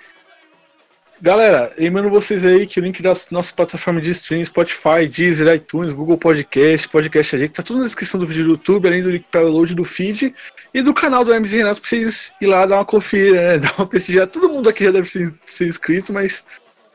galera, 1.21 1.73
lembrando 1.79 2.11
vocês 2.11 2.45
aí 2.45 2.67
que 2.67 2.79
o 2.79 2.83
link 2.83 3.03
da 3.03 3.13
nossa 3.31 3.53
plataforma 3.55 4.01
de 4.01 4.11
streaming, 4.11 4.45
Spotify, 4.45 5.07
Deezer, 5.11 5.55
iTunes, 5.55 5.93
Google 5.93 6.17
Podcast, 6.19 6.89
Podcast 6.89 7.37
AG, 7.37 7.49
tá 7.49 7.63
tudo 7.63 7.81
na 7.81 7.85
descrição 7.85 8.19
do 8.19 8.27
vídeo 8.27 8.45
do 8.45 8.51
YouTube, 8.53 8.87
além 8.87 9.03
do 9.03 9.11
link 9.11 9.25
para 9.31 9.43
download 9.43 9.75
do 9.75 9.85
feed 9.85 10.35
e 10.73 10.83
do 10.83 10.95
canal 10.95 11.25
do 11.25 11.35
MZ 11.35 11.53
Renato, 11.53 11.81
pra 11.81 11.89
vocês 11.89 12.33
ir 12.41 12.47
lá 12.47 12.67
dar 12.67 12.77
uma 12.77 12.85
conferida, 12.85 13.41
né? 13.41 13.59
Dar 13.59 13.75
uma 13.79 13.87
pesquisada. 13.87 14.27
Todo 14.27 14.49
mundo 14.49 14.69
aqui 14.69 14.85
já 14.85 14.91
deve 14.91 15.09
ser, 15.09 15.35
ser 15.45 15.67
inscrito, 15.67 16.13
mas 16.13 16.45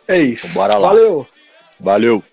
é 0.07 0.19
isso. 0.19 0.53
Bora 0.53 0.77
lá. 0.77 0.89
Valeu! 0.89 1.27
Valeu. 1.79 2.23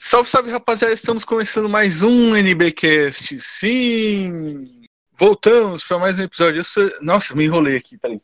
Salve, 0.00 0.30
salve, 0.30 0.52
rapaziada. 0.52 0.94
Estamos 0.94 1.24
começando 1.24 1.68
mais 1.68 2.04
um 2.04 2.36
NBcast. 2.36 3.36
Sim! 3.40 4.86
Voltamos 5.18 5.82
para 5.82 5.98
mais 5.98 6.20
um 6.20 6.22
episódio. 6.22 6.60
Eu 6.60 6.64
sou... 6.64 6.88
Nossa, 7.02 7.34
me 7.34 7.44
enrolei 7.46 7.76
aqui, 7.76 7.98
peraí. 7.98 8.20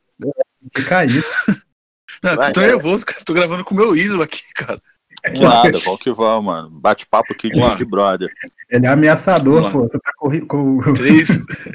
Fica 0.73 1.05
isso. 1.05 1.27
Não, 2.23 2.37
Vai, 2.37 2.53
tô 2.53 2.61
vai. 2.61 2.71
nervoso, 2.71 3.05
cara. 3.05 3.19
Tô 3.25 3.35
gravando 3.35 3.65
com 3.65 3.75
o 3.75 3.77
meu 3.77 3.97
ídolo 3.97 4.23
aqui, 4.23 4.45
cara. 4.55 4.81
Que 5.25 5.41
nada, 5.41 5.77
vamos 5.81 6.01
que 6.01 6.13
vamos, 6.13 6.45
mano. 6.45 6.71
Bate-papo 6.71 7.33
aqui 7.33 7.51
de, 7.51 7.77
de 7.77 7.85
brother. 7.85 8.29
Ele 8.71 8.87
é 8.87 8.89
ameaçador, 8.89 9.73
pô. 9.73 9.81
Você 9.81 9.99
tá 9.99 10.13
correndo 10.17 10.47
com 10.47 10.79
Três. 10.95 11.29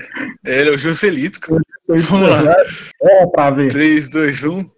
Ele 0.45 0.69
é 0.69 0.73
o 0.73 0.77
Joselito, 0.77 1.41
cara. 1.41 1.61
Vamos 1.89 2.29
lá. 2.29 2.55
É, 3.01 3.27
pra 3.27 3.49
ver. 3.49 3.69
3, 3.69 4.07
2, 4.07 4.43
1. 4.45 4.71